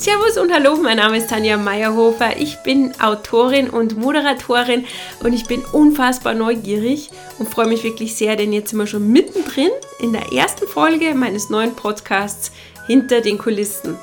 Servus 0.00 0.38
und 0.38 0.50
hallo, 0.50 0.78
mein 0.78 0.96
Name 0.96 1.18
ist 1.18 1.28
Tanja 1.28 1.58
Meyerhofer. 1.58 2.38
Ich 2.38 2.56
bin 2.62 2.98
Autorin 3.02 3.68
und 3.68 3.98
Moderatorin 3.98 4.86
und 5.22 5.34
ich 5.34 5.44
bin 5.44 5.62
unfassbar 5.74 6.32
neugierig 6.32 7.10
und 7.38 7.50
freue 7.50 7.66
mich 7.66 7.84
wirklich 7.84 8.16
sehr, 8.16 8.34
denn 8.34 8.50
jetzt 8.54 8.70
sind 8.70 8.78
wir 8.78 8.86
schon 8.86 9.12
mittendrin 9.12 9.68
in 9.98 10.14
der 10.14 10.32
ersten 10.32 10.66
Folge 10.66 11.14
meines 11.14 11.50
neuen 11.50 11.74
Podcasts 11.74 12.50
Hinter 12.86 13.20
den 13.20 13.36
Kulissen. 13.36 13.98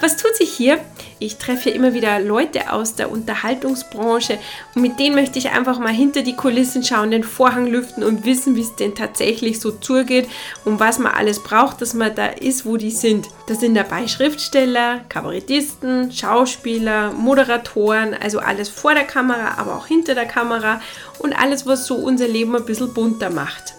Was 0.00 0.16
tut 0.16 0.36
sich 0.36 0.52
hier? 0.52 0.78
Ich 1.18 1.38
treffe 1.38 1.70
immer 1.70 1.92
wieder 1.92 2.20
Leute 2.20 2.72
aus 2.72 2.94
der 2.94 3.10
Unterhaltungsbranche 3.10 4.38
und 4.76 4.82
mit 4.82 5.00
denen 5.00 5.16
möchte 5.16 5.40
ich 5.40 5.50
einfach 5.50 5.80
mal 5.80 5.92
hinter 5.92 6.22
die 6.22 6.36
Kulissen 6.36 6.84
schauen, 6.84 7.10
den 7.10 7.24
Vorhang 7.24 7.66
lüften 7.66 8.04
und 8.04 8.24
wissen, 8.24 8.54
wie 8.54 8.60
es 8.60 8.76
denn 8.76 8.94
tatsächlich 8.94 9.58
so 9.58 9.72
zugeht 9.72 10.28
und 10.64 10.78
was 10.78 11.00
man 11.00 11.12
alles 11.12 11.42
braucht, 11.42 11.82
dass 11.82 11.94
man 11.94 12.14
da 12.14 12.26
ist, 12.26 12.64
wo 12.64 12.76
die 12.76 12.92
sind. 12.92 13.26
Da 13.48 13.56
sind 13.56 13.74
dabei 13.74 14.06
Schriftsteller, 14.06 15.00
Kabarettisten, 15.08 16.12
Schauspieler, 16.12 17.10
Moderatoren, 17.10 18.14
also 18.14 18.38
alles 18.38 18.68
vor 18.68 18.94
der 18.94 19.04
Kamera, 19.04 19.58
aber 19.58 19.74
auch 19.74 19.88
hinter 19.88 20.14
der 20.14 20.26
Kamera 20.26 20.80
und 21.18 21.32
alles, 21.32 21.66
was 21.66 21.86
so 21.86 21.96
unser 21.96 22.28
Leben 22.28 22.54
ein 22.54 22.64
bisschen 22.64 22.94
bunter 22.94 23.30
macht. 23.30 23.77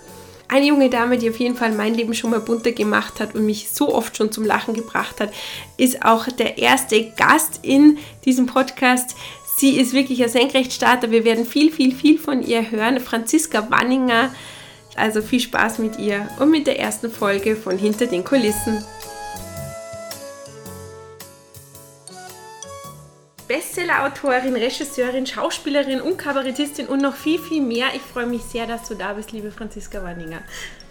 Eine 0.51 0.65
junge 0.65 0.89
Dame, 0.89 1.19
die 1.19 1.29
auf 1.29 1.39
jeden 1.39 1.55
Fall 1.55 1.71
mein 1.73 1.93
Leben 1.93 2.15
schon 2.15 2.31
mal 2.31 2.39
bunter 2.39 2.71
gemacht 2.71 3.19
hat 3.19 3.35
und 3.35 3.45
mich 3.45 3.69
so 3.69 3.93
oft 3.93 4.17
schon 4.17 4.31
zum 4.31 4.45
Lachen 4.45 4.73
gebracht 4.73 5.21
hat, 5.21 5.31
ist 5.77 6.03
auch 6.03 6.25
der 6.25 6.57
erste 6.57 7.11
Gast 7.11 7.59
in 7.61 7.99
diesem 8.25 8.47
Podcast. 8.47 9.15
Sie 9.57 9.79
ist 9.79 9.93
wirklich 9.93 10.23
ein 10.23 10.29
Senkrechtstarter. 10.29 11.11
Wir 11.11 11.23
werden 11.23 11.45
viel, 11.45 11.71
viel, 11.71 11.93
viel 11.93 12.17
von 12.17 12.41
ihr 12.41 12.71
hören. 12.71 12.99
Franziska 12.99 13.69
Wanninger. 13.69 14.33
Also 14.95 15.21
viel 15.21 15.39
Spaß 15.39 15.77
mit 15.77 15.99
ihr 15.99 16.27
und 16.39 16.49
mit 16.49 16.65
der 16.65 16.79
ersten 16.79 17.11
Folge 17.11 17.55
von 17.55 17.77
Hinter 17.77 18.07
den 18.07 18.25
Kulissen. 18.25 18.83
Bestseller-Autorin, 23.49 24.55
Regisseurin, 24.55 25.25
Schauspielerin 25.25 26.01
und 26.01 26.17
Kabarettistin 26.17 26.85
und 26.85 27.01
noch 27.01 27.15
viel, 27.15 27.39
viel 27.39 27.63
mehr. 27.63 27.87
Ich 27.95 28.01
freue 28.03 28.27
mich 28.27 28.43
sehr, 28.43 28.67
dass 28.67 28.87
du 28.87 28.93
da 28.93 29.13
bist, 29.13 29.31
liebe 29.31 29.49
Franziska 29.49 30.03
Wanninger. 30.03 30.43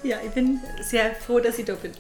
Ja, 0.03 0.17
ich 0.25 0.33
bin 0.33 0.59
sehr 0.83 1.15
froh, 1.15 1.39
dass 1.39 1.57
ich 1.61 1.67
da 1.67 1.77
bin. 1.77 1.93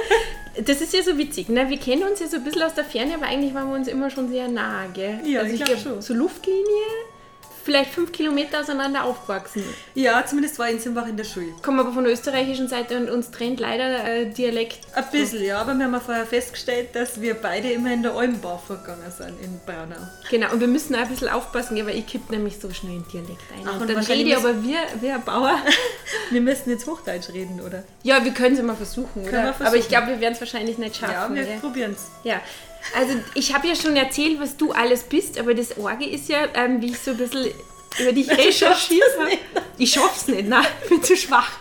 das 0.64 0.80
ist 0.80 0.94
ja 0.94 1.02
so 1.02 1.18
witzig, 1.18 1.50
ne? 1.50 1.68
Wir 1.68 1.78
kennen 1.78 2.04
uns 2.04 2.20
ja 2.20 2.26
so 2.26 2.38
ein 2.38 2.44
bisschen 2.44 2.62
aus 2.62 2.72
der 2.72 2.86
Ferne, 2.86 3.16
aber 3.16 3.26
eigentlich 3.26 3.52
waren 3.52 3.68
wir 3.68 3.76
uns 3.76 3.86
immer 3.86 4.08
schon 4.08 4.30
sehr 4.30 4.48
nah, 4.48 4.86
gell? 4.94 5.20
Ja, 5.24 5.40
also 5.40 5.52
ich, 5.52 5.60
ich 5.60 5.66
glaube 5.66 5.82
schon. 5.82 6.00
So 6.00 6.14
Luftlinie 6.14 6.64
vielleicht 7.68 7.90
fünf 7.90 8.12
Kilometer 8.12 8.60
auseinander 8.60 9.04
aufgewachsen. 9.04 9.62
Ja, 9.94 10.24
zumindest 10.24 10.58
war 10.58 10.68
ich 10.68 10.76
in 10.76 10.80
Simbach 10.80 11.06
in 11.06 11.18
der 11.18 11.24
Schule. 11.24 11.52
Kommen 11.60 11.78
aber 11.78 11.92
von 11.92 12.02
der 12.02 12.14
österreichischen 12.14 12.66
Seite 12.66 12.96
und 12.96 13.10
uns 13.10 13.30
trennt 13.30 13.60
leider 13.60 14.04
äh, 14.04 14.24
Dialekt. 14.30 14.78
Ein 14.94 15.04
bisschen, 15.12 15.44
ja, 15.44 15.58
aber 15.60 15.74
wir 15.74 15.84
haben 15.84 15.92
ja 15.92 16.00
vorher 16.00 16.24
festgestellt, 16.24 16.94
dass 16.94 17.20
wir 17.20 17.34
beide 17.34 17.70
immer 17.70 17.92
in 17.92 18.02
der 18.02 18.14
Almbau 18.14 18.56
vorgegangen 18.56 19.12
sind, 19.14 19.38
in 19.42 19.60
Braunau. 19.66 20.00
Genau, 20.30 20.50
und 20.50 20.60
wir 20.60 20.66
müssen 20.66 20.94
auch 20.94 21.00
ein 21.00 21.08
bisschen 21.08 21.28
aufpassen, 21.28 21.76
weil 21.86 21.98
ich 21.98 22.06
kippe 22.06 22.32
nämlich 22.32 22.58
so 22.58 22.70
schnell 22.72 22.96
in 22.96 23.04
Dialekt 23.12 23.42
ein. 23.54 23.68
Ach, 23.68 23.80
und 23.82 23.90
dann 23.90 23.98
rede 23.98 24.30
ich 24.30 24.36
aber 24.36 24.64
wie 24.64 25.10
ein 25.10 25.24
Bauer. 25.24 25.58
wir 26.30 26.40
müssen 26.40 26.70
jetzt 26.70 26.86
Hochdeutsch 26.86 27.28
reden, 27.34 27.60
oder? 27.60 27.84
Ja, 28.02 28.24
wir 28.24 28.32
können 28.32 28.54
es 28.54 28.60
immer 28.60 28.76
versuchen, 28.76 29.28
oder? 29.28 29.52
Versuchen. 29.52 29.66
Aber 29.66 29.76
ich 29.76 29.88
glaube, 29.88 30.06
wir 30.06 30.20
werden 30.20 30.32
es 30.32 30.40
wahrscheinlich 30.40 30.78
nicht 30.78 30.96
schaffen. 30.96 31.36
Ja, 31.36 31.46
wir 31.46 31.56
probieren 31.58 31.92
es. 31.92 32.06
Ja, 32.24 32.40
also 32.96 33.14
ich 33.34 33.54
habe 33.54 33.68
ja 33.68 33.74
schon 33.74 33.96
erzählt, 33.96 34.40
was 34.40 34.56
du 34.56 34.72
alles 34.72 35.04
bist, 35.04 35.38
aber 35.38 35.54
das 35.54 35.76
Orge 35.78 36.06
ist 36.06 36.28
ja, 36.28 36.46
ähm, 36.54 36.80
wie 36.80 36.90
ich 36.90 36.98
so 36.98 37.12
ein 37.12 37.16
bisschen 37.16 37.46
über 38.00 38.12
dich 38.12 38.30
recherchiert 38.38 39.18
habe. 39.18 39.30
Ich 39.78 39.92
schaff's 39.92 40.28
nicht, 40.28 40.48
nein, 40.48 40.66
ich 40.82 40.88
bin 40.88 41.02
zu 41.02 41.16
schwach. 41.16 41.52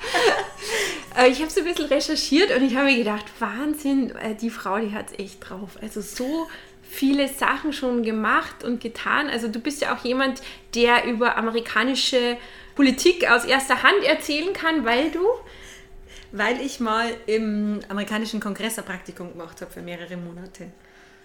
Äh, 1.17 1.29
ich 1.29 1.41
habe 1.41 1.49
so 1.49 1.61
ein 1.61 1.65
bisschen 1.65 1.85
recherchiert 1.85 2.55
und 2.55 2.63
ich 2.63 2.75
habe 2.75 2.85
mir 2.85 2.97
gedacht, 2.97 3.25
Wahnsinn, 3.39 4.15
äh, 4.15 4.35
die 4.35 4.49
Frau, 4.49 4.77
die 4.79 4.93
hat 4.93 5.11
es 5.11 5.19
echt 5.19 5.49
drauf. 5.49 5.71
Also 5.81 6.01
so 6.01 6.47
viele 6.89 7.27
Sachen 7.27 7.73
schon 7.73 8.03
gemacht 8.03 8.63
und 8.63 8.81
getan. 8.81 9.29
Also 9.29 9.47
du 9.47 9.59
bist 9.59 9.81
ja 9.81 9.95
auch 9.95 10.03
jemand, 10.03 10.41
der 10.75 11.05
über 11.05 11.37
amerikanische 11.37 12.37
Politik 12.75 13.29
aus 13.29 13.43
erster 13.43 13.83
Hand 13.83 14.03
erzählen 14.03 14.53
kann, 14.53 14.85
weil 14.85 15.11
du 15.11 15.25
weil 16.31 16.59
ich 16.61 16.79
mal 16.79 17.09
im 17.25 17.79
amerikanischen 17.87 18.39
Kongress 18.39 18.77
ein 18.77 18.85
Praktikum 18.85 19.31
gemacht 19.31 19.61
habe 19.61 19.71
für 19.71 19.81
mehrere 19.81 20.17
Monate. 20.17 20.71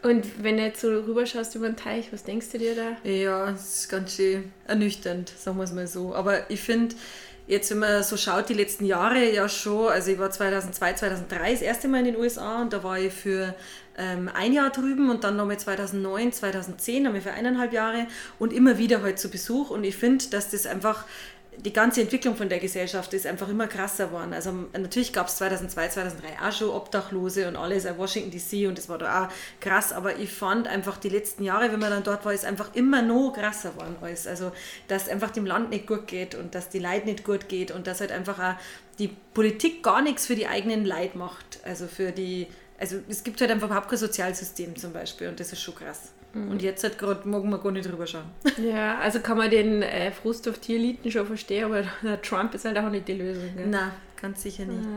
Und 0.03 0.43
wenn 0.43 0.57
du 0.57 0.65
jetzt 0.65 0.81
so 0.81 0.89
rüberschaust 0.89 1.55
über 1.55 1.69
den 1.69 1.77
Teich, 1.77 2.13
was 2.13 2.25
denkst 2.25 2.49
du 2.51 2.59
dir 2.59 2.75
da? 2.75 3.09
Ja, 3.09 3.51
es 3.51 3.81
ist 3.83 3.89
ganz 3.89 4.17
schön 4.17 4.53
ernüchternd, 4.67 5.33
sagen 5.39 5.57
wir 5.59 5.65
es 5.65 5.73
mal 5.73 5.87
so. 5.87 6.15
Aber 6.15 6.51
ich 6.51 6.61
finde, 6.61 6.97
jetzt 7.47 7.71
wenn 7.71 7.79
man 7.79 8.03
so 8.03 8.17
schaut, 8.17 8.49
die 8.49 8.55
letzten 8.55 8.85
Jahre 8.85 9.33
ja 9.33 9.49
schon, 9.49 9.89
also 9.89 10.11
ich 10.11 10.19
war 10.19 10.31
2002, 10.31 10.95
2003 10.95 11.53
das 11.53 11.63
erste 11.63 11.89
Mal 11.89 12.01
in 12.01 12.07
den 12.07 12.17
USA 12.17 12.63
und 12.63 12.73
da 12.73 12.83
war 12.83 12.99
ich 12.99 13.13
für 13.13 13.55
ähm, 13.97 14.31
ein 14.35 14.53
Jahr 14.53 14.71
drüben 14.71 15.11
und 15.11 15.23
dann 15.23 15.37
nochmal 15.37 15.59
2009, 15.59 16.33
2010, 16.33 17.03
nochmal 17.03 17.21
für 17.21 17.33
eineinhalb 17.33 17.73
Jahre 17.73 18.07
und 18.39 18.53
immer 18.53 18.79
wieder 18.79 19.03
halt 19.03 19.19
zu 19.19 19.31
Besuch 19.31 19.71
und 19.71 19.85
ich 19.85 19.97
finde, 19.97 20.25
dass 20.31 20.51
das 20.51 20.67
einfach 20.67 21.05
die 21.59 21.73
ganze 21.73 22.01
Entwicklung 22.01 22.35
von 22.35 22.49
der 22.49 22.59
Gesellschaft 22.59 23.13
ist 23.13 23.27
einfach 23.27 23.49
immer 23.49 23.67
krasser 23.67 24.07
geworden. 24.07 24.33
Also 24.33 24.53
natürlich 24.73 25.13
gab 25.13 25.29
es 25.29 25.37
2002, 25.37 25.89
2003 25.89 26.29
auch 26.41 26.53
schon 26.53 26.71
Obdachlose 26.71 27.47
und 27.47 27.57
alles, 27.57 27.85
in 27.85 27.99
Washington 27.99 28.31
DC 28.31 28.69
und 28.69 28.79
das 28.79 28.89
war 28.89 28.99
da 28.99 29.25
auch 29.25 29.29
krass, 29.61 29.93
aber 29.93 30.17
ich 30.17 30.33
fand 30.33 30.67
einfach 30.67 30.97
die 30.97 31.11
letzten 31.11 31.45
Jahre, 31.45 31.71
wenn 31.71 31.79
man 31.79 31.91
dann 31.91 32.05
dort 32.05 32.25
war, 32.25 32.33
ist 32.33 32.45
einfach 32.45 32.75
immer 32.75 33.03
noch 33.03 33.33
krasser 33.33 33.71
geworden 33.71 33.97
alles. 34.01 34.27
Also, 34.27 34.53
dass 34.89 35.09
einfach 35.09 35.31
dem 35.31 35.47
Land 35.47 35.71
nicht 35.71 35.87
gut 35.87 36.07
geht 36.07 36.35
und 36.35 36.55
dass 36.55 36.69
die 36.69 36.79
Leute 36.79 37.07
nicht 37.07 37.25
gut 37.25 37.49
geht 37.49 37.71
und 37.71 37.87
dass 37.87 38.01
halt 38.01 38.13
einfach 38.13 38.39
auch 38.39 38.55
die 38.99 39.09
Politik 39.35 39.83
gar 39.83 40.03
nichts 40.03 40.27
für 40.27 40.35
die 40.35 40.47
eigenen 40.47 40.85
Leid 40.85 41.17
macht. 41.17 41.61
Also 41.65 41.87
für 41.87 42.13
die, 42.13 42.47
also 42.79 42.97
es 43.09 43.25
gibt 43.25 43.41
halt 43.41 43.51
einfach 43.51 43.69
überhaupt 43.69 43.89
kein 43.89 43.99
Sozialsystem 43.99 44.77
zum 44.77 44.93
Beispiel 44.93 45.29
und 45.29 45.39
das 45.39 45.53
ist 45.53 45.61
schon 45.61 45.75
krass. 45.75 46.13
Mhm. 46.35 46.51
Und 46.51 46.63
jetzt 46.63 46.83
halt 46.83 46.99
gerade 46.99 47.29
morgen 47.29 47.51
wir 47.51 47.59
gar 47.59 47.73
nicht 47.73 47.91
drüber 47.91 48.07
schauen. 48.07 48.31
Ja, 48.63 48.99
also 48.99 49.21
kann 49.21 49.39
man 49.39 49.51
den 49.51 49.83
äh, 49.83 50.11
Frust 50.13 50.49
auf 50.49 50.59
die 50.59 50.77
Eliten 50.77 51.11
schon 51.11 51.27
verstehen, 51.27 51.65
aber 51.65 51.85
der 52.03 52.21
Trump 52.23 52.55
ist 52.55 52.65
halt 52.65 52.79
auch 52.79 52.91
nicht 52.91 53.09
die 53.09 53.15
Lösung. 53.15 53.51
Gell? 53.57 53.67
Nein, 53.67 53.91
ganz 54.21 54.43
sicher 54.43 54.65
nicht. 54.65 54.89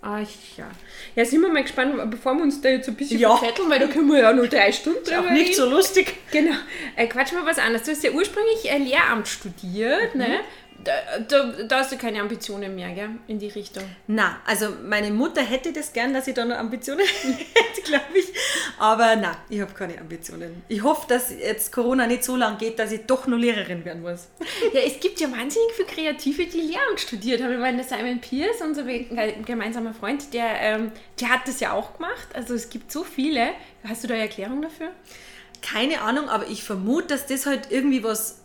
Ah, 0.00 0.20
ich, 0.20 0.56
ja. 0.56 0.68
Ja, 1.14 1.24
sind 1.24 1.40
wir 1.40 1.48
mal 1.48 1.62
gespannt, 1.62 1.94
bevor 2.10 2.34
wir 2.34 2.42
uns 2.42 2.60
da 2.60 2.70
jetzt 2.70 2.88
ein 2.88 2.96
bisschen 2.96 3.20
ja. 3.20 3.36
verzetteln, 3.36 3.70
weil 3.70 3.78
da 3.78 3.86
können 3.86 4.08
wir 4.08 4.18
ja 4.18 4.32
nur 4.32 4.48
drei 4.48 4.72
Stunden 4.72 5.04
drüber 5.04 5.20
Auch 5.20 5.30
nicht 5.30 5.50
reden. 5.50 5.54
so 5.54 5.70
lustig. 5.70 6.16
Genau. 6.32 6.56
Äh, 6.96 7.06
Quatsch 7.06 7.32
mal 7.32 7.46
was 7.46 7.58
anderes. 7.58 7.84
Du 7.84 7.92
hast 7.92 8.02
ja 8.02 8.10
ursprünglich 8.10 8.68
äh, 8.68 8.78
Lehramt 8.78 9.28
studiert, 9.28 10.14
mhm. 10.14 10.20
ne? 10.22 10.40
Da, 10.84 10.92
da, 11.68 11.78
hast 11.78 11.92
du 11.92 11.96
keine 11.96 12.20
Ambitionen 12.20 12.74
mehr, 12.74 12.90
gell? 12.90 13.10
In 13.28 13.38
die 13.38 13.48
Richtung. 13.48 13.84
Na, 14.06 14.40
also 14.44 14.68
meine 14.84 15.10
Mutter 15.10 15.42
hätte 15.42 15.72
das 15.72 15.92
gern, 15.92 16.12
dass 16.12 16.26
ich 16.26 16.34
da 16.34 16.44
noch 16.44 16.56
Ambitionen 16.56 17.06
hätte, 17.54 17.82
glaube 17.84 18.18
ich. 18.18 18.26
Aber 18.78 19.14
na, 19.16 19.36
ich 19.48 19.60
habe 19.60 19.72
keine 19.72 19.98
Ambitionen. 19.98 20.62
Ich 20.68 20.82
hoffe, 20.82 21.06
dass 21.08 21.30
jetzt 21.30 21.72
Corona 21.72 22.06
nicht 22.06 22.24
so 22.24 22.36
lange 22.36 22.56
geht, 22.56 22.78
dass 22.78 22.90
ich 22.90 23.02
doch 23.06 23.26
nur 23.26 23.38
Lehrerin 23.38 23.84
werden 23.84 24.02
muss. 24.02 24.28
Ja, 24.72 24.80
es 24.80 24.98
gibt 24.98 25.20
ja 25.20 25.30
wahnsinnig 25.30 25.72
viele 25.74 25.88
Kreative, 25.88 26.46
die 26.46 26.60
Lehramt 26.60 27.00
studiert 27.00 27.42
haben. 27.42 27.52
Ich 27.52 27.60
meine, 27.60 27.84
Simon 27.84 28.20
Pierce, 28.20 28.60
unser 28.62 28.82
gemeinsamer 28.82 29.94
Freund, 29.94 30.34
der, 30.34 30.60
ähm, 30.60 30.92
der 31.20 31.28
hat 31.28 31.46
das 31.46 31.60
ja 31.60 31.72
auch 31.72 31.94
gemacht. 31.94 32.28
Also 32.34 32.54
es 32.54 32.70
gibt 32.70 32.90
so 32.90 33.04
viele. 33.04 33.50
Hast 33.84 34.02
du 34.02 34.08
da 34.08 34.14
eine 34.14 34.24
Erklärung 34.24 34.62
dafür? 34.62 34.90
Keine 35.60 36.00
Ahnung, 36.00 36.28
aber 36.28 36.48
ich 36.48 36.64
vermute, 36.64 37.08
dass 37.08 37.26
das 37.26 37.46
halt 37.46 37.70
irgendwie 37.70 38.02
was, 38.02 38.40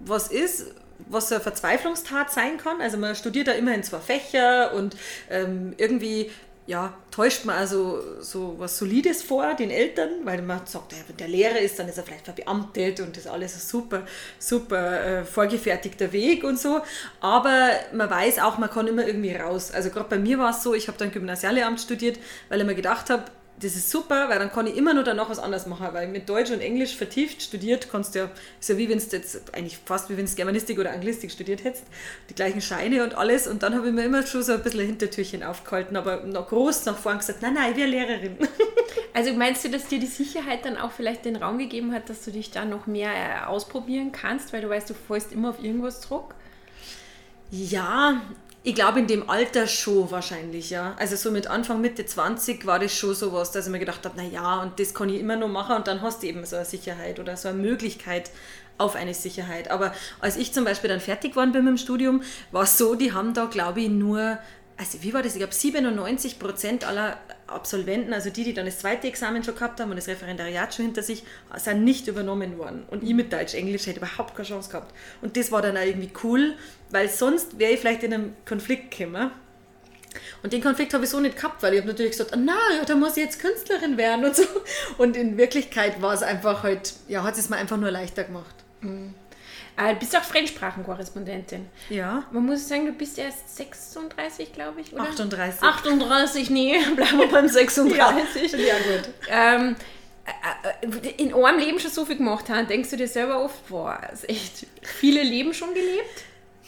was 0.00 0.28
ist, 0.28 0.74
was 1.10 1.30
eine 1.32 1.40
Verzweiflungstat 1.40 2.32
sein 2.32 2.58
kann. 2.58 2.80
Also 2.80 2.96
man 2.96 3.14
studiert 3.14 3.48
da 3.48 3.52
immerhin 3.52 3.82
zwei 3.82 3.98
Fächer 3.98 4.72
und 4.74 4.96
ähm, 5.30 5.74
irgendwie 5.76 6.30
ja, 6.70 6.94
täuscht 7.10 7.44
man 7.46 7.56
also 7.56 8.00
so 8.20 8.54
was 8.58 8.78
Solides 8.78 9.24
vor 9.24 9.54
den 9.54 9.70
Eltern, 9.70 10.10
weil 10.22 10.40
man 10.40 10.64
sagt, 10.66 10.94
wenn 11.08 11.16
der 11.16 11.26
Lehrer 11.26 11.58
ist, 11.58 11.80
dann 11.80 11.88
ist 11.88 11.98
er 11.98 12.04
vielleicht 12.04 12.26
verbeamtet 12.26 13.00
und 13.00 13.16
das 13.16 13.24
ist 13.24 13.30
alles 13.30 13.56
ein 13.56 13.60
super, 13.60 14.02
super 14.38 15.04
äh, 15.04 15.24
vorgefertigter 15.24 16.12
Weg 16.12 16.44
und 16.44 16.60
so. 16.60 16.80
Aber 17.20 17.70
man 17.92 18.08
weiß 18.08 18.38
auch, 18.38 18.58
man 18.58 18.70
kann 18.70 18.86
immer 18.86 19.04
irgendwie 19.04 19.34
raus. 19.34 19.72
Also 19.72 19.90
gerade 19.90 20.10
bei 20.10 20.18
mir 20.18 20.38
war 20.38 20.50
es 20.50 20.62
so, 20.62 20.72
ich 20.72 20.86
habe 20.86 20.96
dann 20.96 21.10
Gymnasialeamt 21.10 21.80
studiert, 21.80 22.20
weil 22.48 22.60
ich 22.60 22.66
mir 22.66 22.76
gedacht 22.76 23.10
habe, 23.10 23.24
das 23.60 23.76
ist 23.76 23.90
super, 23.90 24.28
weil 24.28 24.38
dann 24.38 24.50
kann 24.50 24.66
ich 24.66 24.76
immer 24.76 24.94
nur 24.94 25.04
danach 25.04 25.28
was 25.28 25.38
anderes 25.38 25.66
machen, 25.66 25.88
weil 25.92 26.08
mit 26.08 26.28
Deutsch 26.28 26.50
und 26.50 26.60
Englisch 26.60 26.96
vertieft 26.96 27.42
studiert 27.42 27.88
kannst 27.90 28.14
du 28.14 28.20
ja, 28.20 28.30
ist 28.58 28.68
ja 28.68 28.78
wie 28.78 28.88
wenn 28.88 28.98
du 28.98 29.04
jetzt, 29.04 29.54
eigentlich 29.54 29.78
fast 29.84 30.08
wie 30.08 30.16
wenn 30.16 30.26
du 30.26 30.34
Germanistik 30.34 30.78
oder 30.78 30.92
Anglistik 30.92 31.30
studiert 31.30 31.62
hättest, 31.62 31.84
die 32.30 32.34
gleichen 32.34 32.62
Scheine 32.62 33.04
und 33.04 33.14
alles 33.14 33.46
und 33.46 33.62
dann 33.62 33.74
habe 33.74 33.88
ich 33.88 33.92
mir 33.92 34.04
immer 34.04 34.26
schon 34.26 34.42
so 34.42 34.52
ein 34.52 34.62
bisschen 34.62 34.80
ein 34.80 34.86
Hintertürchen 34.86 35.42
aufgehalten, 35.42 35.96
aber 35.96 36.22
noch 36.24 36.48
groß 36.48 36.86
nach 36.86 36.96
vorn 36.96 37.18
gesagt, 37.18 37.42
nein, 37.42 37.54
nein, 37.54 37.72
ich 37.72 37.76
wäre 37.76 37.88
Lehrerin. 37.88 38.36
Also 39.12 39.32
meinst 39.32 39.64
du, 39.64 39.68
dass 39.70 39.88
dir 39.88 39.98
die 39.98 40.06
Sicherheit 40.06 40.64
dann 40.64 40.76
auch 40.76 40.92
vielleicht 40.92 41.24
den 41.24 41.34
Raum 41.34 41.58
gegeben 41.58 41.92
hat, 41.92 42.08
dass 42.08 42.24
du 42.24 42.30
dich 42.30 42.52
da 42.52 42.64
noch 42.64 42.86
mehr 42.86 43.10
äh, 43.10 43.44
ausprobieren 43.44 44.12
kannst, 44.12 44.52
weil 44.52 44.62
du 44.62 44.68
weißt, 44.68 44.88
du 44.88 44.94
fällst 44.94 45.32
immer 45.32 45.50
auf 45.50 45.62
irgendwas 45.62 46.00
Druck? 46.00 46.34
Ja, 47.50 48.20
ich 48.62 48.74
glaube, 48.74 48.98
in 49.00 49.06
dem 49.06 49.30
Alter 49.30 49.66
schon 49.66 50.10
wahrscheinlich, 50.10 50.70
ja. 50.70 50.94
Also 50.98 51.16
so 51.16 51.30
mit 51.30 51.46
Anfang, 51.46 51.80
Mitte 51.80 52.04
20 52.04 52.66
war 52.66 52.78
das 52.78 52.94
schon 52.94 53.14
so 53.14 53.32
was, 53.32 53.52
dass 53.52 53.66
ich 53.66 53.72
mir 53.72 53.78
gedacht 53.78 54.04
habe, 54.04 54.16
naja, 54.16 54.60
und 54.62 54.78
das 54.78 54.92
kann 54.92 55.08
ich 55.08 55.18
immer 55.18 55.36
noch 55.36 55.48
machen 55.48 55.76
und 55.76 55.86
dann 55.86 56.02
hast 56.02 56.22
du 56.22 56.26
eben 56.26 56.44
so 56.44 56.56
eine 56.56 56.66
Sicherheit 56.66 57.18
oder 57.18 57.36
so 57.36 57.48
eine 57.48 57.58
Möglichkeit 57.58 58.30
auf 58.76 58.96
eine 58.96 59.14
Sicherheit. 59.14 59.70
Aber 59.70 59.94
als 60.20 60.36
ich 60.36 60.52
zum 60.52 60.64
Beispiel 60.64 60.90
dann 60.90 61.00
fertig 61.00 61.32
geworden 61.32 61.52
bin 61.52 61.64
mit 61.64 61.72
dem 61.72 61.78
Studium, 61.78 62.22
war 62.50 62.64
es 62.64 62.76
so, 62.76 62.94
die 62.94 63.12
haben 63.12 63.32
da, 63.32 63.46
glaube 63.46 63.80
ich, 63.80 63.88
nur 63.88 64.38
also 64.80 65.02
wie 65.02 65.12
war 65.12 65.22
das? 65.22 65.34
Ich 65.34 65.40
glaube, 65.40 65.52
97 65.52 66.38
Prozent 66.38 66.84
aller 66.84 67.18
Absolventen, 67.46 68.14
also 68.14 68.30
die, 68.30 68.44
die 68.44 68.54
dann 68.54 68.64
das 68.64 68.78
zweite 68.78 69.08
Examen 69.08 69.44
schon 69.44 69.54
gehabt 69.54 69.78
haben 69.78 69.90
und 69.90 69.96
das 69.96 70.08
Referendariat 70.08 70.74
schon 70.74 70.86
hinter 70.86 71.02
sich, 71.02 71.22
sind 71.56 71.84
nicht 71.84 72.08
übernommen 72.08 72.56
worden. 72.56 72.84
Und 72.90 73.02
ich 73.02 73.12
mit 73.12 73.30
Deutsch, 73.30 73.52
Englisch 73.52 73.86
hätte 73.86 73.98
überhaupt 73.98 74.34
keine 74.34 74.48
Chance 74.48 74.70
gehabt. 74.70 74.94
Und 75.20 75.36
das 75.36 75.52
war 75.52 75.60
dann 75.60 75.76
auch 75.76 75.82
irgendwie 75.82 76.10
cool, 76.24 76.54
weil 76.88 77.10
sonst 77.10 77.58
wäre 77.58 77.72
ich 77.72 77.80
vielleicht 77.80 78.04
in 78.04 78.14
einem 78.14 78.32
Konflikt 78.46 78.96
gekommen. 78.96 79.30
Und 80.42 80.54
den 80.54 80.62
Konflikt 80.62 80.94
habe 80.94 81.04
ich 81.04 81.10
so 81.10 81.20
nicht 81.20 81.36
gehabt, 81.36 81.62
weil 81.62 81.74
ich 81.74 81.80
habe 81.80 81.88
natürlich 81.90 82.12
gesagt, 82.12 82.32
na 82.38 82.56
ja, 82.78 82.84
da 82.86 82.94
muss 82.94 83.18
ich 83.18 83.24
jetzt 83.24 83.38
Künstlerin 83.38 83.98
werden 83.98 84.24
und 84.24 84.34
so. 84.34 84.44
Und 84.96 85.14
in 85.14 85.36
Wirklichkeit 85.36 86.00
war 86.00 86.14
es 86.14 86.22
einfach 86.22 86.62
halt, 86.62 86.94
ja, 87.06 87.22
hat 87.22 87.36
es 87.36 87.50
mir 87.50 87.56
einfach 87.56 87.76
nur 87.76 87.90
leichter 87.90 88.24
gemacht. 88.24 88.54
Mhm. 88.80 89.12
Äh, 89.80 89.94
du 89.94 90.00
bist 90.00 90.16
auch 90.16 90.22
Fremdsprachenkorrespondentin. 90.22 91.66
Ja. 91.88 92.24
Man 92.30 92.46
muss 92.46 92.68
sagen, 92.68 92.86
du 92.86 92.92
bist 92.92 93.18
erst 93.18 93.56
36, 93.56 94.52
glaube 94.52 94.80
ich, 94.80 94.92
oder? 94.92 95.02
38. 95.02 95.62
38, 95.62 96.50
nee, 96.50 96.78
bleiben 96.96 97.18
wir 97.18 97.28
beim 97.28 97.48
36. 97.48 98.52
ja, 98.52 98.58
ja, 98.58 98.74
gut. 98.74 99.08
Ähm, 99.28 99.76
äh, 100.26 100.86
äh, 100.86 101.22
in 101.22 101.32
eurem 101.32 101.58
Leben 101.58 101.78
schon 101.80 101.90
so 101.90 102.04
viel 102.04 102.16
gemacht 102.16 102.48
haben, 102.50 102.66
denkst 102.66 102.90
du 102.90 102.96
dir 102.96 103.08
selber 103.08 103.42
oft, 103.42 103.68
boah, 103.68 104.00
ist 104.12 104.28
echt 104.28 104.66
viele 104.82 105.22
Leben 105.22 105.54
schon 105.54 105.72
gelebt? 105.72 106.24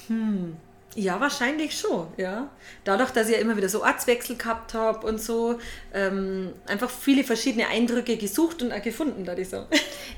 Hm. 0.08 0.56
Ja, 0.94 1.18
wahrscheinlich 1.20 1.78
schon, 1.78 2.06
ja. 2.18 2.50
Dadurch, 2.84 3.10
dass 3.12 3.28
ich 3.28 3.34
ja 3.34 3.40
immer 3.40 3.56
wieder 3.56 3.70
so 3.70 3.82
Ortswechsel 3.82 4.36
gehabt 4.36 4.74
habe 4.74 5.06
und 5.06 5.22
so, 5.22 5.58
ähm, 5.94 6.52
einfach 6.66 6.90
viele 6.90 7.24
verschiedene 7.24 7.68
Eindrücke 7.68 8.18
gesucht 8.18 8.62
und 8.62 8.72
auch 8.72 8.82
gefunden, 8.82 9.24
da 9.24 9.32
ich 9.38 9.48
so. 9.48 9.64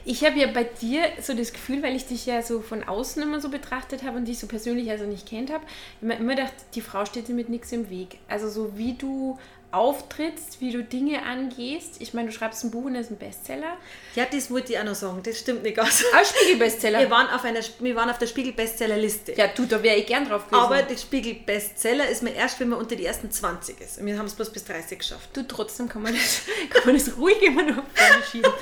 Ich 0.05 0.25
habe 0.25 0.38
ja 0.38 0.49
bei 0.49 0.65
dir 0.65 1.05
so 1.21 1.32
das 1.35 1.53
Gefühl, 1.53 1.81
weil 1.82 1.94
ich 1.94 2.06
dich 2.06 2.26
ja 2.26 2.43
so 2.43 2.61
von 2.61 2.82
außen 2.82 3.23
immer 3.23 3.41
so 3.41 3.50
betrachtet 3.50 4.03
habe 4.03 4.17
und 4.17 4.26
dich 4.26 4.41
so 4.41 4.49
persönlich 4.49 4.91
also 4.91 5.05
nicht 5.05 5.29
kennt 5.29 5.53
habe, 5.53 5.65
immer, 6.03 6.17
immer 6.17 6.35
gedacht, 6.35 6.55
die 6.75 6.81
Frau 6.81 7.05
steht 7.05 7.29
dir 7.29 7.35
mit 7.35 7.49
nichts 7.49 7.71
im 7.71 7.88
Weg. 7.88 8.19
Also 8.29 8.49
so 8.49 8.76
wie 8.76 8.94
du 8.94 9.38
auftrittst, 9.75 10.61
wie 10.61 10.71
du 10.71 10.82
Dinge 10.82 11.23
angehst. 11.25 11.97
Ich 11.99 12.15
meine, 12.15 12.29
du 12.29 12.35
schreibst 12.35 12.65
ein 12.65 12.71
Buch 12.71 12.85
und 12.85 12.94
das 12.94 13.06
ist 13.06 13.12
ein 13.12 13.19
Bestseller. 13.19 13.76
Ja, 14.15 14.25
das 14.31 14.50
wollte 14.50 14.73
ich 14.73 14.79
auch 14.79 14.85
noch 14.85 14.94
sagen. 14.94 15.21
Das 15.23 15.38
stimmt 15.38 15.62
nicht 15.62 15.76
ganz. 15.76 16.05
Ein 16.12 16.25
Spiegel-Bestseller. 16.25 17.00
Wir 17.00 17.11
waren 17.11 17.29
auf, 17.29 17.44
einer, 17.44 17.61
wir 17.81 17.97
waren 17.97 18.11
auf 18.11 18.19
der 18.19 18.26
Spiegel-Bestseller-Liste. 18.26 19.32
Ja, 19.32 19.49
du, 19.49 19.67
da 19.67 19.82
wäre 19.82 19.97
ich 19.97 20.06
gern 20.06 20.29
drauf 20.29 20.47
gewesen. 20.47 20.62
Aber 20.62 20.82
der 20.82 20.97
Spiegel-Bestseller 20.97 22.09
ist 22.09 22.23
mir 22.23 22.35
erst, 22.35 22.61
wenn 22.61 22.69
man 22.69 22.79
unter 22.79 22.97
die 22.97 23.05
ersten 23.05 23.31
20 23.31 23.81
ist. 23.81 23.99
Und 23.99 24.06
wir 24.06 24.19
haben 24.19 24.26
es 24.26 24.35
bloß 24.35 24.50
bis 24.50 24.65
30 24.65 24.99
geschafft. 24.99 25.31
Du, 25.35 25.47
trotzdem 25.47 25.88
kann 25.88 26.03
man 26.03 26.15
das, 26.15 26.43
kann 26.71 26.82
man 26.87 26.94
das 26.94 27.17
ruhig 27.17 27.43
immer 27.43 27.62
noch 27.62 27.82
vorne 27.94 28.23
schieben. 28.31 28.53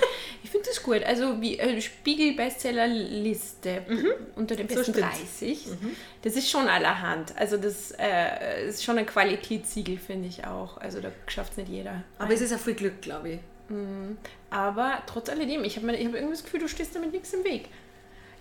Ich 0.43 0.51
das 0.67 0.83
gut. 0.83 1.03
Also 1.05 1.41
wie 1.41 1.59
äh, 1.59 1.81
Spiegel-Bestseller-Liste 1.81 3.83
mhm. 3.89 4.09
unter 4.37 4.57
den 4.57 4.67
besten 4.67 4.93
so 4.93 5.01
30. 5.01 5.67
Mhm. 5.67 5.97
Das 6.23 6.37
ist 6.37 6.51
schon 6.51 6.69
allerhand. 6.69 7.37
Also 7.37 7.57
das 7.57 7.93
äh, 7.99 8.69
ist 8.69 8.85
schon 8.85 8.99
ein 8.99 9.07
Qualitätssiegel, 9.07 9.99
finde 9.99 10.29
ich 10.29 10.45
auch. 10.45 10.79
Also 10.79 11.01
da 11.01 11.11
schafft 11.27 11.53
es 11.53 11.59
nicht 11.59 11.71
jeder. 11.71 12.05
Aber 12.19 12.29
Nein. 12.29 12.35
es 12.35 12.41
ist 12.41 12.51
ja 12.51 12.59
viel 12.59 12.75
Glück, 12.75 13.01
glaube 13.03 13.31
ich. 13.31 13.39
Mhm. 13.69 14.19
Aber 14.51 15.03
trotz 15.07 15.29
alledem, 15.29 15.65
ich 15.65 15.77
habe 15.77 15.89
hab 15.89 15.99
irgendwie 15.99 16.31
das 16.31 16.45
Gefühl, 16.45 16.61
du 16.61 16.69
stehst 16.69 16.95
damit 16.95 17.13
nichts 17.13 17.33
im 17.33 17.45
Weg. 17.45 17.69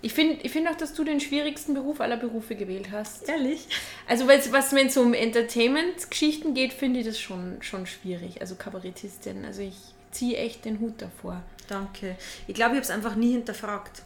Ich 0.04 0.14
finde 0.14 0.38
ich 0.42 0.50
find 0.50 0.68
auch, 0.68 0.74
dass 0.74 0.94
du 0.94 1.04
den 1.04 1.20
schwierigsten 1.20 1.74
Beruf 1.74 2.00
aller 2.00 2.16
Berufe 2.16 2.56
gewählt 2.56 2.90
hast. 2.90 3.28
Ehrlich? 3.28 3.68
Also, 4.08 4.26
was, 4.26 4.72
wenn 4.72 4.88
es 4.88 4.96
um 4.96 5.14
Entertainment-Geschichten 5.14 6.54
geht, 6.54 6.72
finde 6.72 7.00
ich 7.00 7.06
das 7.06 7.20
schon, 7.20 7.62
schon 7.62 7.86
schwierig. 7.86 8.40
Also, 8.40 8.56
Kabarettistin. 8.56 9.44
Also, 9.44 9.62
ich 9.62 9.76
ziehe 10.10 10.36
echt 10.36 10.64
den 10.64 10.80
Hut 10.80 10.94
davor. 10.98 11.42
Danke. 11.72 12.16
Ich 12.46 12.54
glaube, 12.54 12.72
ich 12.72 12.76
habe 12.76 12.84
es 12.84 12.90
einfach 12.90 13.14
nie 13.14 13.32
hinterfragt. 13.32 14.02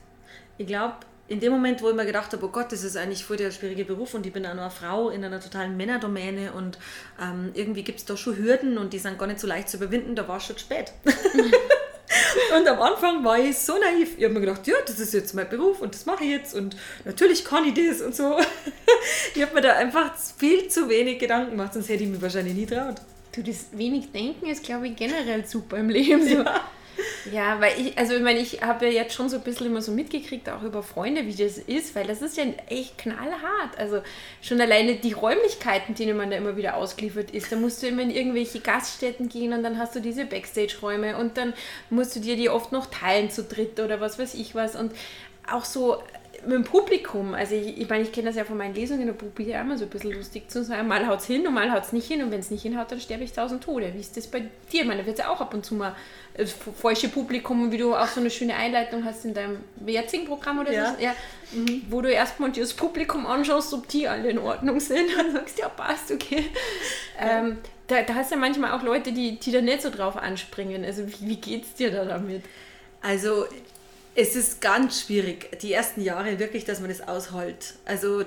Ich 0.57 0.69
glaube, 0.69 0.95
in 1.29 1.41
dem 1.41 1.53
Moment, 1.53 1.83
wo 1.83 1.89
ich 1.89 1.97
mir 1.97 2.07
gedacht 2.07 2.33
habe, 2.33 2.47
oh 2.47 2.49
Gott, 2.49 2.71
das 2.71 2.85
ist 2.85 2.97
eigentlich 2.97 3.25
voll 3.25 3.37
der 3.37 3.51
schwierige 3.51 3.85
Beruf 3.85 4.15
und 4.15 4.25
ich 4.25 4.33
bin 4.33 4.47
auch 4.47 4.55
nur 4.55 4.63
eine 4.63 4.71
Frau 4.71 5.11
in 5.11 5.25
einer 5.25 5.41
totalen 5.41 5.77
Männerdomäne 5.77 6.53
und 6.53 6.79
ähm, 7.21 7.51
irgendwie 7.55 7.83
gibt 7.83 7.99
es 7.99 8.05
da 8.05 8.17
schon 8.17 8.37
Hürden 8.37 8.79
und 8.79 8.93
die 8.93 9.01
sind 9.01 9.19
gar 9.19 9.27
nicht 9.27 9.41
so 9.41 9.49
leicht 9.49 9.69
zu 9.69 9.79
überwinden, 9.79 10.15
da 10.15 10.29
war 10.29 10.37
es 10.37 10.45
schon 10.45 10.57
spät. 10.59 10.93
und 12.57 12.69
am 12.69 12.81
Anfang 12.81 13.25
war 13.25 13.39
ich 13.39 13.59
so 13.59 13.77
naiv. 13.77 14.17
Ich 14.17 14.23
habe 14.23 14.35
mir 14.35 14.41
gedacht, 14.41 14.65
ja, 14.69 14.77
das 14.87 15.01
ist 15.01 15.13
jetzt 15.13 15.35
mein 15.35 15.49
Beruf 15.49 15.81
und 15.81 15.93
das 15.93 16.07
mache 16.07 16.23
ich 16.23 16.31
jetzt 16.31 16.55
und 16.55 16.77
natürlich 17.05 17.45
kann 17.45 17.65
ich 17.65 17.75
das 17.75 18.01
und 18.01 18.15
so. 18.15 18.39
ich 19.35 19.43
habe 19.43 19.55
mir 19.55 19.63
da 19.63 19.73
einfach 19.73 20.15
viel 20.39 20.69
zu 20.69 20.89
wenig 20.89 21.19
Gedanken 21.19 21.51
gemacht, 21.51 21.75
sonst 21.75 21.89
hätte 21.89 22.05
ich 22.05 22.09
mir 22.09 22.23
wahrscheinlich 22.23 22.55
nie 22.55 22.67
traut. 22.67 23.01
Du, 23.33 23.43
das 23.43 23.67
wenig 23.73 24.13
Denken 24.13 24.47
ist, 24.47 24.63
glaube 24.63 24.87
ich, 24.87 24.95
generell 24.95 25.45
super 25.45 25.77
im 25.79 25.91
Leben. 25.91 26.23
So. 26.23 26.37
Ja. 26.37 26.61
Ja, 27.33 27.61
weil 27.61 27.73
ich, 27.81 27.99
also 27.99 28.15
ich 28.15 28.23
meine, 28.23 28.39
ich 28.39 28.63
habe 28.63 28.87
ja 28.87 28.93
jetzt 28.93 29.15
schon 29.15 29.29
so 29.29 29.37
ein 29.37 29.43
bisschen 29.43 29.67
immer 29.67 29.83
so 29.83 29.91
mitgekriegt, 29.91 30.49
auch 30.49 30.63
über 30.63 30.83
Freunde, 30.83 31.27
wie 31.27 31.35
das 31.35 31.59
ist, 31.59 31.95
weil 31.97 32.07
das 32.07 32.23
ist 32.23 32.37
ja 32.37 32.45
echt 32.69 32.99
knallhart. 32.99 33.79
Also 33.79 34.01
schon 34.43 34.61
alleine 34.61 34.97
die 34.97 35.13
Räumlichkeiten, 35.13 35.95
denen 35.95 36.17
man 36.17 36.31
da 36.31 36.37
immer 36.37 36.57
wieder 36.57 36.77
ausgeliefert 36.77 37.33
ist. 37.33 37.51
Da 37.51 37.57
musst 37.57 37.83
du 37.83 37.89
immer 37.89 38.03
in 38.03 38.11
irgendwelche 38.11 38.61
Gaststätten 38.61 39.29
gehen 39.29 39.53
und 39.53 39.63
dann 39.63 39.79
hast 39.79 39.97
du 39.97 40.01
diese 40.01 40.25
Backstage-Räume 40.25 41.17
und 41.17 41.37
dann 41.37 41.53
musst 41.91 42.15
du 42.15 42.21
dir 42.21 42.37
die 42.37 42.49
oft 42.49 42.71
noch 42.71 42.87
teilen 42.87 43.31
zu 43.31 43.43
dritt 43.43 43.81
oder 43.81 44.01
was 44.01 44.19
weiß 44.19 44.35
ich 44.35 44.55
was. 44.55 44.77
Und 44.77 44.93
auch 45.51 45.65
so 45.65 46.03
mit 46.45 46.53
dem 46.53 46.65
Publikum, 46.65 47.35
also 47.35 47.55
ich, 47.55 47.79
ich 47.81 47.89
meine, 47.89 48.03
ich 48.03 48.13
kenne 48.13 48.27
das 48.29 48.37
ja 48.37 48.45
von 48.45 48.57
meinen 48.57 48.75
Lesungen, 48.75 49.07
da 49.07 49.13
probiere 49.13 49.51
ich 49.51 49.55
immer 49.57 49.79
so 49.79 49.85
ein 49.85 49.91
bisschen 49.91 50.13
lustig 50.13 50.51
zu 50.51 50.65
sein. 50.65 50.87
Mal 50.87 51.07
haut 51.07 51.21
es 51.21 51.27
hin 51.27 51.47
und 51.47 51.55
mal 51.55 51.73
haut 51.73 51.85
es 51.85 51.93
nicht 51.93 52.07
hin 52.07 52.23
und 52.23 52.31
wenn 52.31 52.41
es 52.41 52.51
nicht 52.51 52.63
hinhaut, 52.63 52.91
dann 52.91 53.01
sterbe 53.01 53.25
ich 53.25 53.33
tausend 53.33 53.65
Tode. 53.65 53.93
Wie 53.95 54.01
ist 54.01 54.17
das 54.17 54.27
bei 54.27 54.41
dir? 54.41 54.83
Ich 54.83 54.85
meine, 54.85 55.01
da 55.01 55.07
wird 55.07 55.19
es 55.19 55.25
ja 55.25 55.31
auch 55.31 55.41
ab 55.41 55.55
und 55.55 55.65
zu 55.65 55.75
mal 55.75 55.95
das 56.37 56.53
falsche 56.53 57.09
Publikum, 57.09 57.73
wie 57.73 57.79
du 57.79 57.95
auch 57.95 58.09
so 58.09 58.21
eine 58.21 58.31
schöne 58.31 58.55
Einleitung 58.55 59.05
hast 59.05 59.25
in 59.25 59.35
deinem 59.35 59.59
jetzigen 59.87 60.27
Programm 60.27 60.59
oder 60.59 60.73
ja. 60.73 60.95
so, 60.95 61.03
ja, 61.03 61.15
mhm. 61.53 61.83
wo 61.89 62.03
du 62.03 62.11
erstmal 62.11 62.53
dir 62.53 62.61
das 62.61 62.75
Publikum 62.75 63.27
anschaust, 63.27 63.73
ob 63.73 63.89
die 63.89 64.07
alle 64.09 64.29
in 64.29 64.39
Ordnung 64.39 64.81
sind 64.81 65.09
und 65.19 65.33
sagst, 65.33 65.59
ja, 65.59 65.69
passt, 65.69 66.11
okay. 66.11 66.45
Ja. 67.19 67.39
Ähm, 67.39 67.59
da, 67.87 68.03
da 68.03 68.15
hast 68.15 68.31
du 68.31 68.35
ja 68.35 68.41
manchmal 68.41 68.73
auch 68.73 68.83
Leute, 68.83 69.13
die, 69.13 69.39
die 69.39 69.53
da 69.53 69.61
nicht 69.61 69.83
so 69.83 69.91
drauf 69.91 70.17
anspringen. 70.17 70.85
Also 70.85 71.07
wie, 71.07 71.29
wie 71.29 71.37
geht 71.37 71.65
es 71.65 71.75
dir 71.75 71.91
da 71.91 72.05
damit? 72.05 72.43
Also 73.01 73.47
es 74.17 74.35
ist 74.35 74.61
ganz 74.61 75.03
schwierig, 75.03 75.59
die 75.61 75.73
ersten 75.73 76.01
Jahre 76.01 76.39
wirklich, 76.39 76.65
dass 76.65 76.81
man 76.81 76.89
das 76.89 77.07
aushält. 77.07 77.75
Also 77.85 78.25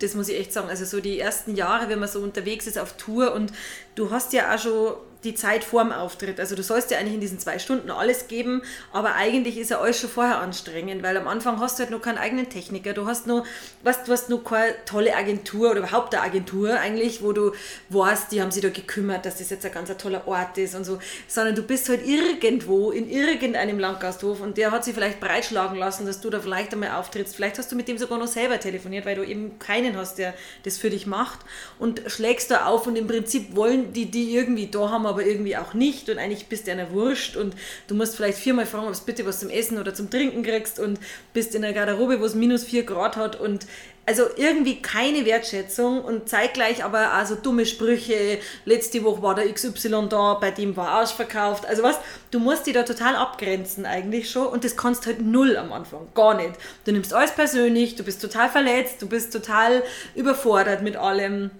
das 0.00 0.14
muss 0.14 0.28
ich 0.28 0.38
echt 0.38 0.52
sagen. 0.52 0.68
Also 0.68 0.84
so 0.84 1.00
die 1.00 1.18
ersten 1.20 1.54
Jahre, 1.54 1.88
wenn 1.88 2.00
man 2.00 2.08
so 2.08 2.20
unterwegs 2.20 2.66
ist 2.66 2.78
auf 2.78 2.94
Tour 2.94 3.32
und 3.32 3.52
du 3.94 4.10
hast 4.10 4.32
ja 4.32 4.54
auch 4.54 4.58
schon 4.58 4.94
die 5.24 5.34
Zeit 5.34 5.64
vorm 5.64 5.92
Auftritt. 5.92 6.40
Also 6.40 6.54
du 6.54 6.62
sollst 6.62 6.90
ja 6.90 6.98
eigentlich 6.98 7.14
in 7.14 7.20
diesen 7.20 7.38
zwei 7.38 7.58
Stunden 7.58 7.90
alles 7.90 8.28
geben, 8.28 8.62
aber 8.92 9.14
eigentlich 9.14 9.58
ist 9.58 9.70
ja 9.70 9.80
alles 9.80 10.00
schon 10.00 10.08
vorher 10.08 10.38
anstrengend, 10.38 11.02
weil 11.02 11.16
am 11.16 11.28
Anfang 11.28 11.60
hast 11.60 11.78
du 11.78 11.82
halt 11.82 11.90
noch 11.90 12.00
keinen 12.00 12.18
eigenen 12.18 12.48
Techniker, 12.48 12.92
du 12.92 13.06
hast 13.06 13.26
noch, 13.26 13.46
was, 13.82 14.04
du 14.04 14.12
hast 14.12 14.30
noch 14.30 14.42
keine 14.42 14.74
tolle 14.86 15.14
Agentur 15.14 15.70
oder 15.70 15.80
überhaupt 15.80 16.14
eine 16.14 16.24
Agentur 16.24 16.78
eigentlich, 16.78 17.22
wo 17.22 17.32
du 17.32 17.52
weißt, 17.90 18.32
die 18.32 18.40
haben 18.40 18.50
sich 18.50 18.62
da 18.62 18.70
gekümmert, 18.70 19.26
dass 19.26 19.38
das 19.38 19.50
jetzt 19.50 19.64
ein 19.66 19.72
ganz 19.72 19.90
toller 19.98 20.26
Ort 20.26 20.56
ist 20.56 20.74
und 20.74 20.84
so, 20.84 20.98
sondern 21.28 21.54
du 21.54 21.62
bist 21.62 21.88
halt 21.88 22.06
irgendwo 22.06 22.90
in 22.90 23.10
irgendeinem 23.10 23.78
Landgasthof 23.78 24.40
und 24.40 24.56
der 24.56 24.70
hat 24.70 24.84
sich 24.84 24.94
vielleicht 24.94 25.20
breitschlagen 25.20 25.78
lassen, 25.78 26.06
dass 26.06 26.20
du 26.20 26.30
da 26.30 26.40
vielleicht 26.40 26.72
einmal 26.72 26.92
auftrittst. 26.92 27.36
Vielleicht 27.36 27.58
hast 27.58 27.70
du 27.72 27.76
mit 27.76 27.88
dem 27.88 27.98
sogar 27.98 28.18
noch 28.18 28.26
selber 28.26 28.58
telefoniert, 28.58 29.04
weil 29.04 29.16
du 29.16 29.24
eben 29.24 29.58
keinen 29.58 29.96
hast, 29.96 30.18
der 30.18 30.34
das 30.62 30.78
für 30.78 30.90
dich 30.90 31.06
macht 31.06 31.40
und 31.78 32.02
schlägst 32.06 32.50
da 32.50 32.66
auf 32.66 32.86
und 32.86 32.96
im 32.96 33.06
Prinzip 33.06 33.54
wollen 33.54 33.92
die 33.92 34.10
die 34.10 34.34
irgendwie 34.34 34.68
da 34.68 34.90
haben, 34.90 35.09
aber 35.10 35.24
irgendwie 35.24 35.56
auch 35.56 35.74
nicht 35.74 36.08
und 36.08 36.18
eigentlich 36.18 36.46
bist 36.46 36.66
du 36.66 36.72
einer 36.72 36.90
wurscht 36.90 37.36
und 37.36 37.54
du 37.88 37.94
musst 37.94 38.16
vielleicht 38.16 38.38
viermal 38.38 38.66
fragen, 38.66 38.88
ob 38.88 38.94
du 38.94 39.04
bitte 39.04 39.26
was 39.26 39.40
zum 39.40 39.50
Essen 39.50 39.78
oder 39.78 39.92
zum 39.94 40.10
Trinken 40.10 40.42
kriegst 40.42 40.78
und 40.78 40.98
bist 41.32 41.54
in 41.54 41.64
einer 41.64 41.74
Garderobe, 41.74 42.20
wo 42.20 42.24
es 42.24 42.34
minus 42.34 42.64
vier 42.64 42.84
Grad 42.84 43.16
hat 43.16 43.38
und 43.38 43.66
also 44.06 44.24
irgendwie 44.36 44.82
keine 44.82 45.24
Wertschätzung 45.24 46.02
und 46.02 46.28
zeitgleich 46.28 46.82
aber 46.82 47.20
auch 47.20 47.26
so 47.26 47.36
dumme 47.36 47.64
Sprüche. 47.64 48.40
Letzte 48.64 49.04
Woche 49.04 49.22
war 49.22 49.34
der 49.36 49.52
XY 49.52 50.08
da, 50.08 50.34
bei 50.34 50.50
dem 50.50 50.76
war 50.76 51.00
ausverkauft. 51.00 51.64
Also 51.66 51.84
was, 51.84 51.96
du 52.32 52.40
musst 52.40 52.66
dich 52.66 52.74
da 52.74 52.82
total 52.82 53.14
abgrenzen 53.14 53.86
eigentlich 53.86 54.28
schon 54.28 54.48
und 54.48 54.64
das 54.64 54.76
kannst 54.76 55.06
halt 55.06 55.20
null 55.20 55.56
am 55.56 55.72
Anfang, 55.72 56.08
gar 56.14 56.34
nicht. 56.34 56.54
Du 56.84 56.92
nimmst 56.92 57.14
alles 57.14 57.32
persönlich, 57.32 57.94
du 57.94 58.02
bist 58.02 58.20
total 58.20 58.48
verletzt, 58.48 59.00
du 59.00 59.08
bist 59.08 59.32
total 59.32 59.82
überfordert 60.16 60.82
mit 60.82 60.96
allem 60.96 61.52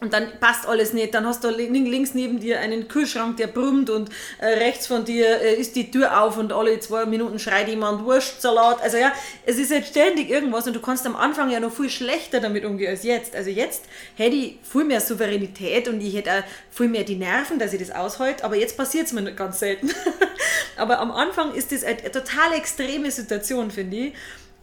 und 0.00 0.12
dann 0.12 0.38
passt 0.38 0.66
alles 0.66 0.92
nicht. 0.92 1.14
Dann 1.14 1.26
hast 1.26 1.42
du 1.42 1.50
links 1.50 2.14
neben 2.14 2.38
dir 2.38 2.60
einen 2.60 2.86
Kühlschrank, 2.86 3.36
der 3.36 3.48
brummt 3.48 3.90
und 3.90 4.10
äh, 4.38 4.46
rechts 4.46 4.86
von 4.86 5.04
dir 5.04 5.40
äh, 5.40 5.54
ist 5.54 5.74
die 5.74 5.90
Tür 5.90 6.22
auf 6.22 6.38
und 6.38 6.52
alle 6.52 6.78
zwei 6.78 7.04
Minuten 7.04 7.38
schreit 7.38 7.68
jemand 7.68 8.04
Wurstsalat. 8.04 8.80
Also 8.80 8.96
ja, 8.96 9.12
es 9.44 9.58
ist 9.58 9.72
halt 9.72 9.86
ständig 9.86 10.30
irgendwas 10.30 10.66
und 10.66 10.76
du 10.76 10.80
kannst 10.80 11.04
am 11.06 11.16
Anfang 11.16 11.50
ja 11.50 11.58
noch 11.58 11.72
viel 11.72 11.90
schlechter 11.90 12.40
damit 12.40 12.64
umgehen 12.64 12.90
als 12.90 13.02
jetzt. 13.02 13.34
Also 13.34 13.50
jetzt 13.50 13.86
hätte 14.14 14.36
ich 14.36 14.58
viel 14.62 14.84
mehr 14.84 15.00
Souveränität 15.00 15.88
und 15.88 16.00
ich 16.00 16.14
hätte 16.14 16.30
auch 16.30 16.44
viel 16.70 16.88
mehr 16.88 17.04
die 17.04 17.16
Nerven, 17.16 17.58
dass 17.58 17.72
ich 17.72 17.80
das 17.80 17.90
aushalte, 17.90 18.44
aber 18.44 18.56
jetzt 18.56 18.76
passiert 18.76 19.06
es 19.06 19.12
mir 19.12 19.32
ganz 19.32 19.58
selten. 19.58 19.90
aber 20.76 21.00
am 21.00 21.10
Anfang 21.10 21.54
ist 21.54 21.72
das 21.72 21.82
eine 21.82 22.10
total 22.12 22.52
extreme 22.56 23.10
Situation, 23.10 23.70
finde 23.72 23.96
ich. 23.96 24.14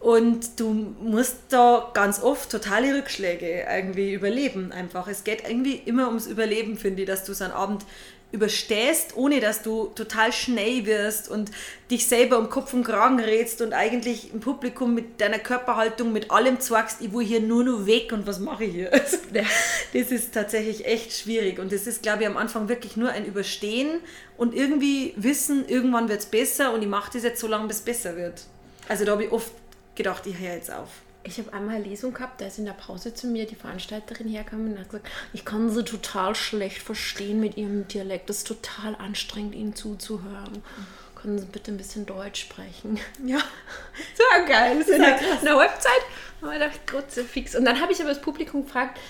Und 0.06 0.60
du 0.60 0.94
musst 1.00 1.36
da 1.48 1.90
ganz 1.92 2.22
oft 2.22 2.52
totale 2.52 2.96
Rückschläge 2.96 3.66
irgendwie 3.68 4.14
überleben 4.14 4.70
einfach. 4.70 5.08
Es 5.08 5.24
geht 5.24 5.42
irgendwie 5.48 5.82
immer 5.84 6.06
ums 6.06 6.28
Überleben, 6.28 6.76
finde 6.76 7.02
ich, 7.02 7.08
dass 7.08 7.24
du 7.24 7.34
so 7.34 7.42
einen 7.42 7.52
Abend 7.52 7.84
überstehst, 8.30 9.16
ohne 9.16 9.40
dass 9.40 9.62
du 9.62 9.86
total 9.96 10.32
schnell 10.32 10.86
wirst 10.86 11.28
und 11.28 11.50
dich 11.90 12.06
selber 12.06 12.38
um 12.38 12.50
Kopf 12.50 12.72
und 12.72 12.84
Kragen 12.84 13.18
rätst 13.18 13.60
und 13.62 13.72
eigentlich 13.72 14.32
im 14.32 14.38
Publikum 14.38 14.94
mit 14.94 15.20
deiner 15.20 15.40
Körperhaltung, 15.40 16.12
mit 16.12 16.30
allem 16.30 16.60
zwagst, 16.60 17.00
ich 17.00 17.12
will 17.12 17.26
hier 17.26 17.40
nur 17.40 17.64
noch 17.64 17.86
weg 17.86 18.12
und 18.12 18.28
was 18.28 18.38
mache 18.38 18.62
ich 18.62 18.74
hier? 18.74 18.92
Also, 18.92 19.18
das 19.32 20.12
ist 20.12 20.32
tatsächlich 20.32 20.86
echt 20.86 21.14
schwierig 21.14 21.58
und 21.58 21.72
das 21.72 21.88
ist, 21.88 22.04
glaube 22.04 22.22
ich, 22.22 22.28
am 22.28 22.36
Anfang 22.36 22.68
wirklich 22.68 22.96
nur 22.96 23.10
ein 23.10 23.26
Überstehen 23.26 23.98
und 24.36 24.54
irgendwie 24.54 25.14
wissen, 25.16 25.68
irgendwann 25.68 26.08
wird 26.08 26.20
es 26.20 26.26
besser 26.26 26.72
und 26.72 26.82
ich 26.82 26.88
mache 26.88 27.10
das 27.14 27.24
jetzt 27.24 27.40
so 27.40 27.48
lange, 27.48 27.66
bis 27.66 27.78
es 27.78 27.82
besser 27.82 28.14
wird. 28.14 28.44
Also 28.88 29.04
da 29.04 29.10
habe 29.10 29.24
ich 29.24 29.32
oft 29.32 29.50
gedacht, 29.96 30.26
ich 30.26 30.38
höre 30.38 30.54
jetzt 30.54 30.72
auf. 30.72 30.88
Ich 31.24 31.38
habe 31.38 31.52
einmal 31.52 31.76
eine 31.76 31.84
Lesung 31.84 32.14
gehabt, 32.14 32.40
da 32.40 32.46
ist 32.46 32.58
in 32.58 32.66
der 32.66 32.72
Pause 32.72 33.12
zu 33.12 33.26
mir 33.26 33.46
die 33.46 33.56
Veranstalterin 33.56 34.28
hergekommen 34.28 34.72
und 34.72 34.78
hat 34.78 34.90
gesagt, 34.90 35.08
ich 35.32 35.44
kann 35.44 35.70
sie 35.70 35.84
total 35.84 36.36
schlecht 36.36 36.80
verstehen 36.80 37.40
mit 37.40 37.56
ihrem 37.56 37.88
Dialekt. 37.88 38.30
Das 38.30 38.38
ist 38.38 38.46
total 38.46 38.94
anstrengend, 38.94 39.56
ihnen 39.56 39.74
zuzuhören. 39.74 40.62
Können 41.16 41.40
Sie 41.40 41.46
bitte 41.46 41.72
ein 41.72 41.78
bisschen 41.78 42.06
Deutsch 42.06 42.42
sprechen? 42.42 43.00
Ja, 43.26 43.38
so 43.38 44.22
geil. 44.46 44.78
Das 44.78 44.88
ist 44.88 44.94
eine, 44.94 45.16
eine 45.16 45.56
Halbzeit. 45.56 46.02
Und 46.40 46.52
ich 46.52 46.58
dachte, 46.60 46.78
Gott, 46.86 47.10
fix. 47.10 47.56
Und 47.56 47.64
dann 47.64 47.80
habe 47.80 47.92
ich 47.92 48.00
aber 48.00 48.10
das 48.10 48.20
Publikum 48.20 48.64
gefragt, 48.64 49.00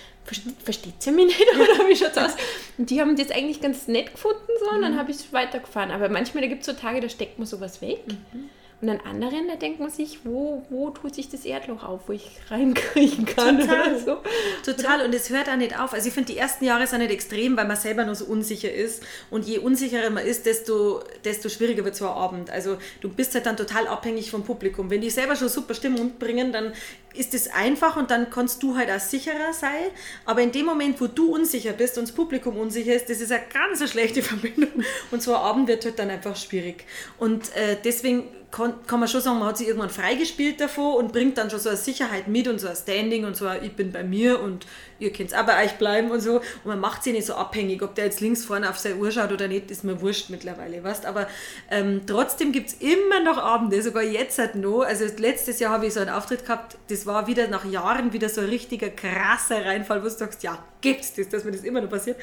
versteht 0.65 1.03
sie 1.03 1.11
mich 1.11 1.27
nicht 1.27 1.41
oder 1.55 1.89
wie 1.89 1.97
schaut's 1.97 2.17
aus? 2.17 2.33
Und 2.79 2.91
die 2.91 3.01
haben 3.01 3.17
das 3.17 3.31
eigentlich 3.31 3.61
ganz 3.61 3.89
nett 3.89 4.13
gefunden 4.13 4.41
so 4.61 4.71
und 4.71 4.83
dann 4.83 4.95
mhm. 4.95 4.99
habe 4.99 5.11
ich 5.11 5.33
weitergefahren. 5.33 5.91
Aber 5.91 6.09
manchmal 6.09 6.49
gibt 6.49 6.61
es 6.61 6.67
so 6.67 6.73
Tage, 6.73 7.01
da 7.01 7.09
steckt 7.09 7.39
man 7.39 7.47
sowas 7.47 7.81
weg. 7.83 8.01
Mhm. 8.07 8.49
Und 8.83 8.91
an 8.91 9.01
anderen, 9.01 9.49
da 9.49 9.57
denkt 9.57 9.81
man 9.81 9.89
sich, 9.89 10.19
wo, 10.25 10.63
wo 10.69 10.91
tut 10.91 11.15
sich 11.15 11.31
das 11.31 11.47
Erdloch 11.47 11.83
auf, 11.83 12.09
wo 12.09 12.13
ich 12.13 12.29
reinkriechen 12.51 13.25
kann. 13.25 13.59
Total. 13.59 13.99
So. 13.99 14.19
Total. 14.65 15.07
Und 15.07 15.15
es 15.15 15.31
hört 15.31 15.49
auch 15.49 15.57
nicht 15.57 15.79
auf. 15.79 15.95
Also 15.95 16.09
ich 16.09 16.15
finde, 16.15 16.33
die 16.33 16.39
ersten 16.39 16.67
Jahre 16.67 16.87
sind 16.87 16.99
nicht 16.99 17.11
extrem, 17.11 17.57
weil 17.57 17.67
man 17.67 17.79
selber 17.79 18.05
nur 18.05 18.15
so 18.15 18.27
unsicher 18.27 18.71
ist. 18.71 19.03
Und 19.31 19.47
je 19.47 19.59
unsicherer 19.59 20.11
man 20.11 20.27
ist, 20.27 20.45
desto, 20.45 21.03
desto 21.25 21.49
schwieriger 21.49 21.87
wird 21.87 21.97
so 21.97 22.07
ein 22.07 22.13
Abend. 22.13 22.51
Also 22.51 22.77
du 23.01 23.09
bist 23.09 23.35
halt 23.35 23.47
dann 23.47 23.57
total 23.57 23.89
abhängig 23.89 24.31
vom 24.31 24.45
Publikum. 24.45 24.91
Wenn 24.91 25.01
die 25.01 25.09
selber 25.09 25.37
schon 25.37 25.49
super 25.49 25.73
Stimmung 25.73 26.19
bringen, 26.19 26.53
dann 26.53 26.75
ist 27.15 27.33
es 27.33 27.49
einfach 27.49 27.97
und 27.97 28.11
dann 28.11 28.29
kannst 28.29 28.63
du 28.63 28.77
halt 28.77 28.91
auch 28.91 29.01
sicherer 29.01 29.55
sein. 29.55 29.91
Aber 30.27 30.43
in 30.43 30.53
dem 30.53 30.67
Moment, 30.67 31.01
wo 31.01 31.07
du 31.07 31.35
unsicher 31.35 31.73
bist 31.73 31.97
und 31.97 32.09
das 32.09 32.15
Publikum 32.15 32.59
unsicher 32.59 32.95
ist, 32.95 33.09
das 33.09 33.23
ist 33.23 33.33
eine 33.33 33.45
ganz 33.51 33.91
schlechte 33.91 34.23
Verbindung. 34.23 34.85
Und 35.11 35.23
so 35.23 35.35
ein 35.35 35.41
Abend 35.41 35.69
wird 35.69 35.87
halt 35.87 35.99
dann 35.99 36.11
einfach 36.11 36.37
schwierig. 36.37 36.85
Und 37.19 37.57
äh, 37.57 37.79
deswegen 37.83 38.25
kann, 38.51 38.75
kann 38.87 39.01
man 39.01 39.09
schon 39.09 39.21
sagen, 39.21 39.39
man 39.39 39.49
hat 39.49 39.59
sich 39.59 39.67
irgendwann 39.67 39.91
freigespielt 39.91 40.61
davor 40.61 40.97
und 40.97 41.13
bringt 41.13 41.37
dann 41.37 41.51
schon 41.51 41.59
so 41.59 41.69
eine 41.69 41.77
Sicherheit 41.77 42.29
mit 42.29 42.49
und 42.49 42.61
so 42.61 42.69
ein 42.69 42.77
Standing 42.77 43.25
und 43.25 43.37
so 43.37 43.47
ein, 43.47 43.63
ich 43.65 43.73
bin 43.73 43.93
bei 43.93 44.05
mir 44.05 44.41
und 44.41 44.67
ihr 44.99 45.13
könnt 45.13 45.35
auch 45.37 45.45
bei 45.45 45.65
euch 45.65 45.73
bleiben 45.75 46.11
und 46.11 46.21
so. 46.21 46.37
Und 46.37 46.67
man 46.67 46.81
macht 46.81 47.03
sich 47.03 47.13
nicht 47.13 47.27
so 47.27 47.35
abhängig, 47.35 47.83
ob 47.83 47.95
der 47.95 48.07
jetzt 48.07 48.21
links 48.21 48.45
vorne 48.45 48.71
auf 48.71 48.79
seine 48.79 48.97
Uhr 48.97 49.11
schaut 49.11 49.33
oder 49.33 49.49
nicht, 49.49 49.71
ist 49.71 49.85
mir 49.85 50.01
wurscht 50.01 50.31
mittlerweile, 50.31 50.83
weißt 50.83 51.07
Aber 51.07 51.27
ähm, 51.71 52.03
trotzdem 52.07 52.53
gibt 52.53 52.69
es 52.69 52.75
immer 52.75 53.21
noch 53.21 53.39
Abende, 53.39 53.83
sogar 53.83 54.03
jetzt 54.03 54.39
halt 54.39 54.55
noch. 54.55 54.83
Also 54.83 55.05
letztes 55.19 55.59
Jahr 55.59 55.73
habe 55.73 55.87
ich 55.87 55.95
so 55.95 56.01
einen 56.01 56.11
Auftritt 56.11 56.45
gehabt, 56.45 56.79
das 56.89 57.05
war 57.05 57.27
wieder 57.27 57.49
nach 57.49 57.65
Jahren 57.65 58.13
wieder 58.13 58.29
so 58.29 58.41
ein 58.41 58.49
richtiger 58.49 58.89
krasser 58.89 59.65
Reinfall, 59.65 60.01
wo 60.01 60.05
du 60.05 60.11
sagst, 60.11 60.43
ja, 60.43 60.65
gibt's 60.81 61.15
das, 61.15 61.29
dass 61.29 61.45
mir 61.45 61.53
das 61.53 61.63
immer 61.63 61.81
noch 61.81 61.91
passiert. 61.91 62.17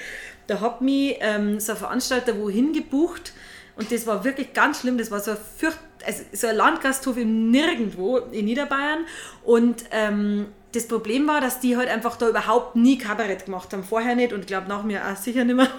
Da 0.47 0.61
hat 0.61 0.81
mich 0.81 1.17
ähm, 1.19 1.59
so 1.59 1.73
ein 1.73 1.77
Veranstalter 1.77 2.39
wohin 2.39 2.73
gebucht 2.73 3.33
und 3.75 3.91
das 3.91 4.05
war 4.05 4.23
wirklich 4.23 4.53
ganz 4.53 4.81
schlimm. 4.81 4.97
Das 4.97 5.09
war 5.09 5.19
so 5.19 5.31
ein, 5.31 5.37
Fürcht 5.57 5.79
also 6.05 6.23
so 6.31 6.47
ein 6.47 6.55
Landgasthof 6.55 7.17
im 7.17 7.49
Nirgendwo 7.49 8.17
in 8.17 8.45
Niederbayern. 8.45 9.05
Und 9.43 9.85
ähm, 9.91 10.47
das 10.73 10.87
Problem 10.87 11.27
war, 11.27 11.41
dass 11.41 11.59
die 11.59 11.77
halt 11.77 11.89
einfach 11.89 12.17
da 12.17 12.29
überhaupt 12.29 12.75
nie 12.75 12.97
Kabarett 12.97 13.45
gemacht 13.45 13.73
haben. 13.73 13.83
Vorher 13.83 14.15
nicht 14.15 14.33
und 14.33 14.41
ich 14.41 14.47
glaube 14.47 14.67
nach 14.67 14.83
mir 14.83 15.01
auch 15.05 15.15
sicher 15.15 15.43
nicht 15.43 15.55
mehr. 15.55 15.69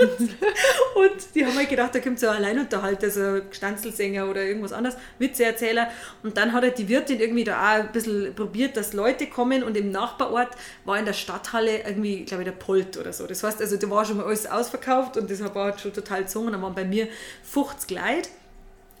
Und, 0.00 0.30
und, 0.94 1.34
die 1.34 1.44
haben 1.44 1.56
halt 1.56 1.68
gedacht, 1.68 1.94
da 1.94 2.00
kommt 2.00 2.20
so 2.20 2.28
ein 2.28 2.36
Alleinunterhalter, 2.36 3.10
so 3.10 3.20
ein 3.20 3.42
Stanzelsänger 3.50 4.28
oder 4.28 4.44
irgendwas 4.44 4.72
anderes, 4.72 4.96
Witzeerzähler. 5.18 5.88
Und 6.22 6.36
dann 6.36 6.52
hat 6.52 6.62
halt 6.62 6.78
die 6.78 6.88
Wirtin 6.88 7.20
irgendwie 7.20 7.44
da 7.44 7.58
auch 7.58 7.80
ein 7.80 7.92
bisschen 7.92 8.34
probiert, 8.34 8.76
dass 8.76 8.92
Leute 8.92 9.26
kommen 9.26 9.62
und 9.62 9.76
im 9.76 9.90
Nachbarort 9.90 10.50
war 10.84 10.98
in 10.98 11.04
der 11.04 11.12
Stadthalle 11.12 11.82
irgendwie, 11.84 12.24
glaube 12.24 12.42
ich, 12.42 12.48
der 12.48 12.56
Polt 12.56 12.96
oder 12.96 13.12
so. 13.12 13.26
Das 13.26 13.42
heißt, 13.42 13.60
also 13.60 13.76
da 13.76 13.90
war 13.90 14.04
schon 14.04 14.18
mal 14.18 14.26
alles 14.26 14.46
ausverkauft 14.46 15.16
und 15.16 15.30
das 15.30 15.42
war 15.42 15.54
halt 15.54 15.80
schon 15.80 15.92
total 15.92 16.22
gezogen. 16.22 16.52
Dann 16.52 16.62
waren 16.62 16.74
bei 16.74 16.84
mir 16.84 17.08
50 17.42 17.90
Leute. 17.90 18.28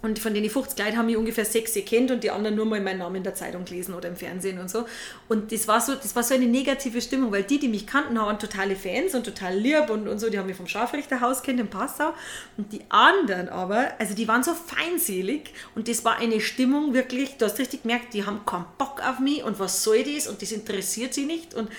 Und 0.00 0.20
von 0.20 0.32
denen 0.32 0.48
50 0.48 0.78
Leute 0.78 0.96
haben 0.96 1.06
mich 1.06 1.16
ungefähr 1.16 1.44
sechs 1.44 1.74
gekannt 1.74 2.10
und 2.12 2.22
die 2.22 2.30
anderen 2.30 2.54
nur 2.54 2.66
mal 2.66 2.80
meinen 2.80 2.98
Namen 2.98 3.16
in 3.16 3.22
der 3.24 3.34
Zeitung 3.34 3.64
gelesen 3.64 3.94
oder 3.94 4.08
im 4.08 4.16
Fernsehen 4.16 4.60
und 4.60 4.70
so. 4.70 4.86
Und 5.28 5.50
das 5.50 5.66
war 5.66 5.80
so, 5.80 5.94
das 5.94 6.14
war 6.14 6.22
so 6.22 6.34
eine 6.34 6.46
negative 6.46 7.00
Stimmung, 7.00 7.32
weil 7.32 7.42
die, 7.42 7.58
die 7.58 7.68
mich 7.68 7.86
kannten, 7.86 8.16
waren 8.16 8.38
totale 8.38 8.76
Fans 8.76 9.14
und 9.16 9.24
total 9.24 9.56
lieb 9.56 9.90
und, 9.90 10.06
und 10.06 10.20
so. 10.20 10.30
Die 10.30 10.38
haben 10.38 10.46
mich 10.46 10.56
vom 10.56 10.68
Scharfrichterhaus 10.68 11.42
kennt 11.42 11.58
in 11.58 11.68
Passau. 11.68 12.12
Und 12.56 12.72
die 12.72 12.82
anderen 12.88 13.48
aber, 13.48 13.92
also 13.98 14.14
die 14.14 14.28
waren 14.28 14.44
so 14.44 14.54
feindselig 14.54 15.52
und 15.74 15.88
das 15.88 16.04
war 16.04 16.18
eine 16.18 16.40
Stimmung 16.40 16.94
wirklich, 16.94 17.36
du 17.36 17.46
hast 17.46 17.58
richtig 17.58 17.82
gemerkt, 17.82 18.14
die 18.14 18.24
haben 18.24 18.46
keinen 18.46 18.66
Bock 18.78 19.02
auf 19.04 19.18
mich 19.18 19.42
und 19.42 19.58
was 19.58 19.82
soll 19.82 20.04
das 20.04 20.28
und 20.28 20.42
das 20.42 20.52
interessiert 20.52 21.12
sie 21.12 21.24
nicht. 21.24 21.54
Und 21.54 21.70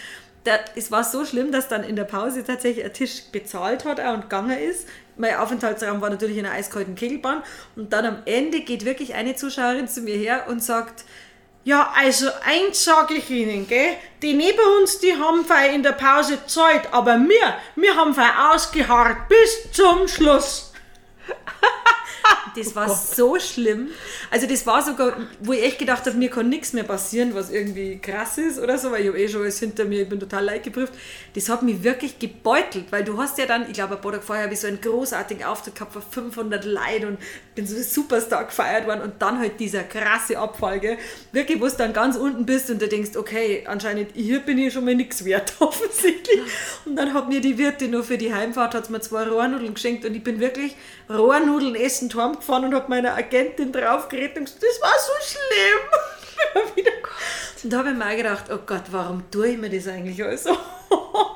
es 0.75 0.91
war 0.91 1.03
so 1.03 1.25
schlimm, 1.25 1.51
dass 1.51 1.67
dann 1.67 1.83
in 1.83 1.95
der 1.95 2.05
Pause 2.05 2.43
tatsächlich 2.43 2.83
ein 2.83 2.93
Tisch 2.93 3.23
bezahlt 3.31 3.85
hat 3.85 3.99
und 3.99 4.23
gegangen 4.23 4.57
ist 4.57 4.87
mein 5.19 5.35
Aufenthaltsraum 5.35 6.01
war 6.01 6.09
natürlich 6.09 6.37
in 6.37 6.45
einer 6.45 6.55
eiskalten 6.55 6.95
Kegelbahn. 6.95 7.43
Und 7.75 7.93
dann 7.93 8.05
am 8.05 8.17
Ende 8.25 8.61
geht 8.61 8.85
wirklich 8.85 9.13
eine 9.13 9.35
Zuschauerin 9.35 9.87
zu 9.87 10.01
mir 10.01 10.15
her 10.15 10.45
und 10.47 10.63
sagt, 10.63 11.03
ja, 11.65 11.93
also 11.95 12.29
eins 12.45 12.83
sage 12.83 13.15
ich 13.15 13.29
Ihnen, 13.29 13.67
gell? 13.67 13.95
Die 14.21 14.33
neben 14.33 14.59
uns, 14.79 14.99
die 14.99 15.13
haben 15.13 15.45
in 15.73 15.83
der 15.83 15.91
Pause 15.91 16.45
Zeit, 16.47 16.93
aber 16.93 17.17
wir, 17.17 17.57
wir 17.75 17.95
haben 17.95 18.15
ausgeharrt 18.17 19.27
bis 19.27 19.71
zum 19.73 20.07
Schluss. 20.07 20.73
Das 22.55 22.75
war 22.75 22.89
oh 22.89 22.95
so 23.15 23.39
schlimm. 23.39 23.89
Also 24.31 24.47
das 24.47 24.65
war 24.65 24.81
sogar, 24.81 25.15
wo 25.39 25.53
ich 25.53 25.63
echt 25.63 25.79
gedacht 25.79 26.05
habe, 26.05 26.17
mir 26.17 26.29
kann 26.29 26.49
nichts 26.49 26.73
mehr 26.73 26.83
passieren, 26.83 27.33
was 27.33 27.51
irgendwie 27.51 27.99
krass 27.99 28.37
ist 28.37 28.59
oder 28.59 28.77
so, 28.77 28.91
weil 28.91 29.01
ich 29.01 29.07
habe 29.07 29.19
eh 29.19 29.27
schon 29.27 29.41
alles 29.41 29.59
hinter 29.59 29.85
mir, 29.85 30.01
ich 30.01 30.09
bin 30.09 30.19
total 30.19 30.45
leidgeprüft. 30.45 30.93
Das 31.35 31.47
hat 31.49 31.61
mich 31.61 31.83
wirklich 31.83 32.17
gebeutelt, 32.19 32.85
weil 32.91 33.03
du 33.03 33.17
hast 33.17 33.37
ja 33.37 33.45
dann, 33.45 33.67
ich 33.67 33.73
glaube 33.73 33.95
ein 33.95 34.01
paar 34.01 34.13
Tage 34.13 34.23
vorher 34.23 34.45
habe 34.45 34.53
ich 34.53 34.59
so 34.59 34.67
einen 34.67 34.81
großartigen 34.81 35.43
Auftritt 35.43 35.75
gehabt 35.75 35.93
von 35.93 36.01
500 36.01 36.65
Leuten 36.65 37.05
und 37.05 37.17
bin 37.55 37.67
so 37.67 37.75
ein 37.75 37.83
Superstar 37.83 38.45
gefeiert 38.45 38.87
worden 38.87 39.01
und 39.01 39.21
dann 39.21 39.39
halt 39.39 39.59
dieser 39.59 39.83
krasse 39.83 40.37
Abfolge, 40.37 40.97
wirklich, 41.31 41.61
wo 41.61 41.67
du 41.67 41.73
dann 41.77 41.93
ganz 41.93 42.15
unten 42.15 42.45
bist 42.45 42.69
und 42.69 42.81
du 42.81 42.87
denkst, 42.87 43.15
okay, 43.15 43.63
anscheinend 43.67 44.11
hier 44.13 44.39
bin 44.39 44.57
ich 44.57 44.73
schon 44.73 44.85
mal 44.85 44.95
nichts 44.95 45.25
wert, 45.25 45.53
offensichtlich. 45.59 46.41
Und 46.85 46.95
dann 46.95 47.13
hat 47.13 47.29
mir 47.29 47.41
die 47.41 47.57
Wirtin 47.57 47.91
nur 47.91 48.03
für 48.03 48.17
die 48.17 48.33
Heimfahrt, 48.33 48.73
hat 48.73 48.89
mir 48.89 49.01
zwei 49.01 49.23
Rohrnudeln 49.23 49.73
geschenkt 49.73 50.05
und 50.05 50.15
ich 50.15 50.23
bin 50.23 50.39
wirklich 50.39 50.75
Rohrnudeln 51.09 51.75
essen 51.75 52.09
heimgefahren 52.21 52.65
und 52.65 52.75
habe 52.75 52.89
meiner 52.89 53.15
Agentin 53.15 53.71
draufgeredet 53.71 54.37
und 54.37 54.45
gesagt, 54.45 54.63
das 54.63 54.81
war 54.81 54.93
so 54.99 55.13
schlimm. 55.25 56.85
und 57.63 57.73
da 57.73 57.77
habe 57.79 57.89
ich 57.89 57.95
mir 57.95 58.15
gedacht, 58.15 58.45
oh 58.51 58.59
Gott, 58.65 58.83
warum 58.91 59.29
tue 59.31 59.49
ich 59.49 59.57
mir 59.57 59.69
das 59.69 59.87
eigentlich 59.87 60.23
alles 60.23 60.43
so? 60.43 60.57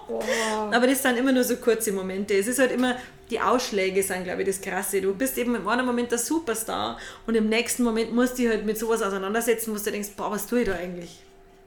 Wow. 0.08 0.72
Aber 0.72 0.88
das 0.88 1.02
sind 1.02 1.18
immer 1.18 1.32
nur 1.32 1.44
so 1.44 1.58
kurze 1.58 1.92
Momente. 1.92 2.34
Es 2.36 2.48
ist 2.48 2.60
halt 2.60 2.72
immer, 2.72 2.98
die 3.30 3.40
Ausschläge 3.40 4.04
sind, 4.04 4.26
glaube 4.26 4.42
ich, 4.42 4.48
das 4.48 4.62
Krasse. 4.62 5.02
Du 5.02 5.14
bist 5.16 5.38
eben 5.38 5.56
im 5.56 5.68
einen 5.68 5.86
Moment 5.86 6.12
der 6.12 6.20
Superstar 6.20 7.00
und 7.26 7.36
im 7.36 7.50
nächsten 7.50 7.84
Moment 7.84 8.14
musst 8.14 8.38
du 8.38 8.44
dich 8.44 8.52
halt 8.52 8.66
mit 8.66 8.78
sowas 8.78 9.02
auseinandersetzen, 9.02 9.74
wo 9.74 9.78
du 9.78 9.92
denkst, 9.92 10.10
boah, 10.16 10.32
was 10.32 10.48
tue 10.48 10.62
ich 10.62 10.68
da 10.68 10.76
eigentlich? 10.76 11.20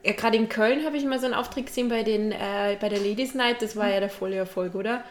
Ja, 0.04 0.12
gerade 0.12 0.37
in 0.37 0.49
Köln 0.49 0.85
habe 0.85 0.96
ich 0.96 1.04
mal 1.04 1.18
so 1.18 1.26
einen 1.26 1.35
Auftritt 1.35 1.66
gesehen 1.66 1.88
bei, 1.88 2.04
den, 2.04 2.30
äh, 2.30 2.76
bei 2.80 2.88
der 2.88 3.00
Ladies 3.00 3.35
Night. 3.35 3.61
Das 3.61 3.75
war 3.75 3.90
ja 3.90 3.99
der 3.99 4.11
volle 4.11 4.37
Erfolg, 4.37 4.76
oder? 4.76 5.02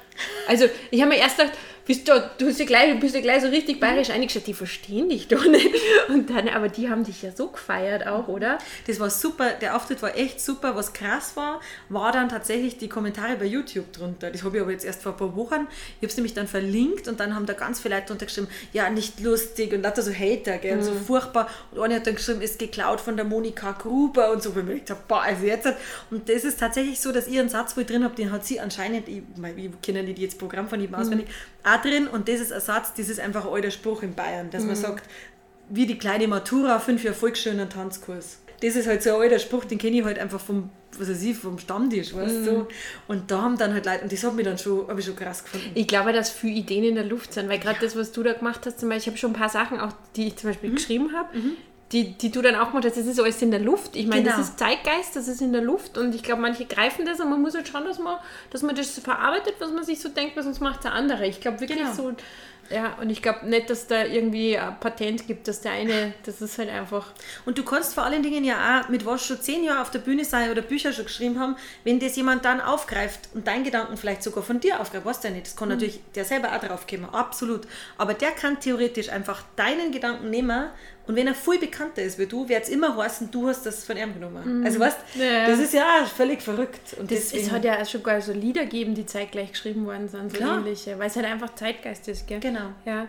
Also, 0.48 0.70
ich 0.90 1.02
habe 1.02 1.10
mir 1.10 1.18
erst 1.18 1.38
gedacht, 1.38 1.58
bist 1.86 2.08
du, 2.08 2.14
du 2.40 2.46
bist 2.46 2.60
ja 2.60 2.66
gleich, 2.66 3.00
bist 3.00 3.14
ja 3.14 3.22
gleich 3.22 3.44
so 3.44 3.48
richtig 3.48 3.80
bayerisch 3.80 4.10
eingestellt, 4.10 4.48
die 4.48 4.56
verstehen 4.56 5.08
dich 5.08 5.28
doch 5.28 5.46
nicht. 5.46 5.70
Und 6.10 6.30
dann, 6.32 6.50
aber 6.50 6.68
die 6.68 6.90
haben 6.90 7.04
dich 7.04 7.22
ja 7.22 7.32
so 7.32 7.48
gefeiert 7.48 8.08
auch, 8.08 8.28
oder? 8.28 8.58
Das 8.88 9.00
war 9.00 9.12
super, 9.12 9.52
der 9.62 9.76
Auftritt 9.76 10.02
war 10.02 10.18
echt 10.18 10.42
super. 10.42 10.76
Was 10.76 10.94
krass 10.94 11.36
war, 11.36 11.62
war 11.90 12.12
dann 12.12 12.30
tatsächlich 12.30 12.78
die 12.78 12.90
Kommentare 12.90 13.36
bei 13.36 13.46
YouTube 13.46 13.94
drunter. 13.94 14.32
Das 14.32 14.44
habe 14.44 14.58
ich 14.58 14.64
aber 14.64 14.72
jetzt 14.72 14.84
erst 14.84 15.04
vor 15.04 15.12
ein 15.12 15.18
paar 15.18 15.36
Wochen. 15.36 15.68
Ich 15.68 15.98
habe 15.98 16.08
es 16.08 16.16
nämlich 16.18 16.34
dann 16.34 16.48
verlinkt 16.48 17.08
und 17.08 17.20
dann 17.20 17.36
haben 17.36 17.46
da 17.46 17.54
ganz 17.54 17.80
viele 17.80 17.96
Leute 17.96 18.08
drunter 18.08 18.26
geschrieben, 18.26 18.48
ja, 18.74 18.90
nicht 18.90 19.20
lustig 19.20 19.72
und 19.72 19.84
lauter 19.84 20.02
so 20.02 20.12
Hater, 20.12 20.58
gell, 20.58 20.78
mhm. 20.78 20.84
so 20.84 20.94
furchtbar. 20.94 21.48
Und 21.72 21.82
eine 21.84 21.96
hat 21.96 22.08
dann 22.08 22.16
geschrieben, 22.16 22.42
ist 22.42 22.58
geklaut 22.58 23.00
von 23.00 23.16
der 23.16 23.26
Monika 23.26 23.74
Gruber 23.74 24.32
und 24.32 24.42
so. 24.42 24.50
Und 24.50 24.70
ich 24.72 24.86
gedacht, 24.86 25.08
boah, 25.08 25.22
also 25.22 25.46
jetzt. 25.46 25.68
Und 26.10 26.28
das 26.30 26.44
ist 26.46 26.60
tatsächlich 26.60 27.00
so, 27.00 27.12
dass 27.12 27.28
ihr 27.28 27.42
einen 27.42 27.50
Satz, 27.50 27.78
wo 27.78 27.82
ich 27.82 27.88
drin 27.88 28.04
habe, 28.04 28.16
den 28.16 28.32
hat 28.32 28.44
sie 28.44 28.60
anscheinend, 28.60 29.08
ich, 29.08 29.22
ich 29.56 29.82
kenne 29.84 30.02
nicht 30.02 30.18
jetzt 30.18 30.40
Programm 30.40 30.68
von 30.68 30.82
ihm 30.82 30.96
auswendig, 30.96 31.28
mhm 31.28 31.75
auch 31.76 31.82
drin 31.82 32.08
und 32.08 32.28
das 32.28 32.40
ist 32.40 32.54
ein 32.54 32.62
Satz, 32.62 32.94
das 32.96 33.10
ist 33.10 33.20
einfach 33.20 33.46
ein 33.46 33.54
alter 33.54 33.72
Spruch 33.72 34.04
in 34.04 34.14
Bayern, 34.14 34.50
dass 34.50 34.62
mhm. 34.62 34.68
man 34.68 34.76
sagt, 34.76 35.10
wie 35.70 35.86
die 35.86 35.98
kleine 35.98 36.28
Matura, 36.28 36.80
fünf 36.80 37.04
Jahre 37.04 37.16
Volksschule 37.16 37.68
Tanzkurs. 37.68 38.40
Das 38.62 38.76
ist 38.76 38.88
halt 38.88 39.04
so 39.04 39.16
ein 39.16 39.22
alter 39.22 39.40
Spruch, 39.40 39.66
den 39.66 39.78
kenne 39.78 39.98
ich 39.98 40.06
halt 40.06 40.18
einfach 40.18 40.40
vom, 40.40 40.70
was 40.98 41.10
weiß 41.10 41.24
ich, 41.24 41.36
vom 41.36 41.60
Stammtisch, 41.60 42.14
weißt 42.14 42.42
mhm. 42.42 42.46
du? 42.46 42.68
Und 43.08 43.30
da 43.30 43.42
haben 43.42 43.58
dann 43.58 43.74
halt 43.74 43.86
Leute, 43.86 44.04
und 44.04 44.12
das 44.12 44.24
hat 44.24 44.34
mich 44.36 44.46
dann 44.46 44.58
schon, 44.58 44.88
habe 44.88 45.00
ich 45.00 45.06
schon 45.06 45.16
krass 45.16 45.44
gefunden. 45.44 45.72
Ich 45.74 45.88
glaube, 45.88 46.14
dass 46.14 46.30
viele 46.30 46.56
Ideen 46.56 46.84
in 46.84 46.96
der 46.96 47.04
Luft 47.04 47.34
sind, 47.34 47.50
weil 47.50 47.60
gerade 47.60 47.78
ja. 47.78 47.82
das, 47.82 47.96
was 47.96 48.12
du 48.12 48.24
da 48.24 48.34
gemacht 48.34 48.62
hast, 48.66 48.80
zum 48.80 48.90
Beispiel, 48.90 49.02
ich 49.02 49.08
habe 49.08 49.18
schon 49.18 49.32
ein 49.32 49.40
paar 49.40 49.50
Sachen 49.50 49.80
auch, 49.80 49.92
die 50.16 50.28
ich 50.28 50.36
zum 50.38 50.50
Beispiel 50.50 50.70
mhm. 50.70 50.76
geschrieben 50.76 51.14
habe, 51.14 51.38
mhm 51.38 51.58
die, 51.92 52.14
die 52.14 52.32
du 52.32 52.42
dann 52.42 52.56
auch 52.56 52.74
machst, 52.74 52.86
das 52.88 52.98
ist 52.98 53.20
alles 53.20 53.42
in 53.42 53.52
der 53.52 53.60
Luft. 53.60 53.96
Ich 53.96 54.08
meine, 54.08 54.24
Genau. 54.24 54.38
das 54.38 54.48
ist 54.50 54.60
Zeitgeist, 54.60 55.16
das 55.16 55.28
ist 55.28 55.42
in 55.42 55.54
der 55.54 55.62
Luft 55.62 55.98
und 55.98 56.16
ich 56.16 56.24
glaube, 56.24 56.42
manche 56.42 56.66
greifen 56.66 57.06
das 57.06 57.20
und 57.20 57.30
man 57.30 57.42
muss 57.42 57.54
halt 57.54 57.68
schauen, 57.68 57.86
dass 57.86 58.00
man, 58.00 58.18
dass 58.50 58.64
man 58.64 58.76
das 58.76 58.98
verarbeitet, 59.00 59.56
was 59.60 59.72
man 59.72 59.84
sich 59.84 60.00
so 60.02 60.10
denkt, 60.10 60.36
weil 60.36 60.44
sonst 60.44 60.62
macht 60.62 60.84
der 60.84 60.94
andere. 60.94 61.28
Ich 61.28 61.40
glaube 61.42 61.60
wirklich 61.60 61.78
Genau. 61.80 61.94
so, 61.94 62.12
ja, 62.72 62.96
und 63.00 63.12
ich 63.12 63.22
glaube 63.22 63.48
nicht, 63.48 63.70
dass 63.70 63.86
da 63.86 64.04
irgendwie 64.04 64.58
ein 64.58 64.80
Patent 64.80 65.28
gibt, 65.28 65.48
dass 65.48 65.62
der 65.62 65.74
eine, 65.74 66.16
das 66.26 66.42
ist 66.42 66.58
halt 66.58 66.70
einfach, 66.72 67.12
Und 67.46 67.60
du 67.60 67.64
kannst 67.64 67.94
vor 67.94 68.04
allen 68.04 68.24
Dingen 68.24 68.44
ja 68.44 68.82
auch 68.82 68.90
mit 68.90 69.06
was 69.06 69.24
schon 69.24 69.40
zehn 69.40 69.64
Jahre 69.64 69.82
auf 69.84 69.92
der 69.92 70.00
Bühne 70.00 70.26
sein 70.26 70.50
oder 70.50 70.64
Bücher 70.64 70.92
schon 70.92 71.06
geschrieben 71.06 71.40
haben, 71.40 71.56
wenn 71.84 72.00
das 72.00 72.16
jemand 72.16 72.44
dann 72.44 72.60
aufgreift 72.62 73.30
und 73.36 73.46
deinen 73.46 73.64
Gedanken 73.64 73.96
vielleicht 73.98 74.24
sogar 74.24 74.44
von 74.44 74.60
dir 74.60 74.80
aufgreift, 74.80 75.06
weißt 75.06 75.24
du 75.24 75.28
ja 75.28 75.34
nicht. 75.36 75.46
Das 75.46 75.56
kann 75.56 75.70
natürlich 75.70 76.00
der 76.16 76.26
selber 76.26 76.56
auch 76.56 76.60
drauf 76.60 76.88
kommen, 76.88 77.06
absolut. 77.06 77.68
Aber 78.00 78.16
der 78.16 78.32
kann 78.32 78.60
theoretisch 78.60 79.10
einfach 79.10 79.44
deinen 79.56 79.92
Gedanken 79.92 80.32
nehmen 80.32 80.70
und 81.08 81.16
wenn 81.16 81.28
er 81.28 81.36
viel 81.36 81.60
bekannter 81.60 82.02
ist 82.02 82.18
wie 82.18 82.26
du, 82.26 82.48
wird 82.50 82.64
es 82.64 82.70
immer 82.70 82.96
heißen, 82.98 83.30
du 83.32 83.48
hast 83.48 83.66
das 83.66 83.84
von 83.84 83.96
ihm 83.98 84.14
genommen. 84.14 84.66
Also 84.66 84.80
weißt 84.80 84.98
Ja. 85.16 85.48
das 85.48 85.60
ist 85.60 85.74
ja 85.74 86.06
völlig 86.06 86.42
verrückt. 86.42 86.96
Und 87.00 87.12
das, 87.12 87.20
deswegen, 87.30 87.46
es 87.46 87.52
hat 87.52 87.64
ja 87.64 87.86
schon 87.86 88.02
gar 88.04 88.22
so 88.22 88.32
Lieder 88.34 88.64
gegeben, 88.64 88.96
die 88.96 89.06
zeitgleich 89.06 89.52
geschrieben 89.52 89.86
worden 89.86 90.08
sind, 90.08 90.32
so 90.32 90.38
Klar. 90.38 90.58
ähnliche, 90.60 90.98
weil 90.98 91.08
es 91.08 91.16
halt 91.16 91.26
einfach 91.26 91.54
Zeitgeist 91.56 92.08
ist, 92.08 92.28
gell? 92.28 92.40
Genau. 92.40 92.72
Ja. 92.86 93.08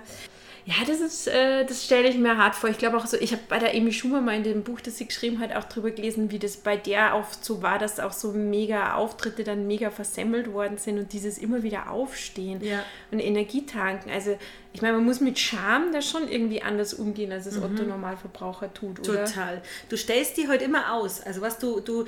Ja, 0.68 0.74
das 0.84 0.98
ist, 0.98 1.28
äh, 1.28 1.64
das 1.64 1.84
stelle 1.84 2.08
ich 2.08 2.18
mir 2.18 2.36
hart 2.38 2.56
vor. 2.56 2.68
Ich 2.68 2.76
glaube 2.78 2.96
auch 2.96 3.06
so, 3.06 3.16
ich 3.16 3.30
habe 3.30 3.42
bei 3.48 3.60
der 3.60 3.72
Amy 3.72 3.92
Schumer 3.92 4.20
mal 4.20 4.34
in 4.34 4.42
dem 4.42 4.64
Buch, 4.64 4.80
das 4.80 4.98
sie 4.98 5.06
geschrieben 5.06 5.38
hat, 5.38 5.54
auch 5.54 5.62
drüber 5.62 5.92
gelesen, 5.92 6.32
wie 6.32 6.40
das 6.40 6.56
bei 6.56 6.76
der 6.76 7.14
oft 7.14 7.44
so 7.44 7.62
war, 7.62 7.78
dass 7.78 8.00
auch 8.00 8.10
so 8.12 8.32
mega 8.32 8.94
Auftritte 8.94 9.44
dann 9.44 9.68
mega 9.68 9.90
versemmelt 9.90 10.52
worden 10.52 10.76
sind 10.76 10.98
und 10.98 11.12
dieses 11.12 11.38
immer 11.38 11.62
wieder 11.62 11.88
Aufstehen 11.90 12.64
Ja. 12.64 12.82
und 13.12 13.20
Energie 13.20 13.64
tanken. 13.64 14.10
Also, 14.10 14.36
ich 14.72 14.82
meine, 14.82 14.94
man 14.96 15.04
muss 15.04 15.20
mit 15.20 15.38
Scham 15.38 15.92
da 15.92 16.02
schon 16.02 16.26
irgendwie 16.28 16.60
anders 16.62 16.94
umgehen, 16.94 17.30
als 17.30 17.46
es 17.46 17.56
Otto 17.62 17.84
Normalverbraucher 17.84 18.74
tut, 18.74 19.08
oder? 19.08 19.24
Total. 19.24 19.62
Du 19.88 19.96
stellst 19.96 20.36
die 20.36 20.48
halt 20.48 20.62
immer 20.62 20.92
aus. 20.94 21.20
Also 21.22 21.42
was 21.42 21.60
du, 21.60 21.78
du 21.78 22.06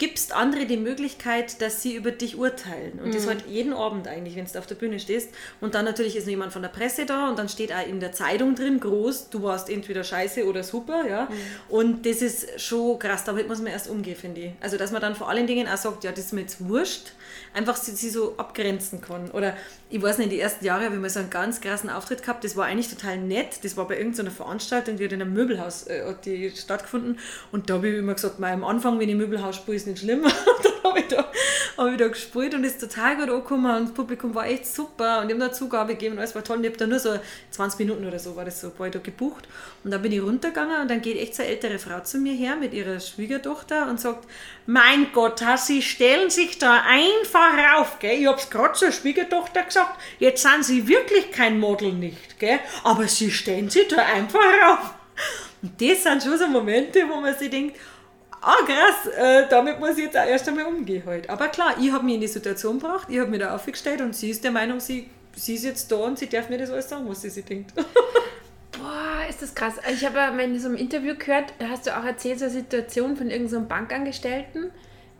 gibst 0.00 0.34
andere 0.34 0.64
die 0.64 0.78
Möglichkeit, 0.78 1.60
dass 1.60 1.82
sie 1.82 1.94
über 1.94 2.10
dich 2.10 2.36
urteilen. 2.36 2.98
Und 3.04 3.14
das 3.14 3.26
halt 3.28 3.44
jeden 3.46 3.74
Abend 3.74 4.08
eigentlich, 4.08 4.34
wenn 4.34 4.46
du 4.46 4.58
auf 4.58 4.66
der 4.66 4.74
Bühne 4.74 4.98
stehst. 4.98 5.28
Und 5.60 5.74
dann 5.74 5.84
natürlich 5.84 6.16
ist 6.16 6.24
noch 6.24 6.30
jemand 6.30 6.52
von 6.52 6.62
der 6.62 6.70
Presse 6.70 7.04
da 7.06 7.28
und 7.28 7.38
dann 7.38 7.50
steht 7.50 7.70
auch 7.70 7.86
in 7.86 8.00
der 8.00 8.12
Zeitung 8.12 8.54
drin, 8.54 8.80
groß, 8.80 9.28
du 9.28 9.42
warst 9.42 9.68
entweder 9.68 10.02
scheiße 10.02 10.46
oder 10.46 10.64
super, 10.64 11.06
ja. 11.06 11.28
Und 11.68 12.06
das 12.06 12.22
ist 12.22 12.60
schon 12.60 12.98
krass, 12.98 13.24
damit 13.24 13.46
muss 13.46 13.58
man 13.58 13.68
erst 13.68 13.90
umgehen, 13.90 14.16
finde 14.16 14.40
ich. 14.40 14.52
Also 14.60 14.78
dass 14.78 14.90
man 14.90 15.02
dann 15.02 15.14
vor 15.14 15.28
allen 15.28 15.46
Dingen 15.46 15.68
auch 15.68 15.76
sagt, 15.76 16.02
ja, 16.02 16.10
das 16.10 16.26
ist 16.26 16.32
mir 16.32 16.40
jetzt 16.40 16.66
wurscht, 16.66 17.12
einfach 17.54 17.76
sie, 17.76 17.92
sie 17.92 18.10
so 18.10 18.34
abgrenzen 18.36 19.00
kann. 19.00 19.30
Oder 19.30 19.56
ich 19.88 20.00
weiß 20.00 20.18
nicht, 20.18 20.32
die 20.32 20.40
ersten 20.40 20.64
Jahre 20.64 20.84
habe 20.84 20.94
ich 20.94 21.00
mal 21.00 21.10
so 21.10 21.20
einen 21.20 21.30
ganz 21.30 21.60
krassen 21.60 21.90
Auftritt 21.90 22.22
gehabt, 22.22 22.44
das 22.44 22.56
war 22.56 22.66
eigentlich 22.66 22.88
total 22.88 23.18
nett, 23.18 23.64
das 23.64 23.76
war 23.76 23.88
bei 23.88 23.98
irgendeiner 23.98 24.30
Veranstaltung, 24.30 24.96
die 24.96 25.04
hat 25.04 25.12
in 25.12 25.22
einem 25.22 25.32
Möbelhaus 25.32 25.84
äh, 25.84 26.14
die 26.24 26.50
stattgefunden 26.50 27.18
und 27.52 27.70
da 27.70 27.74
habe 27.74 27.88
ich 27.88 27.98
immer 27.98 28.14
gesagt, 28.14 28.38
mal 28.38 28.52
am 28.52 28.64
Anfang, 28.64 28.98
wenn 28.98 29.08
ich 29.08 29.16
Möbelhaus 29.16 29.56
spiele, 29.56 29.76
ist 29.76 29.86
nicht 29.86 30.00
schlimm. 30.00 30.24
Habe 30.84 31.00
ich, 31.00 31.08
da, 31.08 31.30
habe 31.76 31.90
ich 31.90 31.96
da 31.98 32.08
gespielt 32.08 32.54
und 32.54 32.64
ist 32.64 32.80
total 32.80 33.16
gut 33.16 33.28
angekommen 33.28 33.76
und 33.76 33.88
das 33.88 33.94
Publikum 33.94 34.34
war 34.34 34.46
echt 34.46 34.66
super 34.66 35.20
und 35.20 35.28
die 35.28 35.34
haben 35.34 35.40
da 35.40 35.52
Zugabe 35.52 35.92
gegeben 35.92 36.14
und 36.14 36.20
alles 36.20 36.34
war 36.34 36.42
toll 36.42 36.58
und 36.58 36.64
ich 36.64 36.70
habe 36.70 36.78
da 36.78 36.86
nur 36.86 36.98
so 36.98 37.18
20 37.50 37.78
Minuten 37.80 38.06
oder 38.06 38.18
so 38.18 38.34
war 38.36 38.44
das 38.44 38.60
so, 38.60 38.68
ich 38.68 38.90
da 38.90 38.98
gebucht 38.98 39.46
und 39.84 39.90
dann 39.90 40.00
bin 40.02 40.12
ich 40.12 40.22
runtergegangen 40.22 40.82
und 40.82 40.90
dann 40.90 41.02
geht 41.02 41.18
echt 41.18 41.34
so 41.34 41.42
eine 41.42 41.52
ältere 41.52 41.78
Frau 41.78 42.00
zu 42.00 42.18
mir 42.18 42.32
her 42.32 42.56
mit 42.56 42.72
ihrer 42.72 42.98
Schwiegertochter 43.00 43.88
und 43.88 44.00
sagt, 44.00 44.26
mein 44.66 45.12
Gott, 45.12 45.42
Sie 45.56 45.82
stellen 45.82 46.30
sich 46.30 46.58
da 46.58 46.82
einfach 46.86 47.78
auf, 47.78 47.98
gell? 47.98 48.20
Ich 48.20 48.26
hab's 48.26 48.50
gerade 48.50 48.74
zur 48.74 48.92
Schwiegertochter 48.92 49.62
gesagt, 49.62 50.00
jetzt 50.18 50.42
sind 50.42 50.64
Sie 50.64 50.88
wirklich 50.88 51.30
kein 51.30 51.58
Model 51.58 51.92
nicht, 51.92 52.38
gell? 52.38 52.60
Aber 52.84 53.06
Sie 53.08 53.30
stellen 53.30 53.68
sich 53.68 53.88
da 53.88 53.98
einfach 53.98 54.40
auf. 54.68 54.94
Und 55.62 55.80
das 55.80 56.02
sind 56.02 56.22
schon 56.22 56.38
so 56.38 56.46
Momente, 56.46 57.06
wo 57.08 57.20
man 57.20 57.36
sich 57.36 57.50
denkt, 57.50 57.76
ah 58.40 58.56
krass, 58.66 59.12
äh, 59.16 59.48
damit 59.48 59.80
muss 59.80 59.98
ich 59.98 60.04
jetzt 60.04 60.16
auch 60.16 60.26
erst 60.26 60.48
einmal 60.48 60.66
umgehen 60.66 61.02
halt. 61.06 61.28
Aber 61.28 61.48
klar, 61.48 61.74
ich 61.80 61.92
habe 61.92 62.04
mich 62.04 62.14
in 62.14 62.20
die 62.20 62.26
Situation 62.26 62.78
gebracht, 62.78 63.08
ich 63.10 63.18
habe 63.18 63.30
mich 63.30 63.40
da 63.40 63.54
aufgestellt 63.54 64.00
und 64.00 64.14
sie 64.14 64.30
ist 64.30 64.44
der 64.44 64.50
Meinung, 64.50 64.80
sie, 64.80 65.10
sie 65.36 65.54
ist 65.54 65.64
jetzt 65.64 65.92
da 65.92 65.96
und 65.96 66.18
sie 66.18 66.28
darf 66.28 66.48
mir 66.48 66.58
das 66.58 66.70
alles 66.70 66.88
sagen, 66.88 67.08
was 67.08 67.22
sie 67.22 67.30
sich 67.30 67.44
denkt. 67.44 67.72
Boah, 68.72 69.28
ist 69.28 69.42
das 69.42 69.54
krass. 69.54 69.74
Ich 69.92 70.04
habe 70.04 70.16
ja 70.16 70.28
in 70.28 70.58
so 70.58 70.68
einem 70.68 70.76
Interview 70.76 71.14
gehört, 71.16 71.52
da 71.58 71.68
hast 71.68 71.86
du 71.86 71.96
auch 71.96 72.04
erzählt, 72.04 72.38
so 72.38 72.46
eine 72.46 72.54
Situation 72.54 73.16
von 73.16 73.30
irgendeinem 73.30 73.62
so 73.62 73.68
Bankangestellten. 73.68 74.70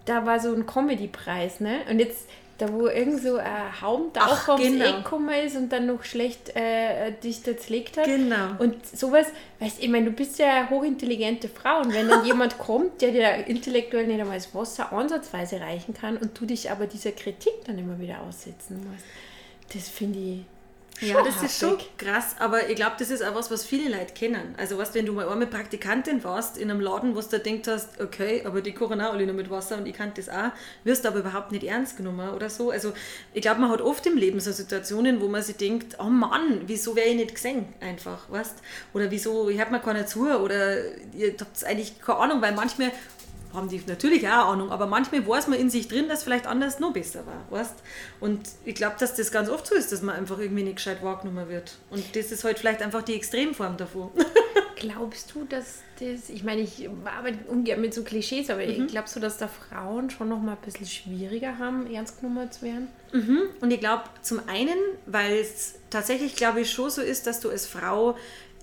Da 0.06 0.24
war 0.24 0.40
so 0.40 0.54
ein 0.54 0.66
Comedy-Preis, 0.66 1.60
ne? 1.60 1.80
Und 1.90 1.98
jetzt, 1.98 2.26
da 2.60 2.72
wo 2.72 2.86
irgend 2.86 3.22
so 3.22 3.36
ein 3.36 3.80
Haubentaucher 3.80 4.54
Ach, 4.54 4.58
ums 4.58 4.62
genau. 4.62 4.84
Eck 4.84 4.96
gekommen 5.04 5.30
ist 5.30 5.56
und 5.56 5.70
dann 5.70 5.86
noch 5.86 6.04
schlecht 6.04 6.54
äh, 6.54 7.12
dich 7.22 7.42
da 7.42 7.56
zerlegt 7.56 7.96
hat. 7.96 8.04
Genau. 8.04 8.56
Und 8.58 8.84
sowas, 8.86 9.26
weißt 9.58 9.78
du, 9.78 9.84
ich 9.84 9.88
meine, 9.88 10.06
du 10.06 10.12
bist 10.12 10.38
ja 10.38 10.60
eine 10.60 10.70
hochintelligente 10.70 11.48
Frau 11.48 11.78
und 11.80 11.92
wenn 11.94 12.08
dann 12.08 12.24
jemand 12.26 12.58
kommt, 12.58 13.00
der 13.00 13.12
dir 13.12 13.46
intellektuell 13.46 14.06
nicht 14.06 14.20
einmal 14.20 14.36
das 14.36 14.54
Wasser 14.54 14.92
ansatzweise 14.92 15.60
reichen 15.60 15.94
kann 15.94 16.16
und 16.16 16.38
du 16.38 16.46
dich 16.46 16.70
aber 16.70 16.86
dieser 16.86 17.12
Kritik 17.12 17.64
dann 17.66 17.78
immer 17.78 17.98
wieder 17.98 18.20
aussetzen 18.20 18.76
musst, 18.76 19.04
das 19.72 19.88
finde 19.88 20.18
ich. 20.18 20.59
Ja, 21.00 21.14
schon 21.14 21.24
das 21.24 21.42
ist 21.42 21.58
schon 21.58 21.78
krass, 21.96 22.36
aber 22.38 22.68
ich 22.68 22.76
glaube, 22.76 22.96
das 22.98 23.10
ist 23.10 23.22
auch 23.22 23.34
was, 23.34 23.50
was 23.50 23.64
viele 23.64 23.88
Leute 23.88 24.12
kennen. 24.12 24.54
Also, 24.58 24.76
weißt, 24.76 24.94
wenn 24.94 25.06
du 25.06 25.12
mal 25.12 25.28
einmal 25.28 25.46
Praktikantin 25.46 26.22
warst 26.24 26.58
in 26.58 26.70
einem 26.70 26.80
Laden, 26.80 27.16
wo 27.16 27.20
du 27.20 27.38
denkt 27.38 27.68
hast, 27.68 28.00
okay, 28.00 28.42
aber 28.44 28.60
die 28.60 28.72
kochen 28.72 29.00
auch 29.00 29.14
alle 29.14 29.24
nur 29.24 29.34
mit 29.34 29.50
Wasser 29.50 29.78
und 29.78 29.86
ich 29.86 29.96
kann 29.96 30.12
das 30.14 30.28
auch, 30.28 30.50
wirst 30.84 31.04
du 31.04 31.08
aber 31.08 31.20
überhaupt 31.20 31.52
nicht 31.52 31.64
ernst 31.64 31.96
genommen 31.96 32.30
oder 32.30 32.50
so. 32.50 32.70
Also, 32.70 32.92
ich 33.32 33.40
glaube, 33.40 33.60
man 33.60 33.70
hat 33.70 33.80
oft 33.80 34.04
im 34.06 34.18
Leben 34.18 34.40
so 34.40 34.52
Situationen, 34.52 35.20
wo 35.20 35.28
man 35.28 35.42
sich 35.42 35.56
denkt, 35.56 35.96
oh 35.98 36.04
Mann, 36.04 36.62
wieso 36.66 36.94
wäre 36.96 37.08
ich 37.08 37.16
nicht 37.16 37.34
gesehen 37.34 37.66
einfach, 37.80 38.30
weißt? 38.30 38.56
Oder 38.92 39.10
wieso, 39.10 39.48
ich 39.48 39.58
habe 39.58 39.70
mir 39.70 39.80
keiner 39.80 40.06
zu 40.06 40.28
oder 40.28 40.84
ihr 41.14 41.34
habt 41.40 41.64
eigentlich 41.64 42.00
keine 42.00 42.18
Ahnung, 42.18 42.42
weil 42.42 42.52
manchmal 42.52 42.92
haben 43.52 43.68
die 43.68 43.80
natürlich 43.86 44.26
auch 44.28 44.52
Ahnung, 44.52 44.70
aber 44.70 44.86
manchmal 44.86 45.26
weiß 45.26 45.48
man 45.48 45.58
in 45.58 45.70
sich 45.70 45.88
drin, 45.88 46.08
dass 46.08 46.22
vielleicht 46.22 46.46
anders 46.46 46.78
noch 46.80 46.92
besser 46.92 47.24
war, 47.26 47.44
weißt? 47.50 47.74
Und 48.20 48.40
ich 48.64 48.74
glaube, 48.74 48.96
dass 48.98 49.14
das 49.14 49.30
ganz 49.32 49.48
oft 49.48 49.66
so 49.66 49.74
ist, 49.74 49.92
dass 49.92 50.02
man 50.02 50.14
einfach 50.16 50.38
irgendwie 50.38 50.62
nicht 50.62 50.76
gescheit 50.76 51.02
wahrgenommen 51.02 51.48
wird. 51.48 51.78
Und 51.90 52.14
das 52.16 52.30
ist 52.32 52.44
halt 52.44 52.58
vielleicht 52.58 52.82
einfach 52.82 53.02
die 53.02 53.14
Extremform 53.14 53.76
davon. 53.76 54.10
Glaubst 54.76 55.34
du, 55.34 55.44
dass 55.44 55.80
das, 55.98 56.30
ich 56.30 56.42
meine, 56.42 56.62
ich 56.62 56.88
arbeite 57.04 57.38
ungern 57.48 57.80
mit 57.82 57.92
so 57.92 58.02
Klischees, 58.02 58.48
aber 58.48 58.64
Mhm. 58.64 58.86
glaubst 58.86 59.14
du, 59.14 59.20
dass 59.20 59.36
da 59.36 59.46
Frauen 59.46 60.08
schon 60.08 60.30
noch 60.30 60.40
mal 60.40 60.52
ein 60.52 60.58
bisschen 60.64 60.86
schwieriger 60.86 61.58
haben, 61.58 61.86
ernst 61.92 62.20
genommen 62.20 62.50
zu 62.50 62.62
werden? 62.62 62.88
Und 63.60 63.70
ich 63.70 63.80
glaube, 63.80 64.04
zum 64.22 64.40
einen, 64.48 64.78
weil 65.04 65.34
es 65.34 65.74
tatsächlich, 65.90 66.34
glaube 66.36 66.62
ich, 66.62 66.70
schon 66.70 66.88
so 66.88 67.02
ist, 67.02 67.26
dass 67.26 67.40
du 67.40 67.50
als 67.50 67.66
Frau 67.66 68.16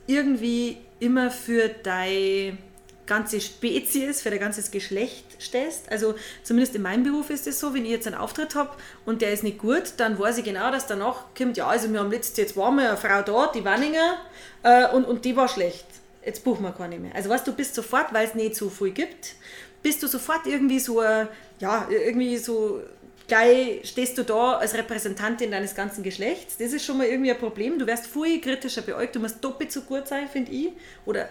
irgendwie 0.07 0.77
immer 0.99 1.29
für 1.29 1.67
deine 1.69 2.57
ganze 3.07 3.41
Spezies, 3.41 4.21
für 4.21 4.29
dein 4.29 4.39
ganzes 4.39 4.69
Geschlecht 4.71 5.25
stehst. 5.39 5.91
Also 5.91 6.15
zumindest 6.43 6.75
in 6.75 6.81
meinem 6.81 7.03
Beruf 7.03 7.29
ist 7.29 7.47
es 7.47 7.59
so, 7.59 7.73
wenn 7.73 7.85
ich 7.85 7.91
jetzt 7.91 8.07
einen 8.07 8.15
Auftritt 8.15 8.55
habe 8.55 8.71
und 9.05 9.21
der 9.21 9.31
ist 9.31 9.43
nicht 9.43 9.57
gut, 9.57 9.93
dann 9.97 10.19
weiß 10.19 10.37
ich 10.37 10.43
genau, 10.43 10.71
dass 10.71 10.85
danach 10.85 11.25
kommt, 11.35 11.57
ja, 11.57 11.67
also 11.67 11.91
wir 11.91 11.99
haben 11.99 12.11
letztes, 12.11 12.37
jetzt 12.37 12.57
war 12.57 12.71
mal 12.71 12.87
eine 12.87 12.97
Frau 12.97 13.21
da, 13.21 13.51
die 13.53 13.65
Wanninger, 13.65 14.17
äh, 14.63 14.89
und, 14.89 15.05
und 15.05 15.25
die 15.25 15.35
war 15.35 15.47
schlecht. 15.47 15.85
Jetzt 16.25 16.43
buchen 16.43 16.63
wir 16.63 16.73
keine 16.73 16.99
mehr. 16.99 17.15
Also 17.15 17.29
weißt 17.29 17.47
du, 17.47 17.53
bist 17.53 17.73
sofort, 17.73 18.13
weil 18.13 18.27
es 18.27 18.35
nicht 18.35 18.55
so 18.55 18.69
viel 18.69 18.91
gibt, 18.91 19.35
bist 19.81 20.03
du 20.03 20.07
sofort 20.07 20.45
irgendwie 20.45 20.79
so, 20.79 21.01
ja, 21.01 21.87
irgendwie 21.89 22.37
so 22.37 22.81
gleich 23.27 23.87
stehst 23.87 24.17
du 24.17 24.23
da 24.23 24.53
als 24.53 24.73
Repräsentantin 24.73 25.51
deines 25.51 25.75
ganzen 25.75 26.03
Geschlechts. 26.03 26.57
Das 26.57 26.73
ist 26.73 26.85
schon 26.85 26.97
mal 26.97 27.07
irgendwie 27.07 27.31
ein 27.31 27.37
Problem. 27.37 27.77
Du 27.77 27.85
wirst 27.85 28.07
viel 28.07 28.41
kritischer 28.41 28.81
beäugt. 28.81 29.15
Du 29.15 29.19
musst 29.19 29.43
doppelt 29.43 29.71
so 29.71 29.81
gut 29.81 30.07
sein, 30.07 30.27
finde 30.27 30.51
ich. 30.51 30.69
Oder 31.05 31.29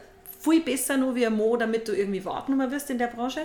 viel 0.50 0.60
besser 0.60 0.96
nur 0.96 1.14
wie 1.14 1.26
ein 1.26 1.36
Mo, 1.36 1.56
damit 1.56 1.88
du 1.88 1.92
irgendwie 1.92 2.24
wahrgenommen 2.24 2.70
wirst 2.70 2.90
in 2.90 2.98
der 2.98 3.08
Branche. 3.08 3.42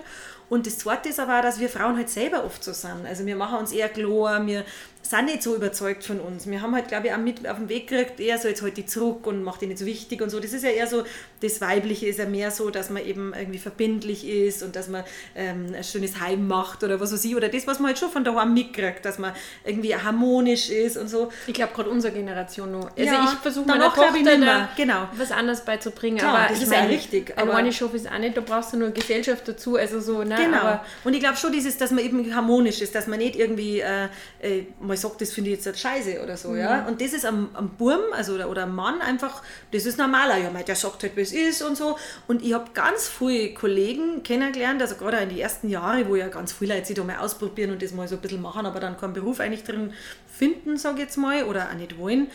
Und 0.49 0.67
das 0.67 0.77
Zweite 0.79 1.09
ist 1.09 1.19
aber 1.19 1.39
auch, 1.39 1.41
dass 1.41 1.59
wir 1.59 1.69
Frauen 1.69 1.95
halt 1.95 2.09
selber 2.09 2.43
oft 2.43 2.63
so 2.63 2.73
sind. 2.73 3.05
Also 3.05 3.25
wir 3.25 3.35
machen 3.35 3.59
uns 3.59 3.71
eher 3.71 3.89
klar, 3.89 4.45
wir 4.45 4.65
sind 5.03 5.25
nicht 5.25 5.43
so 5.43 5.55
überzeugt 5.55 6.03
von 6.03 6.19
uns. 6.19 6.47
Wir 6.47 6.61
haben 6.61 6.73
halt, 6.75 6.87
glaube 6.87 7.07
ich, 7.07 7.13
auch 7.13 7.17
mit 7.17 7.47
auf 7.47 7.57
den 7.57 7.69
Weg 7.69 7.87
gekriegt, 7.87 8.19
eher 8.19 8.37
so, 8.37 8.47
jetzt 8.47 8.61
halt 8.61 8.77
die 8.77 8.85
zurück 8.85 9.25
und 9.27 9.43
macht 9.43 9.61
die 9.61 9.67
nicht 9.67 9.79
so 9.79 9.85
wichtig 9.85 10.21
und 10.21 10.29
so. 10.29 10.39
Das 10.39 10.53
ist 10.53 10.63
ja 10.63 10.69
eher 10.69 10.87
so, 10.87 11.03
das 11.41 11.59
Weibliche 11.59 12.07
ist 12.07 12.19
ja 12.19 12.25
mehr 12.25 12.51
so, 12.51 12.69
dass 12.69 12.89
man 12.89 13.05
eben 13.05 13.33
irgendwie 13.37 13.59
verbindlich 13.59 14.27
ist 14.27 14.63
und 14.63 14.75
dass 14.75 14.87
man 14.89 15.03
ähm, 15.35 15.73
ein 15.75 15.83
schönes 15.83 16.19
Heim 16.19 16.47
macht 16.47 16.83
oder 16.83 16.99
was 16.99 17.11
weiß 17.11 17.25
ich. 17.25 17.35
Oder 17.35 17.49
das, 17.49 17.67
was 17.67 17.79
man 17.79 17.87
halt 17.89 17.99
schon 17.99 18.09
von 18.11 18.23
daheim 18.23 18.53
mitkriegt, 18.53 19.03
dass 19.03 19.17
man 19.19 19.33
irgendwie 19.65 19.95
harmonisch 19.95 20.69
ist 20.69 20.97
und 20.97 21.07
so. 21.09 21.29
Ich 21.47 21.53
glaube, 21.53 21.73
gerade 21.73 21.89
unsere 21.89 22.13
Generation 22.13 22.71
noch. 22.71 22.85
Also 22.91 23.03
Ja, 23.03 23.29
ich 23.33 23.39
versuche 23.39 23.65
meiner 23.67 23.89
glaub 23.91 23.95
Tochter 23.95 24.15
ich 24.17 24.39
da. 24.45 24.69
Genau. 24.77 25.07
was 25.17 25.31
anderes 25.31 25.61
beizubringen. 25.61 26.17
Klar, 26.19 26.37
aber 26.37 26.49
das 26.49 26.61
ist 26.61 26.71
ja 26.71 26.81
richtig, 26.83 27.37
Ein 27.37 27.49
aber- 27.49 27.57
One-Show 27.59 27.87
ist 27.93 28.09
auch 28.11 28.17
nicht, 28.19 28.37
da 28.37 28.41
brauchst 28.41 28.73
du 28.73 28.77
nur 28.77 28.91
Gesellschaft 28.91 29.47
dazu. 29.47 29.75
Also 29.77 29.99
so, 29.99 30.23
ne? 30.23 30.35
Genau. 30.35 30.57
Aber 30.57 30.85
und 31.03 31.13
ich 31.13 31.19
glaube 31.19 31.37
schon, 31.37 31.51
dieses, 31.51 31.77
dass 31.77 31.91
man 31.91 32.03
eben 32.05 32.33
harmonisch 32.35 32.81
ist, 32.81 32.93
dass 32.95 33.07
man 33.07 33.19
nicht 33.19 33.35
irgendwie 33.35 33.79
äh, 33.79 34.05
äh, 34.41 34.63
mal 34.91 34.97
sagt, 34.97 35.21
das 35.21 35.31
finde 35.31 35.49
ich 35.49 35.57
jetzt 35.57 35.65
nicht 35.65 35.79
scheiße 35.79 36.21
oder 36.23 36.37
so, 36.37 36.49
mhm. 36.49 36.59
ja. 36.59 36.85
Und 36.87 37.01
das 37.01 37.13
ist 37.13 37.25
am, 37.25 37.49
am 37.53 37.69
Burm, 37.69 38.01
also 38.13 38.33
oder, 38.35 38.49
oder 38.49 38.63
am 38.63 38.75
Mann 38.75 39.01
einfach, 39.01 39.41
das 39.71 39.85
ist 39.85 39.97
normaler, 39.97 40.37
ja, 40.37 40.49
der 40.49 40.75
sagt 40.75 41.03
halt, 41.03 41.17
es 41.17 41.31
ist 41.31 41.61
und 41.61 41.75
so. 41.77 41.97
Und 42.27 42.43
ich 42.43 42.53
habe 42.53 42.71
ganz 42.73 43.07
viele 43.07 43.53
Kollegen 43.53 44.23
kennengelernt, 44.23 44.81
also 44.81 44.95
gerade 44.95 45.17
in 45.17 45.29
den 45.29 45.37
ersten 45.37 45.69
Jahren, 45.69 46.07
wo 46.07 46.15
ja 46.15 46.27
ganz 46.27 46.53
viele 46.53 46.75
Leute 46.75 46.87
sich 46.87 46.95
da 46.95 47.03
mal 47.03 47.17
ausprobieren 47.17 47.71
und 47.71 47.81
das 47.81 47.93
mal 47.93 48.07
so 48.07 48.15
ein 48.15 48.21
bisschen 48.21 48.41
machen, 48.41 48.65
aber 48.65 48.79
dann 48.79 48.97
keinen 48.97 49.13
Beruf 49.13 49.39
eigentlich 49.39 49.63
drin 49.63 49.93
finden, 50.27 50.77
sage 50.77 50.95
ich 50.97 51.03
jetzt 51.03 51.17
mal, 51.17 51.43
oder 51.43 51.69
auch 51.69 51.75
nicht 51.75 51.97
wollen, 51.97 52.27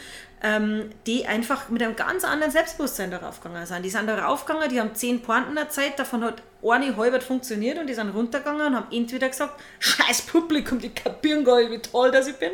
ähm, 0.43 0.91
die 1.07 1.27
einfach 1.27 1.69
mit 1.69 1.83
einem 1.83 1.97
ganz 1.97 2.25
anderen 2.25 2.53
Selbstbewusstsein 2.53 3.11
darauf 3.11 3.41
gegangen 3.41 3.67
sind. 3.67 3.83
Die 3.83 3.91
sind 3.91 4.07
darauf 4.07 4.45
gegangen, 4.45 4.69
die 4.69 4.81
haben 4.81 4.95
zehn 4.95 5.23
Pointen 5.23 5.57
erzählt, 5.57 5.99
davon 5.99 6.25
hat 6.25 6.43
eine 6.69 6.97
halbert 6.97 7.23
funktioniert 7.23 7.79
und 7.79 7.87
die 7.87 7.95
sind 7.95 8.11
runtergegangen 8.11 8.67
und 8.67 8.77
haben 8.77 8.87
entweder 8.91 9.29
gesagt, 9.29 9.61
scheiß 9.79 10.23
Publikum, 10.23 10.79
die 10.79 10.91
kapieren 10.91 11.45
gar 11.45 11.61
nicht, 11.61 11.71
wie 11.71 11.79
toll 11.79 12.11
das 12.11 12.27
ich 12.27 12.37
bin, 12.37 12.53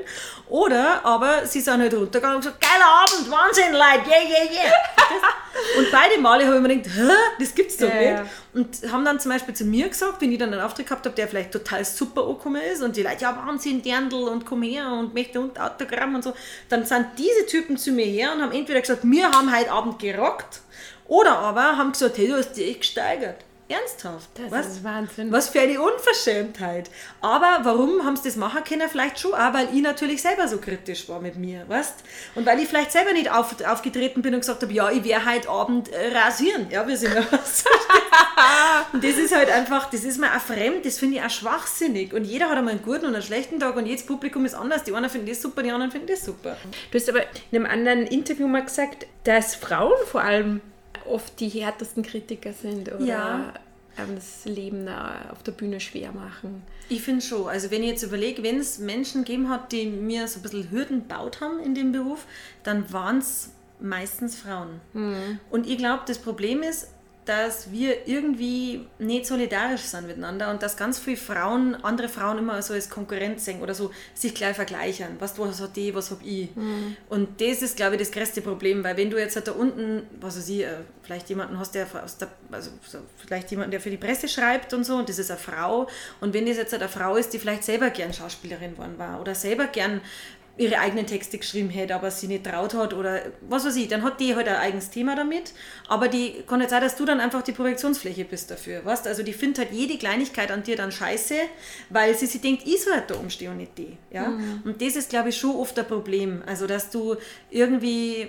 oder 0.49 1.05
aber 1.05 1.47
sie 1.47 1.61
sind 1.61 1.81
halt 1.81 1.95
runtergegangen 1.95 2.37
und 2.37 2.43
gesagt, 2.43 2.61
geiler 2.61 2.85
Abend, 2.85 3.31
Wahnsinn, 3.31 3.73
Leute, 3.73 4.11
yeah, 4.11 4.29
yeah, 4.29 4.53
yeah. 4.53 4.73
und 5.79 5.91
beide 5.91 6.21
Male 6.21 6.47
habe 6.47 6.57
ich 6.57 6.63
mir 6.63 6.77
gedacht, 6.77 6.97
Hä, 6.97 7.13
das 7.39 7.55
gibt's 7.55 7.77
doch 7.77 7.89
ja, 7.89 8.23
nicht. 8.23 8.33
Und 8.55 8.93
haben 8.93 9.05
dann 9.05 9.19
zum 9.19 9.33
Beispiel 9.33 9.55
zu 9.55 9.65
mir 9.65 9.89
gesagt, 9.89 10.21
wenn 10.21 10.31
ich 10.31 10.39
dann 10.39 10.53
einen 10.53 10.61
Auftritt 10.61 10.87
gehabt 10.87 11.07
habe, 11.07 11.15
der 11.15 11.27
vielleicht 11.27 11.53
total 11.53 11.85
super 11.85 12.27
angekommen 12.27 12.61
ist 12.61 12.83
und 12.83 12.97
die 12.97 13.03
Leute, 13.03 13.23
ja 13.23 13.37
Wahnsinn, 13.37 13.81
Dirndl 13.81 14.29
und 14.29 14.45
komm 14.45 14.63
her 14.63 14.89
und 14.89 15.15
möchte 15.15 15.41
und 15.41 15.59
Autogramm 15.59 16.15
und 16.15 16.25
so, 16.25 16.35
dann 16.69 16.85
sind 16.85 17.07
diese 17.17 17.47
Typen 17.47 17.72
zu 17.77 17.93
mir 17.93 18.07
her 18.07 18.33
und 18.33 18.43
haben 18.43 18.53
entweder 18.53 18.81
gesagt, 18.81 19.03
wir 19.05 19.31
haben 19.31 19.55
heute 19.55 19.71
Abend 19.71 19.99
gerockt, 19.99 20.61
oder 21.07 21.39
aber 21.39 21.77
haben 21.77 21.93
gesagt, 21.93 22.19
hey, 22.19 22.29
du 22.29 22.37
hast 22.37 22.55
dich 22.55 22.71
echt 22.71 22.81
gesteigert. 22.81 23.45
Ernsthaft. 23.73 24.29
Das 24.35 24.51
was, 24.51 24.67
ist 24.67 24.85
Wahnsinn. 24.85 25.33
Was 25.33 25.49
für 25.49 25.61
eine 25.61 25.81
Unverschämtheit. 25.81 26.91
Aber 27.21 27.61
warum 27.63 28.05
haben 28.05 28.17
sie 28.17 28.25
das 28.25 28.37
machen 28.37 28.65
können? 28.65 28.89
Vielleicht 28.89 29.19
schon 29.19 29.35
auch, 29.35 29.55
weil 29.55 29.69
ich 29.75 29.83
natürlich 29.83 30.23
selber 30.23 30.49
so 30.49 30.59
kritisch 30.59 31.09
war 31.09 31.21
mit 31.21 31.37
mir, 31.37 31.69
weißt? 31.69 32.05
Und 32.35 32.47
weil 32.47 32.59
ich 32.61 32.69
vielleicht 32.69 32.93
selber 32.93 33.13
nicht 33.13 33.31
auf, 33.31 33.55
aufgetreten 33.65 34.23
bin 34.23 34.35
und 34.35 34.41
gesagt 34.41 34.63
habe, 34.63 34.73
ja, 34.73 34.91
ich 34.91 35.05
werde 35.05 35.27
heute 35.27 35.49
Abend 35.49 35.89
äh, 35.89 36.17
rasieren. 36.17 36.67
Ja, 36.71 36.87
wir 36.87 36.97
sind 36.97 37.15
ja 37.15 37.25
was. 37.31 37.65
und 38.93 39.03
das 39.03 39.17
ist 39.17 39.35
halt 39.35 39.51
einfach, 39.51 39.91
das 39.91 40.05
ist 40.05 40.19
mir 40.19 40.29
auch 40.35 40.41
fremd, 40.41 40.85
das 40.85 40.99
finde 40.99 41.19
ich 41.19 41.23
auch 41.23 41.31
schwachsinnig. 41.31 42.13
Und 42.13 42.25
jeder 42.25 42.49
hat 42.49 42.59
einmal 42.59 42.75
einen 42.75 42.83
guten 42.83 43.07
und 43.07 43.15
einen 43.15 43.23
schlechten 43.23 43.59
Tag 43.59 43.77
und 43.77 43.87
jedes 43.87 44.07
Publikum 44.07 44.45
ist 44.45 44.55
anders. 44.55 44.85
Die 44.85 44.95
einen 44.95 45.11
finden 45.11 45.29
das 45.29 45.43
super, 45.43 45.63
die 45.63 45.71
anderen 45.71 45.91
finden 45.91 46.09
das 46.09 46.25
super. 46.25 46.57
Du 46.91 46.99
hast 46.99 47.09
aber 47.09 47.23
in 47.51 47.65
einem 47.65 47.67
anderen 47.67 48.07
Interview 48.07 48.47
mal 48.49 48.65
gesagt, 48.65 49.07
dass 49.25 49.55
Frauen 49.55 49.95
vor 50.07 50.23
allem 50.23 50.61
oft 51.07 51.39
die 51.41 51.49
härtesten 51.49 52.03
Kritiker 52.03 52.53
sind 52.53 52.93
oder 52.93 53.05
ja. 53.05 53.55
Das 53.97 54.45
Leben 54.45 54.89
auf 54.89 55.43
der 55.43 55.53
Bühne 55.53 55.81
schwer 55.81 56.13
machen. 56.13 56.63
Ich 56.89 57.03
finde 57.03 57.23
schon. 57.23 57.49
Also 57.49 57.71
wenn 57.71 57.83
ich 57.83 57.91
jetzt 57.91 58.03
überlege, 58.03 58.43
wenn 58.43 58.59
es 58.59 58.79
Menschen 58.79 59.25
gegeben 59.25 59.49
hat, 59.49 59.73
die 59.73 59.87
mir 59.87 60.29
so 60.29 60.39
ein 60.39 60.43
bisschen 60.43 60.71
Hürden 60.71 61.07
baut 61.07 61.41
haben 61.41 61.61
in 61.61 61.75
dem 61.75 61.93
Beruf, 61.93 62.27
dann 62.63 62.93
waren 62.93 63.19
es 63.19 63.51
meistens 63.81 64.37
Frauen. 64.37 64.81
Mhm. 64.93 65.41
Und 65.51 65.67
ich 65.67 65.79
glaube, 65.79 66.03
das 66.07 66.19
Problem 66.19 66.63
ist, 66.63 66.89
dass 67.25 67.71
wir 67.71 68.09
irgendwie 68.09 68.85
nicht 68.99 69.27
solidarisch 69.27 69.83
sind 69.83 70.09
miteinander 70.09 70.51
und 70.51 70.61
dass 70.61 70.77
ganz 70.77 70.99
viele 70.99 71.17
Frauen, 71.17 71.77
andere 71.85 72.09
Frauen 72.09 72.39
immer 72.39 72.61
so 72.63 72.75
als 72.75 72.91
Konkurrenz 72.91 73.45
sehen 73.45 73.63
oder 73.63 73.75
so 73.75 73.93
sich 74.13 74.35
gleich 74.35 74.57
vergleichen. 74.57 75.07
Was, 75.21 75.39
was 75.39 75.61
hat 75.61 75.77
die, 75.77 75.95
was 75.95 76.11
habe 76.11 76.25
ich? 76.25 76.55
Mhm. 76.57 76.97
Und 77.09 77.41
das 77.41 77.63
ist, 77.63 77.77
glaube 77.77 77.95
ich, 77.95 78.01
das 78.01 78.11
größte 78.11 78.43
Problem, 78.43 78.83
weil 78.83 78.97
wenn 78.97 79.09
du 79.09 79.19
jetzt 79.19 79.37
halt 79.37 79.47
da 79.47 79.53
unten, 79.53 80.03
was 80.21 80.37
weiß 80.37 80.49
ich, 80.49 80.65
äh, 80.65 80.79
vielleicht 81.03 81.29
jemanden 81.29 81.59
hast, 81.61 81.77
der, 81.77 81.87
der 81.87 82.29
also 82.51 82.71
vielleicht 83.17 83.51
jemanden, 83.53 83.71
der 83.71 83.81
für 83.81 83.91
die 83.91 83.97
Presse 83.97 84.27
schreibt 84.27 84.75
und 84.75 84.85
so, 84.85 84.97
und 84.97 85.09
das 85.09 85.21
ist 85.21 85.31
eine 85.31 85.39
Frau, 85.39 85.89
und 86.21 86.35
wenn 86.35 86.47
das 86.47 86.57
jetzt 86.57 86.73
halt 86.73 86.83
eine 86.83 86.91
Frau 86.91 87.15
ist, 87.15 87.33
die 87.33 87.39
vielleicht 87.39 87.63
selber 87.63 87.91
gern 87.91 88.13
Schauspielerin 88.13 88.73
geworden 88.73 88.99
war 88.99 89.21
oder 89.21 89.37
selber 89.37 89.69
gern 89.69 90.01
ihre 90.59 90.79
eigenen 90.79 91.07
Texte 91.07 91.39
geschrieben 91.39 91.71
hätte, 91.71 91.95
aber 91.95 92.11
sie 92.11 92.27
nicht 92.27 92.45
traut 92.45 92.75
hat 92.75 92.93
oder 92.93 93.23
was 93.49 93.65
weiß 93.65 93.77
ich, 93.77 93.89
dann 93.89 94.03
hat 94.03 94.21
die 94.21 94.37
halt 94.37 94.49
ein 94.49 94.57
eigenes 94.57 94.91
Thema 94.91 95.17
damit, 95.17 95.53
aber 95.89 96.09
die 96.09 96.43
kann 96.47 96.59
nicht 96.59 96.71
sein, 96.71 96.83
dass 96.83 96.97
du 96.97 97.07
dann 97.07 97.21
einfach 97.21 97.43
die 97.43 97.53
Projektionsfläche 97.53 98.25
bist 98.25 98.51
dafür, 98.51 98.85
weißt? 98.85 99.07
Also 99.07 99.23
die 99.23 99.33
findet 99.33 99.65
halt 99.65 99.73
jede 99.73 99.97
Kleinigkeit 99.97 100.51
an 100.51 100.63
dir 100.63 100.77
dann 100.77 100.93
scheiße, 100.93 101.37
weil 101.89 102.15
sie 102.15 102.27
sich 102.27 102.41
denkt, 102.41 102.65
ich 102.67 102.83
soll 102.83 102.93
halt 102.95 103.11
da 103.11 103.15
umstehen 103.15 103.53
und 103.53 103.59
nicht 103.59 103.79
die, 103.79 103.97
ja? 104.11 104.29
Mhm. 104.29 104.63
Und 104.65 104.83
das 104.83 104.97
ist, 104.97 105.09
glaube 105.09 105.31
ich, 105.31 105.39
schon 105.39 105.57
oft 105.57 105.79
ein 105.79 105.87
Problem, 105.87 106.43
also 106.47 106.67
dass 106.67 106.91
du 106.91 107.17
irgendwie 107.51 108.29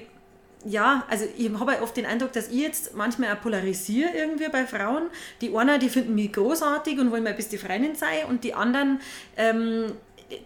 ja, 0.66 1.06
also 1.10 1.26
ich 1.38 1.52
habe 1.52 1.82
oft 1.82 1.98
den 1.98 2.06
Eindruck, 2.06 2.32
dass 2.32 2.48
ich 2.48 2.62
jetzt 2.62 2.96
manchmal 2.96 3.36
auch 3.36 3.42
polarisiere 3.42 4.12
irgendwie 4.16 4.48
bei 4.50 4.66
Frauen. 4.66 5.10
Die 5.42 5.54
einen, 5.54 5.80
die 5.80 5.90
finden 5.90 6.16
mich 6.16 6.32
großartig 6.32 7.00
und 7.00 7.12
wollen 7.12 7.24
mir 7.24 7.32
ein 7.32 7.36
bisschen 7.36 7.52
die 7.52 7.58
Freundin 7.58 7.96
sein 7.96 8.26
und 8.30 8.46
die 8.46 8.54
anderen 8.54 9.02
ähm, 9.36 9.92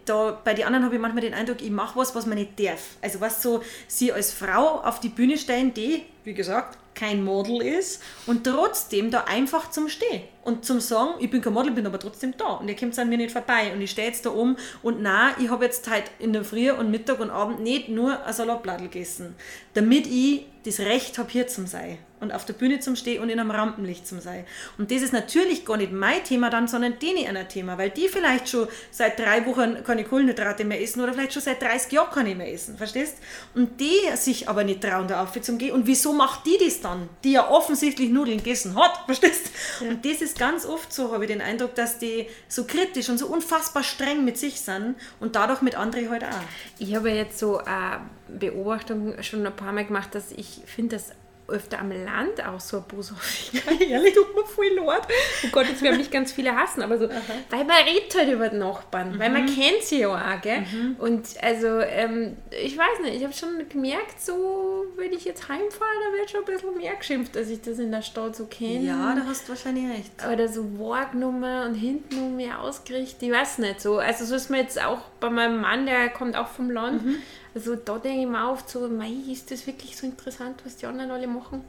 da, 0.05 0.39
bei 0.43 0.53
den 0.53 0.65
anderen 0.65 0.85
habe 0.85 0.95
ich 0.95 1.01
manchmal 1.01 1.21
den 1.21 1.33
Eindruck, 1.33 1.61
ich 1.61 1.69
mache 1.69 1.97
was, 1.97 2.15
was 2.15 2.25
man 2.25 2.37
nicht 2.37 2.59
darf. 2.59 2.97
Also 3.01 3.21
was 3.21 3.41
so, 3.41 3.61
sie 3.87 4.11
als 4.11 4.33
Frau 4.33 4.81
auf 4.81 4.99
die 4.99 5.09
Bühne 5.09 5.37
stellen, 5.37 5.73
die, 5.73 6.03
wie 6.23 6.33
gesagt, 6.33 6.77
kein 6.95 7.23
Model 7.23 7.61
ist 7.61 8.01
und 8.25 8.43
trotzdem 8.43 9.11
da 9.11 9.25
einfach 9.25 9.69
zum 9.69 9.87
Stehen 9.87 10.23
und 10.47 10.63
zum 10.63 10.79
Sagen, 10.79 11.15
ich 11.19 11.29
bin 11.29 11.41
kein 11.41 11.51
Model, 11.51 11.73
bin 11.73 11.85
aber 11.85 11.99
trotzdem 11.99 12.33
da 12.37 12.53
und 12.53 12.69
ihr 12.69 12.75
kommt 12.77 12.97
an 12.97 13.09
mir 13.09 13.17
nicht 13.17 13.31
vorbei 13.31 13.73
und 13.73 13.81
ich 13.81 13.91
stehe 13.91 14.07
jetzt 14.07 14.25
da 14.25 14.31
oben 14.31 14.55
und 14.81 15.01
nein, 15.01 15.33
ich 15.39 15.49
habe 15.49 15.65
jetzt 15.65 15.89
halt 15.89 16.05
in 16.19 16.31
der 16.31 16.45
Früh 16.45 16.71
und 16.71 16.89
Mittag 16.89 17.19
und 17.19 17.29
Abend 17.29 17.59
nicht 17.59 17.89
nur 17.89 18.25
ein 18.25 18.33
Salatblattl 18.33 18.83
gegessen, 18.83 19.35
damit 19.73 20.07
ich 20.07 20.45
das 20.63 20.79
Recht 20.79 21.17
habe, 21.17 21.29
hier 21.29 21.47
zu 21.47 21.67
sein 21.67 21.97
und 22.19 22.33
auf 22.33 22.45
der 22.45 22.53
Bühne 22.53 22.79
zum 22.79 22.95
Stehen 22.95 23.21
und 23.21 23.29
in 23.29 23.39
einem 23.39 23.51
Rampenlicht 23.51 24.07
zum 24.07 24.19
sein. 24.19 24.45
Und 24.77 24.91
das 24.91 25.01
ist 25.01 25.13
natürlich 25.13 25.65
gar 25.65 25.77
nicht 25.77 25.91
mein 25.91 26.23
Thema 26.23 26.49
dann, 26.49 26.67
sondern 26.67 26.97
denen 26.99 27.35
ein 27.35 27.47
Thema, 27.47 27.77
weil 27.77 27.89
die 27.89 28.07
vielleicht 28.07 28.49
schon 28.49 28.67
seit 28.91 29.19
drei 29.19 29.45
Wochen 29.45 29.83
keine 29.83 30.03
Kohlenhydrate 30.03 30.65
mehr 30.65 30.81
essen 30.81 31.01
oder 31.01 31.13
vielleicht 31.13 31.33
schon 31.33 31.43
seit 31.43 31.61
30 31.61 31.91
Jahren 31.91 32.11
keine 32.11 32.35
mehr 32.35 32.51
essen, 32.51 32.77
verstehst? 32.77 33.17
Und 33.53 33.79
die 33.79 34.15
sich 34.15 34.49
aber 34.49 34.63
nicht 34.63 34.81
trauen, 34.81 35.07
da 35.07 35.23
auf 35.23 35.39
zum 35.41 35.57
Gehen. 35.57 35.73
Und 35.73 35.85
wieso 35.85 36.13
macht 36.13 36.45
die 36.47 36.57
das 36.63 36.81
dann? 36.81 37.07
Die 37.23 37.33
ja 37.33 37.49
offensichtlich 37.49 38.09
Nudeln 38.09 38.37
gegessen 38.37 38.75
hat, 38.75 38.97
verstehst? 39.05 39.51
Ja. 39.81 39.89
Und 39.89 40.03
das 40.03 40.21
ist 40.21 40.36
ganz 40.37 40.65
oft 40.65 40.91
so, 40.93 41.11
habe 41.11 41.25
ich 41.25 41.31
den 41.31 41.41
Eindruck, 41.41 41.75
dass 41.75 41.99
die 41.99 42.27
so 42.47 42.65
kritisch 42.65 43.09
und 43.09 43.17
so 43.17 43.27
unfassbar 43.27 43.83
streng 43.83 44.25
mit 44.25 44.37
sich 44.37 44.61
sind 44.61 44.95
und 45.19 45.35
dadurch 45.35 45.61
mit 45.61 45.75
anderen 45.75 46.09
halt 46.09 46.23
auch. 46.23 46.43
Ich 46.79 46.95
habe 46.95 47.09
jetzt 47.11 47.39
so 47.39 47.57
eine 47.59 48.01
Beobachtung 48.27 49.21
schon 49.23 49.45
ein 49.45 49.55
paar 49.55 49.73
Mal 49.73 49.85
gemacht, 49.85 50.15
dass 50.15 50.31
ich 50.31 50.61
finde, 50.65 50.95
dass 50.95 51.11
öfter 51.47 51.79
am 51.79 51.91
Land 51.91 52.45
auch 52.45 52.59
so 52.59 52.77
eine 52.77 52.85
Boshaftigkeit. 52.87 53.81
Ehrlich, 53.89 54.13
tut 54.15 54.35
mir 54.35 54.45
voll 54.45 54.67
leid. 54.67 55.01
Oh 55.43 55.47
Gott, 55.51 55.67
jetzt 55.67 55.81
werden 55.81 55.97
mich 55.97 56.11
ganz 56.11 56.31
viele 56.31 56.55
hassen, 56.55 56.81
aber 56.81 56.97
so, 56.97 57.05
Aha. 57.05 57.21
weil 57.49 57.63
man 57.63 57.77
redet 57.85 58.15
halt 58.17 58.29
über 58.29 58.49
die 58.49 58.57
Nachbarn, 58.57 59.13
mhm. 59.13 59.19
weil 59.19 59.29
man 59.29 59.43
mhm. 59.43 59.55
kennt 59.55 59.83
sie 59.83 59.99
ja 59.99 60.09
auch, 60.09 60.41
gell? 60.41 60.61
Mhm. 60.61 60.95
Und 60.99 61.27
also, 61.41 61.79
ähm, 61.79 62.37
ich 62.51 62.77
weiß 62.77 63.01
nicht, 63.03 63.15
ich 63.15 63.23
habe 63.23 63.33
schon 63.33 63.67
gemerkt, 63.69 64.21
so, 64.21 64.85
wenn 64.97 65.13
ich 65.13 65.25
jetzt 65.25 65.47
heimfahre, 65.47 65.91
da 66.11 66.17
wird 66.17 66.29
schon 66.29 66.41
ein 66.41 66.45
bisschen 66.45 66.77
mehr 66.77 66.95
geschimpft, 66.95 67.35
dass 67.35 67.49
ich 67.49 67.61
das 67.61 67.79
in 67.79 67.91
der 67.91 68.01
Stadt 68.01 68.35
so 68.35 68.45
kenne. 68.45 68.81
Ja, 68.81 69.15
da 69.15 69.25
hast 69.25 69.45
du 69.45 69.49
wahrscheinlich 69.49 69.89
recht. 69.89 70.11
Oder 70.31 70.47
so 70.47 70.79
wahrgenommen 70.79 71.67
und 71.67 71.75
hinten 71.75 72.19
um 72.19 72.35
mir 72.35 72.59
ausgerichtet, 72.59 73.21
ich 73.21 73.31
weiß 73.31 73.59
nicht 73.59 73.81
so. 73.81 73.99
Also 73.99 74.25
so 74.25 74.35
ist 74.35 74.49
mir 74.49 74.61
jetzt 74.61 74.81
auch 74.83 74.99
bei 75.19 75.29
meinem 75.29 75.61
Mann, 75.61 75.85
der 75.85 76.09
kommt 76.09 76.35
auch 76.35 76.47
vom 76.47 76.69
Land, 76.69 77.05
mhm 77.05 77.21
also 77.55 77.75
da 77.75 77.97
denke 77.97 78.21
ich 78.21 78.27
mir 78.27 78.49
oft 78.49 78.69
so, 78.69 78.87
mei, 78.87 79.11
ist 79.31 79.51
das 79.51 79.65
wirklich 79.67 79.95
so 79.95 80.05
interessant, 80.05 80.61
was 80.63 80.77
die 80.77 80.85
anderen 80.85 81.11
alle 81.11 81.27
machen? 81.27 81.63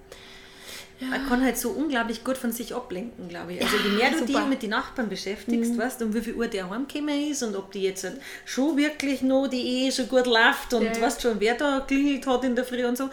Ja. 1.00 1.06
Man 1.08 1.28
kann 1.28 1.44
halt 1.44 1.56
so 1.56 1.70
unglaublich 1.70 2.24
gut 2.24 2.36
von 2.36 2.50
sich 2.50 2.74
ablenken, 2.74 3.28
glaube 3.28 3.52
ich. 3.52 3.62
Also 3.62 3.76
je 3.76 3.90
mehr 3.90 4.10
du 4.10 4.24
dich 4.24 4.46
mit 4.48 4.62
den 4.62 4.70
Nachbarn 4.70 5.08
beschäftigst, 5.08 5.74
mhm. 5.74 5.78
weißt, 5.78 6.02
um 6.02 6.12
wie 6.12 6.20
viel 6.20 6.34
Uhr 6.34 6.48
der 6.48 6.68
heimgekommen 6.68 7.30
ist 7.30 7.44
und 7.44 7.54
ob 7.54 7.70
die 7.70 7.82
jetzt 7.82 8.04
schon 8.44 8.76
wirklich 8.76 9.22
noch 9.22 9.46
die 9.46 9.62
Ehe 9.62 9.92
so 9.92 10.04
gut 10.06 10.26
läuft 10.26 10.74
und 10.74 10.82
ja. 10.82 11.00
weißt 11.00 11.22
schon, 11.22 11.38
wer 11.38 11.54
da 11.54 11.80
klingelt 11.86 12.26
hat 12.26 12.42
in 12.42 12.56
der 12.56 12.64
Früh 12.64 12.84
und 12.84 12.98
so, 12.98 13.10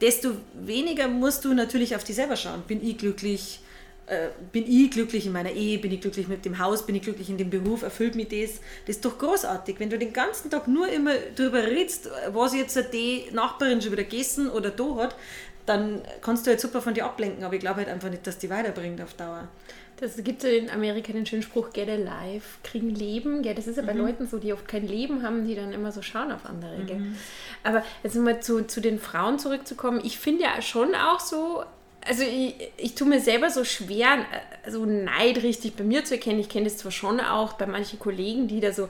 desto 0.00 0.32
weniger 0.54 1.08
musst 1.08 1.44
du 1.44 1.52
natürlich 1.52 1.94
auf 1.94 2.04
dich 2.04 2.16
selber 2.16 2.36
schauen. 2.36 2.62
Bin 2.66 2.86
ich 2.86 2.96
glücklich? 2.96 3.60
Äh, 4.06 4.28
bin 4.52 4.64
ich 4.68 4.92
glücklich 4.92 5.26
in 5.26 5.32
meiner 5.32 5.50
Ehe, 5.50 5.78
bin 5.78 5.90
ich 5.90 6.00
glücklich 6.00 6.28
mit 6.28 6.44
dem 6.44 6.60
Haus, 6.60 6.86
bin 6.86 6.94
ich 6.94 7.02
glücklich 7.02 7.28
in 7.28 7.38
dem 7.38 7.50
Beruf, 7.50 7.82
erfüllt 7.82 8.14
mich 8.14 8.28
das. 8.28 8.60
Das 8.86 8.96
ist 8.96 9.04
doch 9.04 9.18
großartig, 9.18 9.80
wenn 9.80 9.90
du 9.90 9.98
den 9.98 10.12
ganzen 10.12 10.48
Tag 10.48 10.68
nur 10.68 10.88
immer 10.88 11.14
darüber 11.34 11.64
redest, 11.64 12.08
was 12.28 12.54
jetzt 12.54 12.78
die 12.92 13.24
Nachbarin 13.32 13.82
schon 13.82 13.90
wieder 13.90 14.04
gegessen 14.04 14.48
oder 14.48 14.70
da 14.70 14.96
hat, 14.96 15.16
dann 15.66 16.02
kannst 16.22 16.46
du 16.46 16.50
halt 16.50 16.60
super 16.60 16.80
von 16.80 16.94
dir 16.94 17.04
ablenken, 17.04 17.42
aber 17.42 17.54
ich 17.54 17.60
glaube 17.60 17.78
halt 17.78 17.88
einfach 17.88 18.08
nicht, 18.08 18.24
dass 18.26 18.38
die 18.38 18.48
weiterbringt 18.48 19.00
auf 19.00 19.14
Dauer. 19.14 19.48
Das 19.98 20.22
gibt 20.22 20.42
ja 20.42 20.50
in 20.50 20.70
Amerika 20.70 21.12
den 21.12 21.24
schönen 21.24 21.42
Spruch, 21.42 21.72
get 21.72 21.88
a 21.88 21.94
life, 21.94 22.58
kriegen 22.62 22.90
Leben. 22.90 23.42
Gell? 23.42 23.54
Das 23.54 23.66
ist 23.66 23.76
ja 23.76 23.82
bei 23.82 23.94
mhm. 23.94 24.00
Leuten 24.00 24.26
so, 24.26 24.38
die 24.38 24.52
oft 24.52 24.68
kein 24.68 24.86
Leben 24.86 25.22
haben, 25.22 25.46
die 25.46 25.54
dann 25.54 25.72
immer 25.72 25.90
so 25.90 26.02
schauen 26.02 26.30
auf 26.32 26.44
andere. 26.44 26.76
Mhm. 26.76 27.16
Aber 27.64 27.82
jetzt 28.02 28.14
mal 28.16 28.40
zu, 28.40 28.66
zu 28.66 28.80
den 28.80 28.98
Frauen 28.98 29.38
zurückzukommen. 29.38 30.00
Ich 30.04 30.18
finde 30.18 30.42
ja 30.42 30.60
schon 30.60 30.94
auch 30.94 31.18
so, 31.18 31.64
also 32.08 32.22
ich, 32.22 32.54
ich 32.76 32.94
tue 32.94 33.08
mir 33.08 33.20
selber 33.20 33.50
so 33.50 33.64
schwer, 33.64 34.24
so 34.68 34.84
Neid 34.84 35.42
richtig 35.42 35.76
bei 35.76 35.84
mir 35.84 36.04
zu 36.04 36.14
erkennen. 36.14 36.40
Ich 36.40 36.48
kenne 36.48 36.64
das 36.64 36.78
zwar 36.78 36.92
schon 36.92 37.20
auch 37.20 37.54
bei 37.54 37.66
manchen 37.66 37.98
Kollegen, 37.98 38.48
die 38.48 38.60
da 38.60 38.72
so 38.72 38.88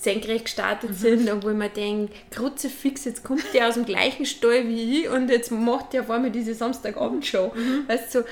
senkrecht 0.00 0.46
gestartet 0.46 0.90
mhm. 0.90 0.94
sind 0.94 1.30
und 1.30 1.44
wo 1.44 1.50
ich 1.50 1.56
mir 1.56 1.68
denke, 1.68 2.12
Kruzifix, 2.30 3.04
jetzt 3.04 3.24
kommt 3.24 3.44
der 3.52 3.68
aus 3.68 3.74
dem 3.74 3.84
gleichen 3.84 4.24
Stall 4.24 4.66
wie 4.66 5.00
ich 5.00 5.08
und 5.08 5.28
jetzt 5.28 5.50
macht 5.50 5.92
der 5.92 6.04
vor 6.04 6.18
mir 6.18 6.30
diese 6.30 6.54
Samstagabendshow. 6.54 7.52
Mhm. 7.54 7.84
Weißt 7.86 8.14
du, 8.14 8.24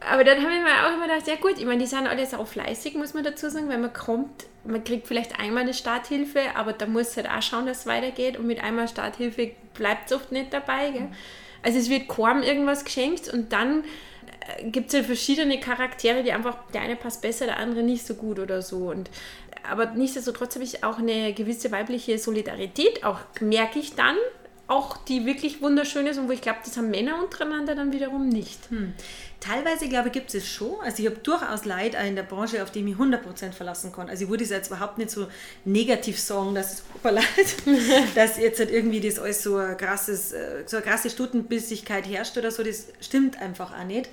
aber 0.00 0.24
dann 0.24 0.42
habe 0.42 0.54
ich 0.54 0.60
mir 0.60 0.86
auch 0.86 0.94
immer 0.94 1.08
gedacht, 1.08 1.26
ja 1.26 1.36
gut, 1.36 1.58
ich 1.58 1.64
meine, 1.64 1.78
die 1.78 1.86
sind 1.86 2.06
alle 2.06 2.26
auch 2.38 2.46
fleißig, 2.46 2.94
muss 2.94 3.14
man 3.14 3.24
dazu 3.24 3.48
sagen, 3.48 3.68
weil 3.68 3.78
man 3.78 3.92
kommt, 3.92 4.46
man 4.64 4.84
kriegt 4.84 5.06
vielleicht 5.06 5.40
einmal 5.40 5.62
eine 5.62 5.74
Starthilfe, 5.74 6.40
aber 6.54 6.74
da 6.74 6.86
muss 6.86 7.16
halt 7.16 7.28
auch 7.28 7.42
schauen, 7.42 7.66
dass 7.66 7.80
es 7.80 7.86
weitergeht 7.86 8.36
und 8.36 8.46
mit 8.46 8.62
einmal 8.62 8.88
Starthilfe 8.88 9.52
bleibt 9.74 10.10
es 10.10 10.16
oft 10.16 10.32
nicht 10.32 10.52
dabei. 10.52 10.90
Gell? 10.90 11.08
Also 11.66 11.80
es 11.80 11.90
wird 11.90 12.06
kaum 12.06 12.44
irgendwas 12.44 12.84
geschenkt 12.84 13.28
und 13.28 13.52
dann 13.52 13.82
äh, 14.56 14.70
gibt 14.70 14.86
es 14.86 14.92
ja 14.92 15.02
verschiedene 15.02 15.58
Charaktere, 15.58 16.22
die 16.22 16.30
einfach, 16.30 16.56
der 16.72 16.82
eine 16.82 16.94
passt 16.94 17.22
besser, 17.22 17.46
der 17.46 17.56
andere 17.56 17.82
nicht 17.82 18.06
so 18.06 18.14
gut 18.14 18.38
oder 18.38 18.62
so. 18.62 18.90
Und, 18.90 19.10
aber 19.68 19.86
nichtsdestotrotz 19.86 20.54
habe 20.54 20.64
ich 20.64 20.84
auch 20.84 20.98
eine 20.98 21.32
gewisse 21.32 21.72
weibliche 21.72 22.18
Solidarität, 22.18 23.02
auch 23.02 23.18
merke 23.40 23.80
ich 23.80 23.96
dann, 23.96 24.14
auch 24.68 24.96
die 24.96 25.26
wirklich 25.26 25.62
wunderschön 25.62 26.06
ist 26.06 26.18
und 26.18 26.28
wo 26.28 26.32
ich 26.32 26.40
glaube, 26.40 26.58
das 26.64 26.76
haben 26.76 26.90
Männer 26.90 27.22
untereinander 27.22 27.76
dann 27.76 27.92
wiederum 27.92 28.28
nicht. 28.28 28.58
Hm. 28.70 28.94
Teilweise, 29.38 29.88
glaube 29.88 30.08
ich, 30.08 30.12
gibt 30.12 30.34
es 30.34 30.48
schon. 30.48 30.74
Also 30.82 31.02
ich 31.02 31.08
habe 31.08 31.18
durchaus 31.18 31.64
Leute 31.64 31.98
in 31.98 32.16
der 32.16 32.24
Branche, 32.24 32.62
auf 32.62 32.72
die 32.72 32.80
ich 32.80 32.84
mich 32.84 32.96
100% 32.96 33.52
verlassen 33.52 33.92
kann. 33.92 34.08
Also 34.08 34.24
ich 34.24 34.30
würde 34.30 34.42
es 34.42 34.50
jetzt 34.50 34.68
überhaupt 34.68 34.98
nicht 34.98 35.10
so 35.10 35.28
negativ 35.64 36.18
sagen, 36.18 36.54
dass 36.54 36.72
es 36.72 36.78
super 36.92 37.12
leid, 37.12 37.26
dass 38.16 38.38
jetzt 38.38 38.58
halt 38.58 38.72
irgendwie 38.72 39.00
das 39.00 39.20
alles 39.20 39.42
so, 39.42 39.56
ein 39.56 39.76
krasses, 39.76 40.32
äh, 40.32 40.64
so 40.66 40.78
eine 40.78 40.86
krasse 40.86 41.10
Stutenbissigkeit 41.10 42.08
herrscht 42.08 42.36
oder 42.36 42.50
so. 42.50 42.64
Das 42.64 42.86
stimmt 43.00 43.40
einfach 43.40 43.72
auch 43.78 43.84
nicht. 43.84 44.08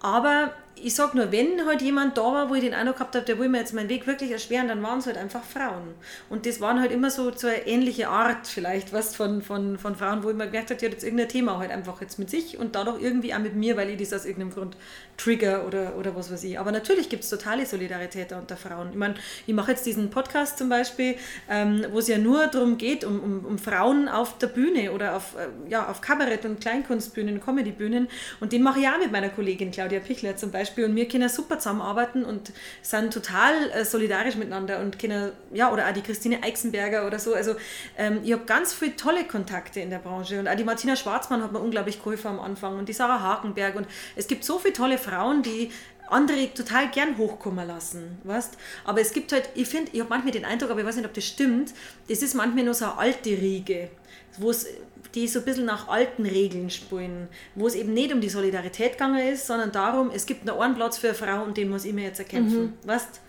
Aber 0.00 0.54
ich 0.74 0.94
sag 0.94 1.14
nur, 1.14 1.30
wenn 1.30 1.66
halt 1.66 1.82
jemand 1.82 2.16
da 2.16 2.22
war, 2.22 2.50
wo 2.50 2.54
ich 2.54 2.62
den 2.62 2.74
Eindruck 2.74 2.96
gehabt 2.96 3.14
habe, 3.14 3.24
der 3.24 3.38
will 3.38 3.48
mir 3.48 3.58
jetzt 3.58 3.74
meinen 3.74 3.88
Weg 3.88 4.06
wirklich 4.06 4.30
erschweren, 4.30 4.68
dann 4.68 4.82
waren 4.82 4.98
es 4.98 5.06
halt 5.06 5.16
einfach 5.18 5.44
Frauen. 5.44 5.94
Und 6.30 6.46
das 6.46 6.60
waren 6.60 6.80
halt 6.80 6.92
immer 6.92 7.10
so, 7.10 7.30
so 7.36 7.46
eine 7.46 7.66
ähnliche 7.66 8.08
Art 8.08 8.46
vielleicht, 8.46 8.92
was 8.92 9.14
von, 9.14 9.42
von, 9.42 9.78
von 9.78 9.96
Frauen, 9.96 10.24
wo 10.24 10.30
ich 10.30 10.36
mir 10.36 10.46
gemerkt 10.46 10.70
habe, 10.70 10.80
die 10.80 10.86
hat 10.86 10.92
jetzt 10.92 11.04
irgendein 11.04 11.28
Thema 11.28 11.58
halt 11.58 11.70
einfach 11.70 12.00
jetzt 12.00 12.18
mit 12.18 12.30
sich 12.30 12.58
und 12.58 12.74
dadurch 12.74 13.02
irgendwie 13.02 13.34
auch 13.34 13.38
mit 13.38 13.54
mir, 13.54 13.76
weil 13.76 13.90
ich 13.90 13.98
das 13.98 14.12
aus 14.12 14.24
irgendeinem 14.24 14.54
Grund 14.54 14.76
trigger 15.18 15.66
oder, 15.66 15.96
oder 15.96 16.16
was 16.16 16.32
weiß 16.32 16.42
ich. 16.44 16.58
Aber 16.58 16.72
natürlich 16.72 17.08
gibt 17.08 17.24
es 17.24 17.30
totale 17.30 17.66
Solidarität 17.66 18.32
unter 18.32 18.56
Frauen. 18.56 18.90
Ich 18.90 18.96
meine, 18.96 19.14
ich 19.46 19.54
mache 19.54 19.72
jetzt 19.72 19.84
diesen 19.84 20.10
Podcast 20.10 20.58
zum 20.58 20.68
Beispiel, 20.68 21.16
ähm, 21.50 21.84
wo 21.92 21.98
es 21.98 22.08
ja 22.08 22.18
nur 22.18 22.46
darum 22.46 22.78
geht, 22.78 23.04
um, 23.04 23.20
um, 23.20 23.44
um 23.44 23.58
Frauen 23.58 24.08
auf 24.08 24.38
der 24.38 24.48
Bühne 24.48 24.92
oder 24.92 25.16
auf, 25.16 25.36
äh, 25.36 25.70
ja, 25.70 25.86
auf 25.88 26.00
Kabarett- 26.00 26.46
und 26.46 26.60
Kleinkunstbühnen, 26.60 27.40
Comedybühnen. 27.40 28.08
Und 28.40 28.52
den 28.52 28.62
mache 28.62 28.80
ich 28.80 28.88
auch 28.88 28.98
mit 28.98 29.12
meiner 29.12 29.28
Kollegin 29.28 29.70
Claudia 29.70 30.00
Pichler 30.00 30.36
zum 30.36 30.50
Beispiel 30.50 30.61
Beispiel 30.62 30.84
und 30.84 30.96
wir 30.96 31.08
können 31.08 31.28
super 31.28 31.58
zusammenarbeiten 31.58 32.24
und 32.24 32.52
sind 32.82 33.12
total 33.12 33.70
äh, 33.70 33.84
solidarisch 33.84 34.36
miteinander 34.36 34.80
und 34.80 34.98
können, 34.98 35.32
ja, 35.52 35.72
oder 35.72 35.88
auch 35.88 35.92
die 35.92 36.02
Christine 36.02 36.42
Eichsenberger 36.42 37.06
oder 37.06 37.18
so. 37.18 37.34
Also 37.34 37.56
ähm, 37.98 38.20
ich 38.22 38.32
habe 38.32 38.44
ganz 38.44 38.72
viele 38.72 38.96
tolle 38.96 39.24
Kontakte 39.24 39.80
in 39.80 39.90
der 39.90 39.98
Branche 39.98 40.38
und 40.38 40.48
auch 40.48 40.54
die 40.54 40.64
Martina 40.64 40.96
Schwarzmann 40.96 41.42
hat 41.42 41.52
mir 41.52 41.58
unglaublich 41.58 41.98
geholfen 41.98 42.28
am 42.28 42.40
Anfang 42.40 42.78
und 42.78 42.88
die 42.88 42.92
Sarah 42.92 43.20
Hakenberg 43.20 43.74
und 43.74 43.86
es 44.14 44.26
gibt 44.26 44.44
so 44.44 44.58
viele 44.58 44.74
tolle 44.74 44.98
Frauen, 44.98 45.42
die 45.42 45.70
andere 46.08 46.52
total 46.52 46.90
gern 46.90 47.16
hochkommen 47.16 47.66
lassen, 47.66 48.18
weißt? 48.24 48.56
Aber 48.84 49.00
es 49.00 49.12
gibt 49.12 49.32
halt, 49.32 49.48
ich 49.54 49.68
finde, 49.68 49.90
ich 49.92 50.00
habe 50.00 50.10
manchmal 50.10 50.32
den 50.32 50.44
Eindruck, 50.44 50.70
aber 50.70 50.80
ich 50.80 50.86
weiß 50.86 50.96
nicht, 50.96 51.06
ob 51.06 51.14
das 51.14 51.24
stimmt, 51.24 51.72
das 52.08 52.22
ist 52.22 52.34
manchmal 52.34 52.64
nur 52.64 52.74
so 52.74 52.84
eine 52.84 52.98
alte 52.98 53.30
Riege, 53.30 53.90
wo 54.38 54.50
es 54.50 54.66
die 55.14 55.28
so 55.28 55.40
ein 55.40 55.44
bisschen 55.44 55.66
nach 55.66 55.88
alten 55.88 56.24
Regeln 56.24 56.70
spielen, 56.70 57.28
wo 57.54 57.66
es 57.66 57.74
eben 57.74 57.92
nicht 57.92 58.12
um 58.12 58.20
die 58.20 58.28
Solidarität 58.28 58.92
gegangen 58.92 59.28
ist, 59.28 59.46
sondern 59.46 59.72
darum, 59.72 60.10
es 60.14 60.26
gibt 60.26 60.44
nur 60.44 60.62
einen 60.62 60.74
Platz 60.74 60.98
für 60.98 61.08
eine 61.08 61.16
Frau 61.16 61.44
und 61.44 61.56
den 61.56 61.68
muss 61.68 61.84
ich 61.84 61.92
mir 61.92 62.04
jetzt 62.04 62.18
erkämpfen. 62.18 62.62
Mhm. 62.62 62.88
Weißt 62.88 63.20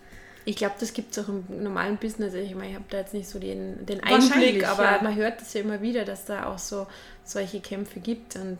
ich 0.46 0.56
glaube, 0.56 0.74
das 0.78 0.92
gibt 0.92 1.16
es 1.16 1.24
auch 1.24 1.28
im 1.28 1.44
normalen 1.62 1.96
Business. 1.96 2.34
Ich 2.34 2.54
meine, 2.54 2.70
ich 2.70 2.74
habe 2.74 2.84
da 2.90 2.98
jetzt 2.98 3.14
nicht 3.14 3.28
so 3.28 3.38
den, 3.38 3.86
den 3.86 4.02
Einblick, 4.02 4.68
aber 4.68 4.84
ja. 4.84 5.02
man 5.02 5.14
hört 5.14 5.40
das 5.40 5.54
ja 5.54 5.62
immer 5.62 5.80
wieder, 5.80 6.04
dass 6.04 6.26
da 6.26 6.46
auch 6.46 6.58
so 6.58 6.86
solche 7.24 7.60
Kämpfe 7.60 8.00
gibt. 8.00 8.36
Und 8.36 8.58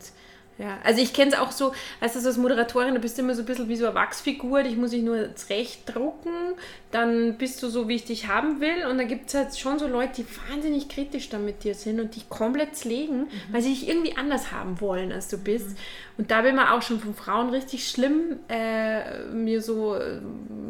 ja, 0.57 0.77
also 0.83 1.01
ich 1.01 1.13
kenne 1.13 1.31
es 1.31 1.37
auch 1.37 1.51
so, 1.51 1.73
weißt 1.99 2.15
du, 2.15 2.25
als 2.25 2.37
Moderatorin, 2.37 2.93
du 2.93 3.01
bist 3.01 3.19
immer 3.19 3.35
so 3.35 3.41
ein 3.41 3.45
bisschen 3.45 3.67
wie 3.67 3.75
so 3.75 3.85
eine 3.85 3.95
Wachsfigur, 3.95 4.63
dich 4.63 4.77
muss 4.77 4.93
ich 4.93 5.03
nur 5.03 5.35
zurecht 5.35 5.81
drucken, 5.85 6.31
dann 6.91 7.37
bist 7.37 7.61
du 7.61 7.67
so, 7.67 7.89
wie 7.89 7.95
ich 7.95 8.05
dich 8.05 8.27
haben 8.29 8.61
will 8.61 8.85
und 8.89 8.97
dann 8.97 9.09
gibt 9.09 9.27
es 9.27 9.33
halt 9.33 9.57
schon 9.57 9.79
so 9.79 9.87
Leute, 9.87 10.23
die 10.23 10.25
wahnsinnig 10.49 10.87
kritisch 10.87 11.27
dann 11.27 11.43
mit 11.43 11.65
dir 11.65 11.75
sind 11.75 11.99
und 11.99 12.15
dich 12.15 12.29
komplett 12.29 12.75
zlegen, 12.75 13.21
mhm. 13.23 13.29
weil 13.51 13.61
sie 13.61 13.69
dich 13.69 13.89
irgendwie 13.89 14.15
anders 14.15 14.53
haben 14.53 14.79
wollen, 14.79 15.11
als 15.11 15.27
du 15.27 15.37
bist. 15.37 15.69
Mhm. 15.69 15.75
Und 16.17 16.31
da 16.31 16.43
bin 16.43 16.55
man 16.55 16.69
auch 16.69 16.81
schon 16.81 17.01
von 17.01 17.13
Frauen 17.13 17.49
richtig 17.49 17.89
schlimm 17.89 18.39
äh, 18.47 19.25
mir 19.25 19.61
so, 19.61 19.97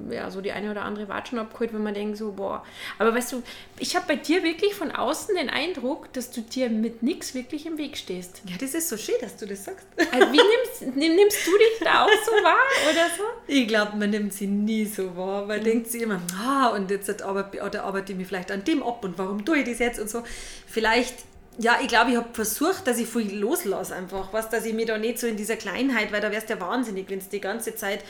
ja, 0.10 0.32
so 0.32 0.41
die 0.41 0.52
eine 0.52 0.71
oder 0.71 0.82
andere 0.82 1.08
Watschen 1.08 1.38
abgeholt, 1.38 1.74
wenn 1.74 1.84
man 1.84 1.93
denkt 1.93 2.17
so, 2.17 2.32
boah. 2.32 2.65
Aber 2.98 3.13
weißt 3.13 3.34
du, 3.34 3.43
ich 3.78 3.95
habe 3.95 4.06
bei 4.08 4.15
dir 4.15 4.43
wirklich 4.43 4.74
von 4.74 4.91
außen 4.91 5.36
den 5.36 5.52
Eindruck, 5.52 6.12
dass 6.13 6.32
du 6.32 6.41
dir 6.41 6.69
mit 6.69 7.04
nichts 7.04 7.36
wirklich 7.36 7.67
im 7.67 7.78
Weg 7.78 7.98
stehst. 7.98 8.41
Ja, 8.48 8.56
das 8.60 8.74
ist 8.74 8.89
so 8.89 8.98
schön, 8.98 9.15
dass 9.21 9.38
du 9.38 9.45
das 9.45 9.65
sagst. 9.65 9.74
Also 9.97 10.31
wie 10.31 10.38
nimmst, 10.38 10.97
nimmst 10.97 11.47
du 11.47 11.51
dich 11.57 11.79
da 11.83 12.03
auch 12.03 12.09
so 12.25 12.31
wahr 12.43 12.57
oder 12.89 13.07
so? 13.17 13.23
Ich 13.47 13.67
glaube, 13.67 13.95
man 13.97 14.09
nimmt 14.09 14.33
sie 14.33 14.47
nie 14.47 14.85
so 14.85 15.15
wahr, 15.15 15.47
weil 15.47 15.59
mhm. 15.59 15.65
denkt 15.65 15.91
sie 15.91 16.01
immer, 16.01 16.21
ah, 16.38 16.67
und 16.69 16.91
jetzt 16.91 17.21
arbeite, 17.21 17.61
oder 17.61 17.83
arbeite 17.83 18.11
ich 18.11 18.17
mich 18.17 18.27
vielleicht 18.27 18.51
an 18.51 18.63
dem 18.63 18.83
ab 18.83 19.03
und 19.03 19.17
warum 19.17 19.45
tue 19.45 19.59
ich 19.59 19.69
das 19.69 19.79
jetzt 19.79 19.99
und 19.99 20.09
so. 20.09 20.23
Vielleicht 20.67 21.15
ja, 21.57 21.77
ich 21.81 21.88
glaube, 21.88 22.11
ich 22.11 22.17
habe 22.17 22.27
versucht, 22.33 22.85
dass 22.85 22.97
ich 22.97 23.07
viel 23.07 23.33
loslasse 23.33 23.95
einfach, 23.95 24.33
was, 24.33 24.49
dass 24.49 24.65
ich 24.65 24.73
mir 24.73 24.85
da 24.85 24.97
nicht 24.97 25.19
so 25.19 25.27
in 25.27 25.38
dieser 25.38 25.55
Kleinheit, 25.55 26.11
weil 26.11 26.19
da 26.19 26.31
wärst 26.31 26.49
du 26.49 26.55
ja 26.55 26.59
wahnsinnig, 26.59 27.09
wenn 27.09 27.19
du 27.19 27.25
die 27.31 27.39
ganze 27.39 27.75
Zeit 27.75 28.03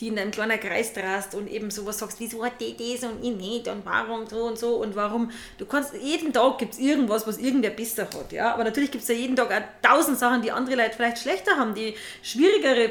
die 0.00 0.08
in 0.08 0.18
einem 0.18 0.30
kleinen 0.30 0.58
Kreis 0.58 0.92
drast 0.92 1.34
und 1.34 1.48
eben 1.50 1.70
sowas 1.70 1.98
sagst, 1.98 2.18
wieso 2.20 2.44
hat 2.44 2.60
die 2.60 2.76
das 2.76 3.08
und 3.08 3.22
ich 3.22 3.34
nicht 3.36 3.68
und 3.68 3.84
warum 3.84 4.26
so 4.26 4.44
und 4.44 4.58
so 4.58 4.76
und 4.76 4.96
warum. 4.96 5.30
Du 5.58 5.66
kannst, 5.66 5.94
jeden 5.94 6.32
Tag 6.32 6.58
gibt 6.58 6.74
es 6.74 6.78
irgendwas, 6.78 7.26
was 7.26 7.38
irgendwer 7.38 7.70
besser 7.70 8.04
hat, 8.04 8.32
ja, 8.32 8.52
aber 8.52 8.64
natürlich 8.64 8.90
gibt 8.90 9.02
es 9.02 9.08
ja 9.08 9.14
jeden 9.14 9.36
Tag 9.36 9.52
auch 9.52 9.88
tausend 9.88 10.18
Sachen, 10.18 10.42
die 10.42 10.50
andere 10.50 10.76
Leute 10.76 10.92
vielleicht 10.96 11.18
schlechter 11.18 11.56
haben, 11.56 11.74
die 11.74 11.94
schwierigere 12.22 12.90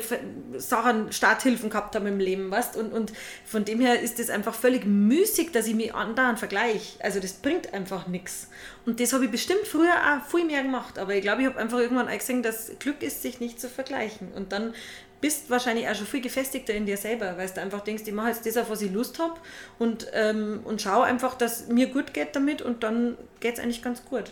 Sachen, 0.57 1.11
Starthilfen 1.11 1.69
gehabt 1.69 1.95
haben 1.95 2.07
im 2.07 2.19
Leben, 2.19 2.49
weißt 2.49 2.77
und, 2.77 2.93
und 2.93 3.11
von 3.45 3.65
dem 3.65 3.81
her 3.81 4.01
ist 4.01 4.19
es 4.19 4.29
einfach 4.29 4.53
völlig 4.53 4.85
müßig, 4.85 5.51
dass 5.51 5.67
ich 5.67 5.75
mich 5.75 5.93
andauernd 5.93 6.39
vergleiche. 6.39 7.03
Also 7.03 7.19
das 7.19 7.33
bringt 7.33 7.73
einfach 7.73 8.07
nichts. 8.07 8.47
Und 8.85 8.99
das 8.99 9.13
habe 9.13 9.25
ich 9.25 9.31
bestimmt 9.31 9.67
früher 9.67 9.93
auch 9.93 10.25
viel 10.29 10.45
mehr 10.45 10.63
gemacht, 10.63 10.97
aber 10.97 11.13
ich 11.13 11.21
glaube, 11.21 11.41
ich 11.41 11.47
habe 11.47 11.59
einfach 11.59 11.79
irgendwann 11.79 12.07
eingesehen, 12.07 12.41
dass 12.41 12.71
Glück 12.79 13.03
ist, 13.03 13.21
sich 13.21 13.39
nicht 13.39 13.59
zu 13.59 13.69
vergleichen. 13.69 14.31
Und 14.33 14.51
dann 14.51 14.73
bist 15.21 15.49
wahrscheinlich 15.49 15.87
auch 15.87 15.95
schon 15.95 16.07
viel 16.07 16.21
gefestigter 16.21 16.73
in 16.73 16.85
dir 16.85 16.97
selber, 16.97 17.37
weil 17.37 17.47
du 17.47 17.61
einfach 17.61 17.81
denkst, 17.81 18.03
ich 18.05 18.13
mache 18.13 18.29
jetzt 18.29 18.45
das, 18.45 18.57
auf 18.57 18.69
was 18.69 18.81
ich 18.81 18.91
Lust 18.91 19.19
habe 19.19 19.39
und, 19.79 20.07
ähm, 20.13 20.61
und 20.65 20.81
schau 20.81 21.01
einfach, 21.01 21.35
dass 21.35 21.67
mir 21.67 21.87
gut 21.87 22.13
geht 22.13 22.35
damit 22.35 22.61
und 22.61 22.83
dann 22.83 23.17
geht 23.39 23.53
es 23.53 23.59
eigentlich 23.59 23.83
ganz 23.83 24.03
gut. 24.03 24.31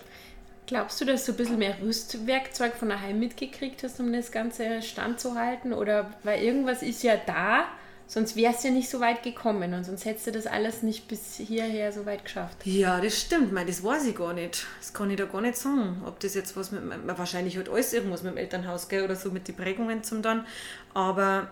Glaubst 0.66 1.02
du, 1.02 1.06
dass 1.06 1.26
du 1.26 1.32
ein 1.32 1.38
bisschen 1.38 1.58
mehr 1.58 1.76
Rüstwerkzeug 1.82 2.76
von 2.76 2.90
daheim 2.90 3.20
mitgekriegt 3.20 3.82
hast, 3.82 4.00
um 4.00 4.14
das 4.14 4.32
Ganze 4.32 4.84
standzuhalten? 4.84 5.74
Oder 5.74 6.14
weil 6.24 6.44
irgendwas 6.44 6.84
ist 6.84 7.02
ja 7.02 7.16
da, 7.18 7.66
Sonst 8.12 8.36
wärst 8.36 8.64
du 8.64 8.70
ja 8.70 8.74
nicht 8.74 8.90
so 8.90 9.00
weit 9.00 9.22
gekommen 9.22 9.72
und 9.72 9.84
sonst 9.84 10.04
hättest 10.04 10.26
du 10.26 10.32
das 10.32 10.48
alles 10.48 10.82
nicht 10.82 11.08
bis 11.08 11.36
hierher 11.36 11.92
so 11.92 12.08
weit 12.08 12.24
geschafft. 12.24 12.58
Ja, 12.66 13.00
das 13.00 13.22
stimmt. 13.22 13.54
Mein, 13.54 13.68
das 13.68 13.84
weiß 13.84 14.08
ich 14.08 14.16
gar 14.16 14.34
nicht. 14.34 14.66
Das 14.80 14.96
kann 14.96 15.12
ich 15.12 15.18
da 15.18 15.26
gar 15.26 15.42
nicht 15.42 15.56
sagen. 15.56 16.02
Ob 16.08 16.20
das 16.20 16.34
jetzt 16.34 16.58
was 16.58 16.72
mit, 16.72 16.82
wahrscheinlich 17.06 17.56
hat 17.56 17.70
alles 17.70 17.94
irgendwas 17.94 18.24
mit 18.24 18.34
dem 18.34 18.38
Elternhaus 18.38 18.90
gell, 18.90 19.04
oder 19.04 19.16
so 19.16 19.30
mit 19.30 19.48
den 19.48 19.56
Prägungen 19.56 20.04
zum 20.04 20.24
dann. 20.24 20.48
Aber 20.96 21.52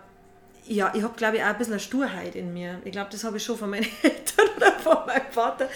ja, 0.66 0.92
ich 0.96 1.04
habe 1.04 1.14
glaube 1.16 1.38
ich 1.38 1.44
auch 1.44 1.50
ein 1.50 1.60
bisschen 1.60 1.74
eine 1.74 1.80
Sturheit 1.80 2.36
in 2.36 2.52
mir. 2.56 2.82
Ich 2.86 2.92
glaube, 2.92 3.12
das 3.12 3.24
habe 3.24 3.38
ich 3.38 3.44
schon 3.44 3.56
von 3.60 3.70
meinen 3.70 3.86
Eltern 4.02 4.48
oder 4.58 4.72
von 4.80 5.06
meinem 5.06 5.32
Vater 5.32 5.70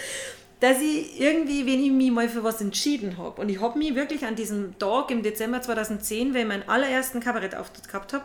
dass 0.62 0.80
ich 0.80 1.20
irgendwie, 1.20 1.66
wenn 1.66 1.82
ich 1.82 1.90
mich 1.90 2.12
mal 2.12 2.28
für 2.28 2.44
was 2.44 2.60
entschieden 2.60 3.18
habe, 3.18 3.40
und 3.40 3.48
ich 3.48 3.60
habe 3.60 3.76
mich 3.76 3.96
wirklich 3.96 4.24
an 4.24 4.36
diesem 4.36 4.78
Tag 4.78 5.10
im 5.10 5.24
Dezember 5.24 5.60
2010, 5.60 6.34
wenn 6.34 6.42
ich 6.42 6.46
meinen 6.46 6.68
allerersten 6.68 7.18
Kabarettauftritt 7.18 7.88
gehabt 7.88 8.12
habe, 8.12 8.24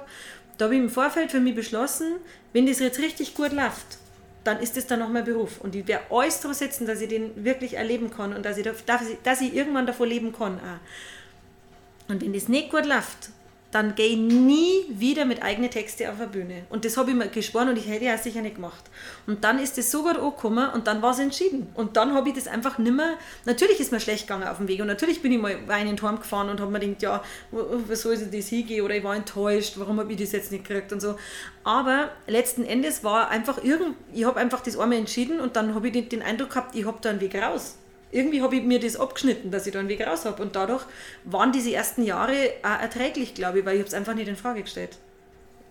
da 0.58 0.65
habe 0.65 0.76
ich 0.76 0.82
im 0.82 0.89
Vorfeld 0.89 1.32
für 1.32 1.39
mich 1.39 1.56
beschlossen, 1.56 2.15
wenn 2.54 2.65
das 2.65 2.80
jetzt 2.80 3.00
richtig 3.00 3.36
gut 3.36 3.52
läuft, 3.52 3.98
dann 4.43 4.60
ist 4.60 4.78
das 4.78 4.88
dann 4.88 5.00
noch 5.00 5.10
mein 5.10 5.26
Beruf. 5.26 5.60
Und 5.60 5.76
ich 5.76 5.88
werde 5.88 6.06
alles 6.10 6.39
darauf 6.39 6.58
setzen, 6.58 6.88
dass 6.88 7.02
ich 7.02 7.10
den 7.10 7.43
wirklich 7.43 7.76
erleben 7.76 8.10
kann 8.10 8.34
und 8.34 8.46
dass 8.46 8.58
ich, 8.58 8.67
dass 8.86 9.02
ich, 9.08 9.17
dass 9.24 9.41
ich 9.41 9.54
irgendwann 9.54 9.86
davon 9.86 10.10
leben 10.10 10.34
kann. 10.34 10.58
Auch. 10.60 12.10
Und 12.12 12.22
wenn 12.22 12.34
das 12.34 12.48
nicht 12.48 12.72
gut 12.72 12.86
läuft, 12.86 13.30
dann 13.71 13.95
gehe 13.95 14.08
ich 14.08 14.17
nie 14.17 14.86
wieder 14.89 15.25
mit 15.25 15.43
eigenen 15.43 15.69
Texten 15.69 16.08
auf 16.08 16.17
der 16.17 16.27
Bühne. 16.27 16.63
Und 16.69 16.86
das 16.86 16.95
habe 16.95 17.12
ich 17.12 17.17
mir 17.17 17.27
geschworen 17.27 17.69
und 17.69 17.77
ich 17.77 17.88
hätte 17.88 18.06
ja 18.06 18.17
sicher 18.17 18.41
nicht 18.41 18.56
gemacht. 18.56 18.84
Und 19.25 19.43
dann 19.43 19.60
ist 19.60 19.77
das 19.77 19.91
so 19.91 20.03
gut 20.03 20.17
angekommen 20.17 20.69
und 20.73 20.88
dann 20.88 21.01
war 21.01 21.12
es 21.12 21.19
entschieden. 21.19 21.67
Und 21.73 21.97
dann 21.97 22.13
habe 22.13 22.30
ich 22.30 22.36
das 22.36 22.47
einfach 22.47 22.77
nimmer. 22.77 23.17
Natürlich 23.45 23.80
ist 23.80 23.91
mir 23.91 23.99
schlecht 23.99 24.27
gegangen 24.27 24.47
auf 24.47 24.58
dem 24.58 24.67
Weg 24.67 24.80
und 24.80 24.88
natürlich 24.88 25.21
bin 25.21 25.34
ich 25.34 25.39
mal 25.39 25.58
einen 25.67 25.97
Turm 25.97 26.17
gefahren 26.17 26.49
und 26.49 26.62
habe 26.62 26.71
mir 26.71 26.80
gedacht, 26.80 27.01
ja, 27.01 27.23
wo 27.51 27.93
soll 27.95 28.13
ich 28.13 28.32
das 28.32 28.47
hingehen 28.47 28.86
oder 28.86 28.95
ich 28.95 29.03
war 29.03 29.15
enttäuscht, 29.15 29.73
warum 29.77 29.99
habe 29.99 30.13
ich 30.13 30.19
das 30.19 30.32
jetzt 30.32 30.51
nicht 30.51 30.65
gekriegt 30.65 30.93
und 30.93 31.01
so. 31.01 31.17
Aber 31.65 32.12
letzten 32.27 32.63
Endes 32.63 33.03
war 33.03 33.30
einfach 33.30 33.62
irgend, 33.63 33.95
ich 34.13 34.23
habe 34.23 34.39
einfach 34.39 34.62
das 34.62 34.77
einmal 34.77 34.97
entschieden 34.97 35.41
und 35.41 35.58
dann 35.58 35.75
habe 35.75 35.89
ich 35.89 36.10
den 36.10 36.21
Eindruck 36.21 36.51
gehabt, 36.51 36.75
ich 36.75 36.86
habe 36.86 36.99
da 37.01 37.10
einen 37.10 37.19
Weg 37.19 37.36
raus 37.36 37.77
irgendwie 38.12 38.41
habe 38.41 38.56
ich 38.56 38.63
mir 38.63 38.80
das 38.80 38.96
abgeschnitten, 38.96 39.52
dass 39.52 39.67
ich 39.67 39.74
da 39.74 39.80
einen 39.80 39.89
Weg 39.89 40.06
raus 40.06 40.26
habe. 40.26 40.41
Und 40.41 40.56
dadurch 40.56 40.84
waren 41.26 41.52
diese 41.52 41.74
ersten 41.74 42.04
Jahre 42.04 42.52
auch 42.63 42.82
erträglich, 42.82 43.34
glaube 43.34 43.60
ich, 43.60 43.65
weil 43.65 43.76
ich 43.76 43.80
habe 43.82 43.88
es 43.88 43.93
einfach 43.93 44.13
nicht 44.13 44.28
in 44.28 44.36
Frage 44.36 44.62
gestellt. 44.62 44.98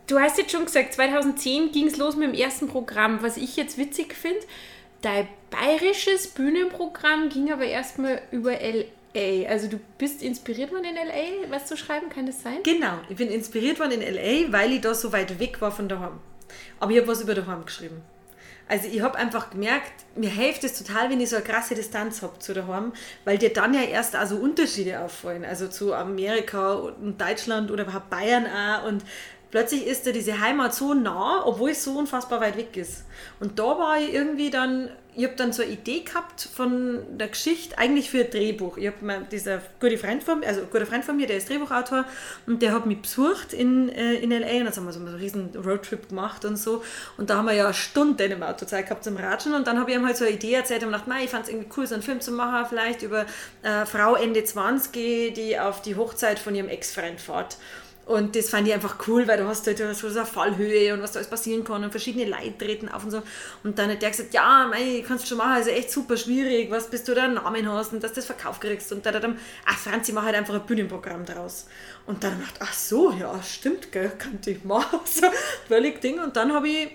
Du 0.06 0.20
hast 0.20 0.38
jetzt 0.38 0.52
schon 0.52 0.64
gesagt, 0.64 0.94
2010 0.94 1.72
ging 1.72 1.88
es 1.88 1.96
los 1.96 2.14
mit 2.14 2.28
dem 2.28 2.34
ersten 2.34 2.68
Programm. 2.68 3.22
Was 3.22 3.36
ich 3.36 3.56
jetzt 3.56 3.76
witzig 3.76 4.14
finde, 4.14 4.40
dein 5.02 5.26
bayerisches 5.50 6.28
Bühnenprogramm 6.28 7.28
ging 7.28 7.50
aber 7.50 7.64
erstmal 7.64 8.22
über 8.30 8.52
LA. 8.52 9.48
Also 9.48 9.66
du 9.68 9.80
bist 9.98 10.22
inspiriert 10.22 10.70
worden 10.70 10.84
in 10.84 10.94
LA, 10.94 11.50
was 11.50 11.66
zu 11.66 11.76
schreiben, 11.76 12.10
kann 12.10 12.26
das 12.26 12.42
sein? 12.42 12.58
Genau, 12.62 12.98
ich 13.08 13.16
bin 13.16 13.30
inspiriert 13.30 13.80
worden 13.80 14.00
in 14.00 14.14
LA, 14.14 14.52
weil 14.52 14.72
ich 14.74 14.82
da 14.82 14.94
so 14.94 15.10
weit 15.10 15.40
weg 15.40 15.60
war 15.60 15.72
von 15.72 15.88
daheim. 15.88 16.20
Aber 16.78 16.92
ich 16.92 16.98
habe 16.98 17.08
was 17.08 17.22
über 17.22 17.34
daheim 17.34 17.64
geschrieben. 17.64 18.02
Also 18.68 18.88
ich 18.88 19.00
habe 19.00 19.16
einfach 19.16 19.50
gemerkt, 19.50 19.92
mir 20.16 20.30
hilft 20.30 20.64
es 20.64 20.76
total, 20.76 21.08
wenn 21.08 21.20
ich 21.20 21.30
so 21.30 21.36
eine 21.36 21.44
krasse 21.44 21.76
Distanz 21.76 22.22
habe 22.22 22.38
zu 22.40 22.52
daheim, 22.52 22.92
weil 23.24 23.38
dir 23.38 23.52
dann 23.52 23.72
ja 23.74 23.82
erst 23.82 24.16
also 24.16 24.36
Unterschiede 24.36 25.00
auffallen. 25.00 25.44
Also 25.44 25.68
zu 25.68 25.94
Amerika 25.94 26.72
und 26.72 27.20
Deutschland 27.20 27.70
oder 27.70 27.84
überhaupt 27.84 28.10
Bayern 28.10 28.46
auch. 28.46 28.88
Und 28.88 29.04
plötzlich 29.52 29.86
ist 29.86 30.06
da 30.06 30.10
diese 30.10 30.40
Heimat 30.40 30.74
so 30.74 30.94
nah, 30.94 31.46
obwohl 31.46 31.70
es 31.70 31.84
so 31.84 31.96
unfassbar 31.96 32.40
weit 32.40 32.56
weg 32.56 32.76
ist. 32.76 33.04
Und 33.38 33.58
da 33.58 33.78
war 33.78 34.00
ich 34.00 34.12
irgendwie 34.12 34.50
dann, 34.50 34.90
ich 35.16 35.24
habe 35.24 35.34
dann 35.34 35.52
so 35.52 35.62
eine 35.62 35.72
Idee 35.72 36.00
gehabt 36.00 36.46
von 36.54 37.16
der 37.16 37.28
Geschichte, 37.28 37.78
eigentlich 37.78 38.10
für 38.10 38.24
ein 38.24 38.30
Drehbuch. 38.30 38.76
Ich 38.76 38.86
habe 38.86 39.02
mir 39.02 39.20
dieser 39.22 39.62
gute 39.80 39.96
Freund 39.96 40.22
von 40.22 40.40
mir, 40.40 40.46
also 40.46 40.60
ein 40.60 40.70
guter 40.70 40.84
Freund 40.84 41.06
von 41.06 41.16
mir, 41.16 41.26
der 41.26 41.38
ist 41.38 41.48
Drehbuchautor 41.48 42.04
und 42.46 42.60
der 42.60 42.72
hat 42.72 42.84
mich 42.84 43.00
besucht 43.00 43.54
in, 43.54 43.88
äh, 43.88 44.14
in 44.16 44.30
L.A. 44.30 44.58
und 44.58 44.66
dann 44.66 44.76
haben 44.76 44.84
wir 44.84 44.92
so 44.92 45.00
einen 45.00 45.14
riesen 45.14 45.56
Roadtrip 45.56 46.10
gemacht 46.10 46.44
und 46.44 46.56
so. 46.56 46.84
Und 47.16 47.30
da 47.30 47.38
haben 47.38 47.46
wir 47.46 47.54
ja 47.54 47.72
Stunden 47.72 48.30
im 48.30 48.42
Auto 48.42 48.66
Zeit 48.66 48.88
gehabt 48.88 49.04
zum 49.04 49.16
Ratschen 49.16 49.54
und 49.54 49.66
dann 49.66 49.80
habe 49.80 49.90
ich 49.90 49.96
ihm 49.96 50.04
halt 50.04 50.18
so 50.18 50.26
eine 50.26 50.34
Idee 50.34 50.52
erzählt 50.52 50.84
und 50.84 50.92
gedacht, 50.92 51.06
ich 51.24 51.30
fand 51.30 51.44
es 51.44 51.50
irgendwie 51.50 51.70
cool, 51.76 51.86
so 51.86 51.94
einen 51.94 52.02
Film 52.02 52.20
zu 52.20 52.32
machen, 52.32 52.66
vielleicht 52.68 53.00
über 53.02 53.24
äh, 53.62 53.86
Frau 53.86 54.16
Ende 54.16 54.44
20, 54.44 55.32
die 55.32 55.58
auf 55.58 55.80
die 55.80 55.96
Hochzeit 55.96 56.38
von 56.38 56.54
ihrem 56.54 56.68
Ex-Freund 56.68 57.22
fährt. 57.22 57.56
Und 58.06 58.36
das 58.36 58.50
fand 58.50 58.68
ich 58.68 58.72
einfach 58.72 58.96
cool, 59.08 59.26
weil 59.26 59.36
du 59.36 59.48
hast 59.48 59.66
halt 59.66 59.78
so 59.78 60.06
eine 60.06 60.24
Fallhöhe 60.24 60.94
und 60.94 61.02
was 61.02 61.10
da 61.10 61.18
alles 61.18 61.28
passieren 61.28 61.64
kann 61.64 61.82
und 61.82 61.90
verschiedene 61.90 62.24
Leute 62.24 62.56
treten 62.56 62.88
auf 62.88 63.02
und 63.02 63.10
so. 63.10 63.20
Und 63.64 63.80
dann 63.80 63.90
hat 63.90 64.00
der 64.00 64.10
gesagt, 64.10 64.32
ja, 64.32 64.68
mei, 64.70 65.04
kannst 65.04 65.24
du 65.24 65.28
schon 65.30 65.38
machen, 65.38 65.54
also 65.54 65.70
echt 65.70 65.90
super 65.90 66.16
schwierig, 66.16 66.70
was 66.70 66.88
bis 66.88 67.02
du 67.02 67.16
da 67.16 67.24
einen 67.24 67.34
Namen 67.34 67.68
hast 67.68 67.92
und 67.92 68.04
dass 68.04 68.12
du 68.12 68.16
das 68.16 68.26
Verkauf 68.26 68.60
kriegst. 68.60 68.92
Und 68.92 69.04
dann 69.04 69.16
hat 69.16 69.24
er 69.24 69.34
ach 69.64 69.78
Franzi, 69.78 70.12
mach 70.12 70.22
halt 70.22 70.36
einfach 70.36 70.54
ein 70.54 70.64
Bühnenprogramm 70.64 71.24
daraus. 71.24 71.66
Und 72.06 72.22
dann 72.22 72.34
habe 72.34 72.42
ich 72.44 72.52
gedacht, 72.52 72.68
ach 72.70 72.74
so, 72.74 73.10
ja, 73.10 73.42
stimmt, 73.42 73.90
gell, 73.90 74.12
könnte 74.16 74.52
ich 74.52 74.62
machen. 74.62 75.00
So, 75.04 75.26
völlig 75.66 76.00
Ding. 76.00 76.20
Und 76.20 76.36
dann 76.36 76.52
habe 76.52 76.68
ich 76.68 76.88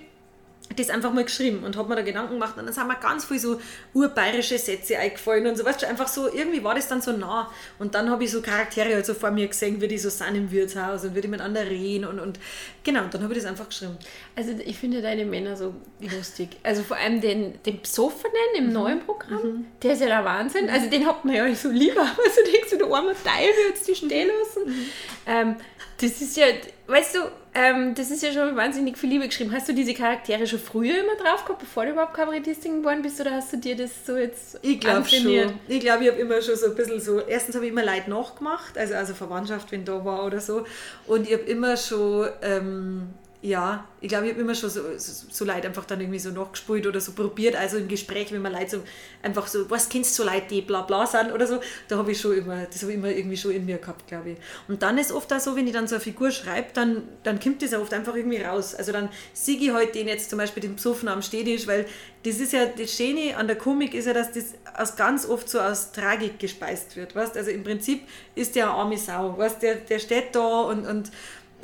das 0.76 0.90
einfach 0.90 1.12
mal 1.14 1.24
geschrieben 1.24 1.64
und 1.64 1.78
habe 1.78 1.90
mir 1.90 1.96
da 1.96 2.02
Gedanken 2.02 2.34
gemacht 2.34 2.58
und 2.58 2.66
dann 2.66 2.74
sind 2.74 2.88
mir 2.88 2.96
ganz 2.96 3.26
viel 3.26 3.40
so 3.40 3.60
urbayerische 3.94 4.58
Sätze 4.58 4.98
eingefallen 4.98 5.48
und 5.48 5.58
so, 5.58 5.66
weißt 5.66 5.82
du, 5.82 5.88
einfach 5.88 6.08
so, 6.08 6.32
irgendwie 6.32 6.64
war 6.64 6.76
das 6.76 6.88
dann 6.88 7.02
so 7.02 7.12
nah 7.12 7.52
und 7.80 7.96
dann 7.96 8.10
habe 8.10 8.24
ich 8.24 8.32
so 8.32 8.42
Charaktere 8.42 8.94
halt 8.94 9.06
so 9.06 9.14
vor 9.14 9.32
mir 9.32 9.48
gesehen, 9.48 9.82
wie 9.82 9.88
die 9.88 9.98
so 9.98 10.10
sind 10.10 10.36
im 10.36 10.52
Wirtshaus 10.52 11.04
und 11.04 11.16
wie 11.16 11.22
die 11.22 11.28
miteinander 11.28 11.66
reden 11.66 12.06
und, 12.06 12.20
und 12.20 12.40
genau, 12.84 13.04
und 13.04 13.14
dann 13.14 13.24
habe 13.24 13.34
ich 13.34 13.40
das 13.40 13.50
einfach 13.50 13.70
geschrieben. 13.70 13.98
Also 14.36 14.52
ich 14.64 14.78
finde 14.78 15.02
deine 15.02 15.26
Männer 15.26 15.56
so 15.56 15.74
lustig, 16.00 16.50
also 16.64 16.84
vor 16.84 16.98
allem 16.98 17.22
den, 17.22 17.62
den 17.64 17.80
Psoffenen 17.82 18.34
im 18.58 18.68
mhm. 18.68 18.74
neuen 18.74 19.00
Programm, 19.02 19.44
mhm. 19.44 19.66
der 19.82 19.94
ist 19.94 20.02
ja 20.02 20.08
der 20.08 20.26
Wahnsinn, 20.26 20.70
also 20.70 20.90
den 20.90 21.06
hat 21.06 21.26
man 21.26 21.36
ja 21.36 21.54
so 21.56 21.70
lieber, 21.70 22.02
also 22.26 22.42
denkst 22.52 22.70
du, 22.72 22.78
der 22.78 22.88
arme 22.88 23.14
Teufel 23.14 23.70
jetzt 23.70 23.88
die 23.88 23.96
stehen 23.96 24.30
lassen. 24.40 24.70
Mhm. 24.70 24.86
Ähm, 25.28 25.56
das 26.00 26.22
ist 26.22 26.36
ja, 26.36 26.48
weißt 26.88 27.16
du, 27.16 27.20
ähm, 27.54 27.96
das 27.96 28.12
ist 28.12 28.24
ja 28.24 28.32
schon 28.32 28.56
wahnsinnig 28.56 28.98
viel 28.98 29.10
Liebe 29.10 29.28
geschrieben. 29.28 29.52
Hast 29.52 29.68
du 29.68 29.74
diese 29.74 29.94
Charaktere 29.94 30.48
schon 30.48 30.60
früher 30.60 31.00
immer 31.00 31.16
drauf 31.16 31.44
gehabt, 31.44 31.60
bevor 31.60 31.86
du 31.86 31.92
überhaupt 31.92 32.14
Kabarettistin 32.14 32.80
geworden 32.80 33.02
bist, 33.02 33.20
oder 33.20 33.32
hast 33.32 33.52
du 33.52 33.58
dir 33.58 33.76
das 33.76 34.06
so 34.06 34.16
jetzt 34.16 34.58
Ich 34.62 34.80
glaube 34.80 35.08
schon. 35.08 35.60
Ich 35.68 35.80
glaube, 35.82 36.06
ich 36.06 36.12
habe 36.12 36.22
immer 36.22 36.42
schon 36.42 36.56
so 36.56 36.68
ein 36.68 36.76
bisschen 36.76 37.02
so, 37.02 37.20
erstens 37.20 37.56
habe 37.56 37.66
ich 37.66 37.72
immer 37.72 37.84
Leid 37.84 38.08
nachgemacht, 38.08 38.78
also, 38.78 38.94
also 38.94 39.14
Verwandtschaft, 39.14 39.72
wenn 39.72 39.84
da 39.84 40.06
war 40.06 40.26
oder 40.26 40.40
so. 40.40 40.66
Und 41.08 41.28
ich 41.28 41.34
habe 41.34 41.44
immer 41.44 41.76
schon 41.76 42.30
ähm, 42.42 43.10
ja, 43.44 43.88
ich 44.02 44.10
glaube, 44.10 44.26
ich 44.26 44.34
habe 44.34 44.42
immer 44.42 44.54
schon 44.54 44.70
so, 44.70 44.82
so, 44.98 45.26
so 45.32 45.46
Leute 45.46 45.68
einfach 45.68 45.86
dann 45.86 46.00
irgendwie 46.00 46.20
so 46.20 46.30
nachgespult 46.30 46.86
oder 46.86 47.02
so 47.02 47.14
probiert. 47.14 47.56
Also 47.56 47.78
im 47.78 47.88
Gespräch, 47.88 48.32
wenn 48.32 48.42
man 48.44 48.52
Leute 48.52 48.70
so 48.70 48.84
einfach 49.24 49.48
so, 49.48 49.68
was 49.68 49.90
kennst 49.90 50.18
du 50.20 50.24
Leute, 50.24 50.46
die 50.50 50.62
bla 50.62 50.84
bla 50.84 51.08
sind 51.08 51.32
oder 51.32 51.48
so, 51.48 51.60
da 51.88 51.98
habe 51.98 52.12
ich 52.12 52.22
schon 52.22 52.38
immer, 52.38 52.66
das 52.66 52.84
habe 52.84 52.92
ich 52.92 53.00
immer 53.00 53.10
irgendwie 53.10 53.38
schon 53.38 53.52
in 53.52 53.66
mir 53.66 53.80
gehabt, 53.80 54.08
glaube 54.08 54.32
ich. 54.32 54.38
Und 54.68 54.84
dann 54.84 55.00
ist 55.00 55.12
oft 55.12 55.34
auch 55.34 55.40
so, 55.40 55.56
wenn 55.56 55.66
ich 55.66 55.74
dann 55.74 55.88
so 55.88 55.96
eine 55.96 56.04
Figur 56.04 56.30
schreibe, 56.30 56.68
dann, 56.76 57.02
dann 57.24 57.40
kommt 57.40 57.64
das 57.64 57.74
auch 57.74 57.82
oft 57.82 57.94
einfach 57.96 58.16
irgendwie 58.16 58.42
raus. 58.42 58.76
Also 58.76 58.92
dann 58.92 59.10
sehe 59.34 59.58
ich 59.58 59.72
halt 59.72 59.96
den 59.96 60.08
jetzt 60.08 60.30
zum 60.30 60.38
Beispiel 60.38 60.62
den 60.62 60.76
Psoffen 60.76 61.10
am 61.10 61.24
Stehtisch, 61.24 61.66
weil 61.66 61.88
das 62.24 62.36
ist 62.36 62.54
ja, 62.54 62.68
das 62.68 62.94
Schöne 62.96 63.36
an 63.36 63.48
der 63.48 63.56
Komik 63.56 63.96
ist 63.96 64.06
ja, 64.06 64.14
dass 64.14 64.32
das 64.32 64.54
aus 64.78 64.96
ganz 64.96 65.28
oft 65.28 65.50
so 65.50 65.60
aus 65.60 65.92
Tragik 65.92 66.38
gespeist 66.38 66.96
wird, 66.96 67.16
weißt? 67.16 67.36
Also 67.36 67.50
im 67.50 67.64
Prinzip 67.64 68.04
ist 68.36 68.56
der 68.56 68.66
eine 68.66 68.76
arme 68.76 68.98
Sau, 68.98 69.36
weißt? 69.36 69.64
Der, 69.64 69.76
der 69.76 69.98
steht 69.98 70.36
da 70.36 70.62
und, 70.62 70.86
und 70.86 71.12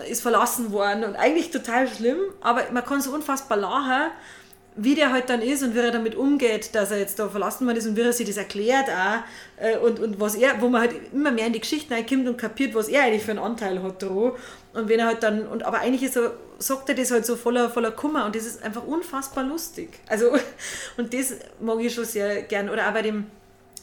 ist 0.09 0.21
verlassen 0.21 0.71
worden 0.71 1.03
und 1.03 1.15
eigentlich 1.15 1.51
total 1.51 1.87
schlimm, 1.87 2.19
aber 2.41 2.63
man 2.71 2.83
kann 2.85 3.01
so 3.01 3.11
unfassbar 3.11 3.57
lachen, 3.57 4.11
wie 4.77 4.93
der 4.93 5.11
halt 5.11 5.29
dann 5.29 5.41
ist 5.41 5.63
und 5.63 5.73
wie 5.73 5.79
er 5.79 5.91
damit 5.91 6.15
umgeht, 6.15 6.75
dass 6.75 6.91
er 6.91 6.99
jetzt 6.99 7.17
da 7.17 7.27
verlassen 7.27 7.65
worden 7.65 7.77
ist 7.77 7.87
und 7.87 7.97
wie 7.97 8.01
er 8.01 8.13
sich 8.13 8.27
das 8.27 8.37
erklärt 8.37 8.87
auch 8.89 9.63
äh, 9.63 9.77
und, 9.77 9.99
und 9.99 10.19
was 10.19 10.35
er, 10.35 10.61
wo 10.61 10.69
man 10.69 10.81
halt 10.81 10.93
immer 11.11 11.31
mehr 11.31 11.47
in 11.47 11.53
die 11.53 11.59
Geschichte 11.59 11.93
reinkommt 11.93 12.27
und 12.27 12.37
kapiert, 12.37 12.75
was 12.75 12.87
er 12.87 13.03
eigentlich 13.03 13.23
für 13.23 13.31
einen 13.31 13.39
Anteil 13.39 13.81
hat 13.81 14.03
da. 14.03 14.07
Und 14.07 14.87
wenn 14.87 14.99
er 14.99 15.07
halt 15.07 15.23
dann, 15.23 15.47
und 15.47 15.63
aber 15.63 15.79
eigentlich 15.79 16.03
ist 16.03 16.15
er, 16.15 16.33
sagt 16.59 16.89
er 16.89 16.95
das 16.95 17.09
halt 17.09 17.25
so 17.25 17.35
voller, 17.35 17.71
voller 17.71 17.89
Kummer 17.89 18.25
und 18.25 18.35
das 18.35 18.45
ist 18.45 18.63
einfach 18.63 18.83
unfassbar 18.83 19.43
lustig. 19.43 19.89
Also, 20.07 20.31
und 20.97 21.11
das 21.11 21.33
mag 21.59 21.79
ich 21.81 21.93
schon 21.93 22.05
sehr 22.05 22.43
gern. 22.43 22.69
Oder 22.69 22.87
auch 22.87 22.93
bei 22.93 23.01
dem 23.01 23.25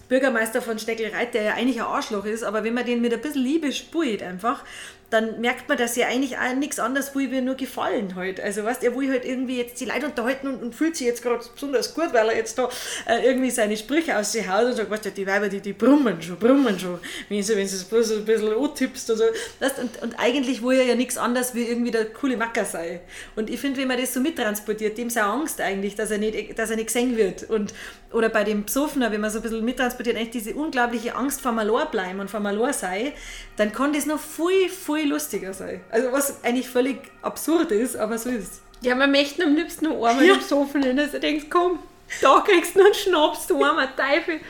Bürgermeister 0.09 0.63
von 0.63 0.79
Steckelreit, 0.79 1.35
der 1.35 1.43
ja 1.43 1.55
eigentlich 1.55 1.81
ein 1.81 1.89
Arschloch 1.89 2.25
ist, 2.25 2.45
aber 2.45 2.63
wenn 2.63 2.75
man 2.75 2.85
den 2.85 3.01
mit 3.01 3.13
ein 3.13 3.21
bisschen 3.21 3.43
Liebe 3.43 3.73
spult 3.73 4.23
einfach, 4.23 4.63
dann 5.11 5.41
merkt 5.41 5.69
man, 5.69 5.79
dass 5.79 5.97
er 5.97 6.09
eigentlich 6.09 6.37
auch 6.39 6.55
nichts 6.55 6.79
anderes 6.79 7.15
will, 7.15 7.31
wie 7.31 7.41
nur 7.41 7.55
gefallen 7.55 8.15
halt. 8.15 8.41
Also 8.41 8.65
weißt, 8.65 8.83
er 8.83 8.97
will 8.97 9.11
halt 9.11 9.25
irgendwie 9.25 9.59
jetzt 9.59 9.81
die 9.81 9.85
Leute 9.85 10.07
unterhalten 10.07 10.49
und, 10.49 10.63
und 10.63 10.75
fühlt 10.75 10.97
sich 10.97 11.07
jetzt 11.07 11.23
gerade 11.23 11.45
besonders 11.55 11.95
gut, 11.95 12.13
weil 12.13 12.29
er 12.29 12.37
jetzt 12.37 12.59
da 12.59 12.69
äh, 13.07 13.25
irgendwie 13.25 13.51
seine 13.51 13.77
Sprüche 13.77 14.17
aus 14.19 14.33
sich 14.33 14.49
haut 14.49 14.65
und 14.65 14.75
sagt, 14.75 14.91
weißt 14.91 15.05
du, 15.07 15.11
die 15.11 15.27
Weiber, 15.27 15.49
die, 15.49 15.61
die 15.61 15.73
brummen 15.73 16.21
schon, 16.21 16.37
brummen 16.37 16.79
schon, 16.79 16.99
wenn 17.29 17.41
du 17.41 17.57
wenn 17.57 17.65
es 17.65 17.85
bloß 17.85 18.13
ein 18.13 18.25
bisschen 18.25 18.53
antippst 18.57 19.11
und 19.11 19.17
so. 19.19 19.25
Weißt, 19.61 19.79
und, 19.79 20.03
und 20.03 20.19
eigentlich 20.19 20.63
will 20.63 20.79
er 20.79 20.85
ja 20.85 20.95
nichts 20.95 21.17
anderes 21.17 21.55
wie 21.55 21.63
irgendwie 21.63 21.91
der 21.91 22.07
coole 22.07 22.37
Macker 22.37 22.65
sein. 22.65 23.01
Und 23.37 23.51
ich 23.51 23.61
finde, 23.61 23.81
wenn 23.81 23.89
man 23.89 24.01
das 24.01 24.15
so 24.15 24.21
mittransportiert, 24.21 24.99
dem 24.99 25.11
sei 25.11 25.23
Angst 25.23 25.61
eigentlich, 25.61 25.95
dass 25.95 26.11
er 26.11 26.19
nicht, 26.19 26.59
dass 26.59 26.71
er 26.71 26.77
nicht 26.77 26.87
gesehen 26.87 27.17
wird. 27.17 27.45
Und, 27.45 27.75
oder 28.11 28.29
bei 28.29 28.45
dem 28.45 28.65
Psoffner, 28.65 29.13
wenn 29.13 29.21
man 29.21 29.31
so 29.31 29.39
ein 29.39 29.43
bisschen 29.43 29.65
mittransportiert, 29.65 30.17
eigentlich 30.17 30.31
diese 30.31 30.55
unglaubliche 30.55 31.15
Angst 31.15 31.41
vor 31.41 31.53
Malor 31.53 31.87
bleiben 31.87 32.21
und 32.21 32.31
vor 32.31 32.41
Malor 32.41 32.73
sein, 32.73 33.13
dann 33.57 33.73
kann 33.73 33.93
das 33.93 34.07
noch 34.07 34.21
viel, 34.21 34.69
viel 34.69 35.04
lustiger 35.07 35.53
sein. 35.53 35.81
Also 35.91 36.13
was 36.13 36.43
eigentlich 36.45 36.69
völlig 36.69 36.99
absurd 37.23 37.73
ist, 37.73 37.97
aber 37.97 38.19
so 38.19 38.31
ist. 38.31 38.63
Ja, 38.83 38.95
man 38.95 39.11
möchte 39.11 39.45
am 39.45 39.55
liebsten 39.55 39.87
nur 39.87 40.09
einmal 40.09 40.27
ja. 40.27 40.35
im 40.35 40.41
Sofa 40.41 40.79
nehmen, 40.79 40.99
dass 40.99 41.13
du 41.13 41.21
denkst, 41.21 41.47
komm, 41.49 41.79
da 42.21 42.45
kriegst 42.47 42.77
du 42.77 42.85
einen 42.85 42.95
Schnaps, 42.95 43.47
du 43.47 43.63
armer 43.65 43.89
Teufel. 43.97 44.41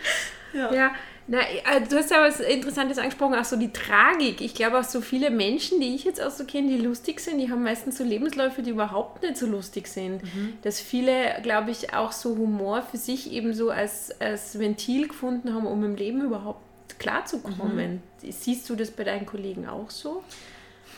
Ja. 0.52 0.72
ja. 0.72 0.94
Na, 1.26 1.38
äh, 1.38 1.80
du 1.88 1.96
hast 1.96 2.10
ja 2.10 2.20
was 2.20 2.40
Interessantes 2.40 2.98
angesprochen, 2.98 3.34
auch 3.34 3.44
so 3.44 3.56
die 3.56 3.72
Tragik. 3.72 4.42
Ich 4.42 4.54
glaube 4.54 4.78
auch 4.78 4.84
so 4.84 5.00
viele 5.00 5.30
Menschen, 5.30 5.80
die 5.80 5.94
ich 5.94 6.04
jetzt 6.04 6.20
auch 6.22 6.30
so 6.30 6.44
kenne, 6.44 6.68
die 6.68 6.82
lustig 6.82 7.20
sind, 7.20 7.38
die 7.38 7.50
haben 7.50 7.62
meistens 7.62 7.96
so 7.96 8.04
Lebensläufe, 8.04 8.62
die 8.62 8.70
überhaupt 8.70 9.22
nicht 9.22 9.38
so 9.38 9.46
lustig 9.46 9.86
sind. 9.86 10.22
Mhm. 10.22 10.58
Dass 10.62 10.80
viele, 10.80 11.36
glaube 11.42 11.70
ich, 11.70 11.94
auch 11.94 12.12
so 12.12 12.36
Humor 12.36 12.82
für 12.82 12.98
sich 12.98 13.32
eben 13.32 13.54
so 13.54 13.70
als, 13.70 14.10
als 14.20 14.58
Ventil 14.58 15.08
gefunden 15.08 15.54
haben, 15.54 15.66
um 15.66 15.82
im 15.82 15.96
Leben 15.96 16.20
überhaupt 16.20 16.63
klarzukommen. 16.98 18.02
Mhm. 18.22 18.30
Siehst 18.30 18.68
du 18.68 18.76
das 18.76 18.90
bei 18.90 19.04
deinen 19.04 19.26
Kollegen 19.26 19.66
auch 19.66 19.90
so? 19.90 20.22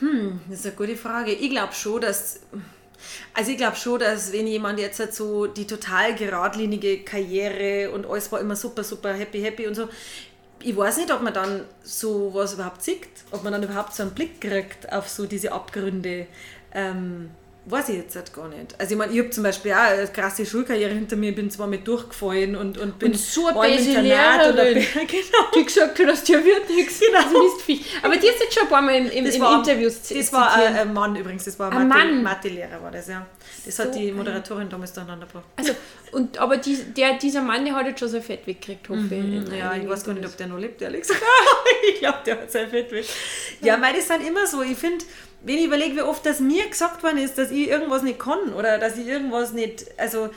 Hm, 0.00 0.40
das 0.48 0.60
ist 0.60 0.66
eine 0.66 0.74
gute 0.76 0.96
Frage. 0.96 1.32
Ich 1.32 1.50
glaube 1.50 1.72
schon, 1.72 2.00
dass. 2.00 2.40
Also 3.34 3.50
ich 3.50 3.58
glaube 3.58 3.76
schon, 3.76 4.00
dass 4.00 4.32
wenn 4.32 4.46
jemand 4.46 4.78
jetzt 4.78 4.98
halt 4.98 5.14
so 5.14 5.46
die 5.46 5.66
total 5.66 6.14
geradlinige 6.14 7.04
Karriere 7.04 7.90
und 7.90 8.06
alles 8.06 8.32
war 8.32 8.40
immer 8.40 8.56
super, 8.56 8.82
super 8.82 9.12
happy, 9.12 9.42
happy 9.42 9.66
und 9.66 9.74
so, 9.74 9.88
ich 10.60 10.76
weiß 10.76 10.96
nicht, 10.96 11.12
ob 11.12 11.22
man 11.22 11.34
dann 11.34 11.62
so 11.82 12.32
was 12.32 12.54
überhaupt 12.54 12.82
sieht, 12.82 13.06
ob 13.30 13.44
man 13.44 13.52
dann 13.52 13.62
überhaupt 13.62 13.94
so 13.94 14.02
einen 14.02 14.12
Blick 14.12 14.40
kriegt 14.40 14.90
auf 14.92 15.08
so 15.08 15.26
diese 15.26 15.52
Abgründe. 15.52 16.26
Ähm, 16.72 17.30
weiß 17.68 17.88
ich 17.88 17.96
jetzt 17.96 18.14
halt 18.14 18.32
gar 18.32 18.48
nicht. 18.48 18.78
Also 18.78 18.92
ich 18.92 18.98
meine, 18.98 19.12
ich 19.12 19.18
habe 19.18 19.30
zum 19.30 19.42
Beispiel 19.42 19.72
auch 19.72 19.78
eine 19.78 20.06
krasse 20.06 20.46
Schulkarriere 20.46 20.92
hinter 20.92 21.16
mir, 21.16 21.34
bin 21.34 21.50
zwar 21.50 21.66
mit 21.66 21.86
durchgefallen 21.86 22.54
und, 22.54 22.78
und 22.78 22.98
bin 23.00 23.10
und 23.10 23.18
so 23.18 23.48
eine 23.48 23.76
böse 23.76 24.00
Lehrerin, 24.00 24.52
oder, 24.54 24.64
genau. 24.74 25.50
die 25.54 25.64
gesagt 25.64 25.98
hat, 25.98 26.08
dass 26.08 26.22
dir 26.22 26.44
wird 26.44 26.70
nichts. 26.70 27.00
Genau. 27.06 27.18
Also 27.18 27.82
Aber 28.02 28.16
die 28.16 28.26
ist 28.26 28.40
jetzt 28.40 28.54
schon 28.54 28.64
ein 28.64 28.68
paar 28.68 28.82
Mal 28.82 28.94
in, 28.96 29.06
in, 29.06 29.26
in 29.26 29.40
war, 29.40 29.58
Interviews 29.58 30.00
Das 30.02 30.32
war 30.32 30.54
ein, 30.54 30.76
ein, 30.76 30.92
Mann 30.92 31.14
übrigens, 31.14 31.44
das 31.44 31.58
war 31.58 31.72
ein 31.72 31.88
Mathe, 31.88 32.12
Mathe-Lehrer 32.12 32.82
war 32.82 32.90
das, 32.90 33.08
ja. 33.08 33.26
Das 33.64 33.76
so 33.76 33.84
hat 33.84 33.94
die 33.94 34.12
Moderatorin 34.12 34.68
damals 34.68 34.92
durcheinander 34.92 35.26
gebracht. 35.26 35.44
Also, 35.56 35.72
und, 36.12 36.38
aber 36.38 36.56
die, 36.56 36.76
der, 36.76 37.14
dieser 37.14 37.42
Mann, 37.42 37.64
der 37.64 37.74
hat 37.74 37.86
jetzt 37.86 38.00
schon 38.00 38.08
sein 38.08 38.22
Fett 38.22 38.46
weggekriegt, 38.46 38.88
hoffe 38.88 39.00
mhm. 39.00 39.44
ich. 39.50 39.58
Ja, 39.58 39.74
ich 39.74 39.88
weiß 39.88 40.04
gar 40.04 40.14
nicht, 40.14 40.26
ob 40.26 40.36
der 40.36 40.46
noch 40.46 40.58
lebt, 40.58 40.82
ehrlich 40.82 41.02
gesagt. 41.02 41.22
ich 41.92 41.98
glaube, 41.98 42.18
der 42.24 42.40
hat 42.40 42.50
sein 42.50 42.68
Fett 42.68 42.90
weg. 42.92 43.06
Ja, 43.60 43.80
weil 43.80 43.94
das 43.94 44.08
sind 44.08 44.26
immer 44.26 44.46
so, 44.46 44.62
ich 44.62 44.76
finde, 44.76 45.04
wenn 45.46 45.58
ich 45.58 45.66
überlege, 45.66 45.96
wie 45.96 46.02
oft 46.02 46.26
das 46.26 46.40
mir 46.40 46.66
gesagt 46.68 47.02
worden 47.02 47.18
ist, 47.18 47.38
dass 47.38 47.50
ich 47.50 47.55
irgendwas 47.64 48.02
nicht 48.02 48.18
kann 48.18 48.52
oder 48.54 48.78
dass 48.78 48.96
ich 48.96 49.06
irgendwas 49.06 49.52
nicht, 49.52 49.86
also 49.98 50.30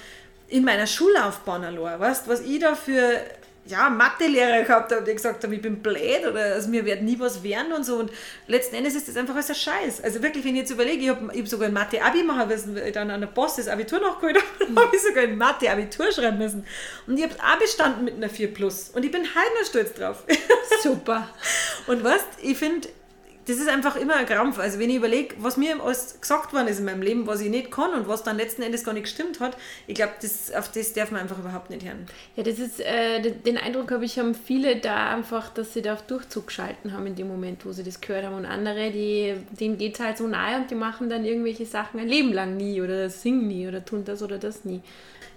in 0.48 0.64
meiner 0.64 0.88
Schullaufbahn 0.88 1.64
allein, 1.64 2.00
weißt 2.00 2.28
was 2.28 2.42
ich 2.42 2.60
da 2.60 2.76
für 2.76 3.22
ja, 3.70 3.90
Mathelehrer 3.90 4.64
gehabt 4.64 4.92
habe, 4.92 5.04
die 5.04 5.14
gesagt 5.14 5.44
haben, 5.44 5.54
ich 5.54 5.62
bin 5.62 5.82
blöd 5.82 6.26
oder 6.28 6.56
also 6.56 6.70
mir 6.70 6.86
wird 6.86 7.04
nie 7.04 7.20
was 7.20 7.44
werden 7.44 7.72
und 7.72 7.86
so. 7.86 7.98
Und 7.98 8.12
letzten 8.48 8.76
Endes 8.76 8.96
ist 8.96 9.08
das 9.08 9.16
einfach 9.16 9.36
alles 9.36 9.50
ein 9.50 9.56
Scheiß. 9.56 10.04
Also 10.04 10.24
wirklich, 10.24 10.44
wenn 10.44 10.56
ich 10.56 10.62
jetzt 10.62 10.72
überlege, 10.72 11.04
ich 11.04 11.10
habe 11.10 11.28
hab 11.28 11.48
sogar 11.48 11.68
ein 11.68 11.74
Mathe-Abi 11.74 12.24
machen 12.24 12.48
müssen, 12.48 12.76
weil 12.76 12.88
ich 12.88 12.94
dann 12.94 13.12
an 13.12 13.22
der 13.22 13.28
Post 13.28 13.60
das 13.60 13.68
Abitur 13.68 14.00
nachgeholt 14.00 14.38
habe, 14.38 14.76
habe 14.82 14.96
ich 14.96 15.02
sogar 15.02 15.24
ein 15.24 15.38
Mathe-Abitur 15.38 16.12
schreiben 16.12 16.40
müssen. 16.40 16.66
Und 17.06 17.18
ich 17.18 17.24
habe 17.24 17.34
es 17.34 17.40
auch 17.40 17.60
bestanden 17.60 18.06
mit 18.06 18.16
einer 18.16 18.30
4 18.30 18.54
Plus. 18.54 18.90
Und 18.90 19.06
ich 19.06 19.12
bin 19.12 19.22
noch 19.22 19.30
stolz 19.66 19.94
drauf. 19.94 20.24
Super. 20.82 21.30
und 21.88 22.04
was, 22.04 22.22
ich 22.42 22.58
finde, 22.58 22.88
das 23.50 23.58
ist 23.58 23.68
einfach 23.68 23.96
immer 23.96 24.16
ein 24.16 24.28
Krampf. 24.28 24.60
Also 24.60 24.78
wenn 24.78 24.92
ich 24.92 24.98
überlege, 24.98 25.36
was 25.40 25.58
mir 25.58 25.82
alles 25.82 26.22
gesagt 26.22 26.54
worden 26.54 26.68
ist 26.68 26.80
in 26.80 26.86
meinem 26.86 27.02
Leben, 27.02 27.26
was 27.26 27.42
ich 27.42 27.50
nicht 27.50 27.72
kann 27.72 27.94
und 27.94 28.08
was 28.08 28.24
dann 28.24 28.38
letzten 28.38 28.62
Endes 28.62 28.84
gar 28.84 28.94
nicht 28.94 29.04
gestimmt 29.04 29.40
hat, 29.40 29.58
ich 29.88 29.96
glaube, 29.96 30.14
das, 30.22 30.52
auf 30.54 30.72
das 30.72 30.94
darf 30.94 31.10
man 31.10 31.22
einfach 31.22 31.40
überhaupt 31.40 31.72
nicht 31.72 31.84
hören. 31.84 32.06
Ja, 32.36 32.44
das 32.44 32.60
ist, 32.60 32.80
äh, 32.80 33.32
den 33.32 33.58
Eindruck 33.58 33.92
habe 33.92 34.06
ich, 34.06 34.20
haben 34.20 34.36
viele 34.36 34.76
da 34.76 35.16
einfach, 35.16 35.50
dass 35.50 35.74
sie 35.74 35.82
da 35.82 35.94
auf 35.94 36.04
Durchzug 36.04 36.48
geschalten 36.48 36.94
haben 36.94 37.08
in 37.08 37.16
dem 37.16 37.28
Moment, 37.28 37.66
wo 37.66 37.72
sie 37.72 37.84
das 37.84 38.02
gehört 38.02 38.26
haben 38.26 38.36
und 38.36 38.46
andere, 38.46 38.92
die, 38.92 39.34
denen 39.60 39.80
geht 39.80 39.96
es 39.96 40.00
halt 40.00 40.20
so 40.20 40.28
nahe 40.28 40.58
und 40.58 40.70
die 40.70 40.76
machen 40.76 41.10
dann 41.10 41.26
irgendwelche 41.26 41.66
Sachen 41.66 42.00
ein 42.00 42.08
Leben 42.08 42.32
lang 42.32 42.56
nie 42.56 42.82
oder 42.82 43.10
singen 43.10 43.48
nie 43.48 43.68
oder 43.68 43.84
tun 43.84 44.04
das 44.06 44.22
oder 44.22 44.38
das 44.38 44.64
nie 44.64 44.82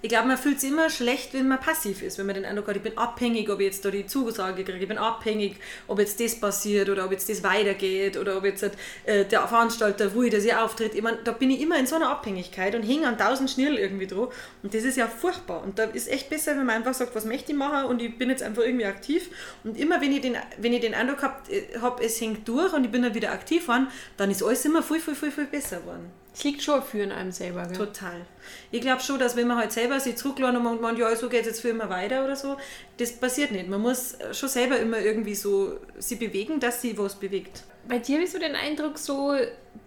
ich 0.03 0.09
glaube, 0.09 0.26
man 0.26 0.36
fühlt 0.36 0.61
sich 0.61 0.70
immer 0.70 0.90
schlecht, 0.90 1.32
wenn 1.32 1.46
man 1.46 1.61
passiv 1.61 2.03
ist, 2.03 2.18
wenn 2.18 2.26
man 2.26 2.34
den 2.34 2.44
Eindruck 2.44 2.66
hat, 2.66 2.76
ich 2.76 2.82
bin 2.82 2.98
abhängig, 2.98 3.48
ob 3.48 3.61
ich 3.61 3.66
jetzt 3.66 3.84
da 3.84 3.90
die 3.90 4.05
Zusage 4.05 4.64
kriege, 4.64 4.78
ich 4.78 4.88
bin 4.88 4.98
abhängig, 4.98 5.57
ob 5.86 6.00
jetzt 6.00 6.18
das 6.18 6.34
passiert 6.34 6.88
oder 6.88 7.05
ob 7.05 7.12
jetzt 7.12 7.28
das 7.28 7.44
weitergeht 7.44 8.16
oder 8.16 8.36
ob 8.36 8.44
jetzt 8.44 8.64
äh, 9.05 9.24
der 9.24 9.46
Veranstalter 9.46 10.12
will, 10.14 10.28
dass 10.28 10.44
ich 10.44 10.53
auftritt. 10.55 10.96
Ich 10.96 11.03
meine, 11.03 11.18
da 11.22 11.30
bin 11.30 11.53
ich 11.53 11.61
immer 11.61 11.78
in 11.78 11.86
so 11.86 11.94
einer 11.94 12.11
Abhängigkeit 12.11 12.74
und 12.74 12.82
hänge 12.82 13.07
an 13.07 13.16
tausend 13.16 13.48
Schnirl 13.48 13.78
irgendwie 13.78 14.09
dran 14.09 14.26
und 14.64 14.74
das 14.74 14.82
ist 14.82 14.96
ja 14.96 15.07
furchtbar 15.07 15.62
und 15.62 15.78
da 15.78 15.84
ist 15.84 16.11
echt 16.11 16.28
besser, 16.28 16.57
wenn 16.57 16.66
man 16.66 16.76
einfach 16.76 16.94
sagt, 16.94 17.14
was 17.14 17.24
möchte 17.24 17.53
ich 17.53 17.59
machen 17.59 17.84
und 17.84 18.03
ich 18.03 18.18
bin 18.18 18.28
jetzt 18.28 18.42
einfach 18.42 18.64
irgendwie 18.64 18.86
aktiv 18.86 19.30
und 19.62 19.78
immer 19.78 20.00
wenn 20.00 20.11
ich 20.11 20.20
den, 20.20 20.36
wenn 20.59 20.72
ich 20.72 20.80
den 20.80 20.94
Eindruck 20.94 21.22
habe, 21.22 21.53
äh, 21.53 21.78
hab, 21.80 22.00
es 22.00 22.20
hängt 22.20 22.48
durch 22.48 22.72
und 22.72 22.84
ich 22.84 22.90
bin 22.90 23.03
dann 23.03 23.14
wieder 23.14 23.30
aktiv 23.30 23.62
geworden, 23.62 23.86
dann 24.16 24.32
ist 24.32 24.42
alles 24.42 24.64
immer 24.64 24.82
viel, 24.82 24.98
viel, 24.98 25.14
viel, 25.14 25.30
viel 25.30 25.46
besser 25.46 25.78
geworden. 25.78 26.11
Es 26.35 26.45
liegt 26.45 26.62
schon 26.62 26.83
für 26.83 27.03
in 27.03 27.12
einem 27.12 27.30
selber, 27.30 27.66
gell? 27.66 27.76
Total. 27.76 28.22
Ich 28.70 28.80
glaube 28.80 29.03
schon, 29.03 29.18
dass 29.18 29.37
wenn 29.37 29.47
man 29.47 29.59
halt 29.59 29.72
selber 29.72 30.01
sich 30.01 30.16
zurücklassen 30.16 30.66
und 30.66 30.80
man, 30.80 30.97
ja, 30.97 31.14
so 31.14 31.28
geht 31.28 31.43
es 31.43 31.47
jetzt 31.49 31.61
für 31.61 31.68
immer 31.68 31.91
weiter 31.91 32.24
oder 32.24 32.37
so, 32.37 32.57
das 32.97 33.12
passiert 33.12 33.51
nicht. 33.53 33.68
Man 33.68 33.83
muss 33.83 34.16
schon 34.33 34.49
selber 34.49 34.78
immer 34.78 34.99
irgendwie 34.99 35.35
so 35.35 35.78
sie 35.99 36.16
bewegen, 36.16 36.59
dass 36.59 36.80
sie 36.80 36.97
was 36.97 37.16
bewegt. 37.16 37.64
Bei 37.87 37.99
dir 37.99 38.14
habe 38.14 38.24
ich 38.24 38.30
so 38.30 38.39
den 38.39 38.55
Eindruck, 38.55 38.97
so, 38.97 39.35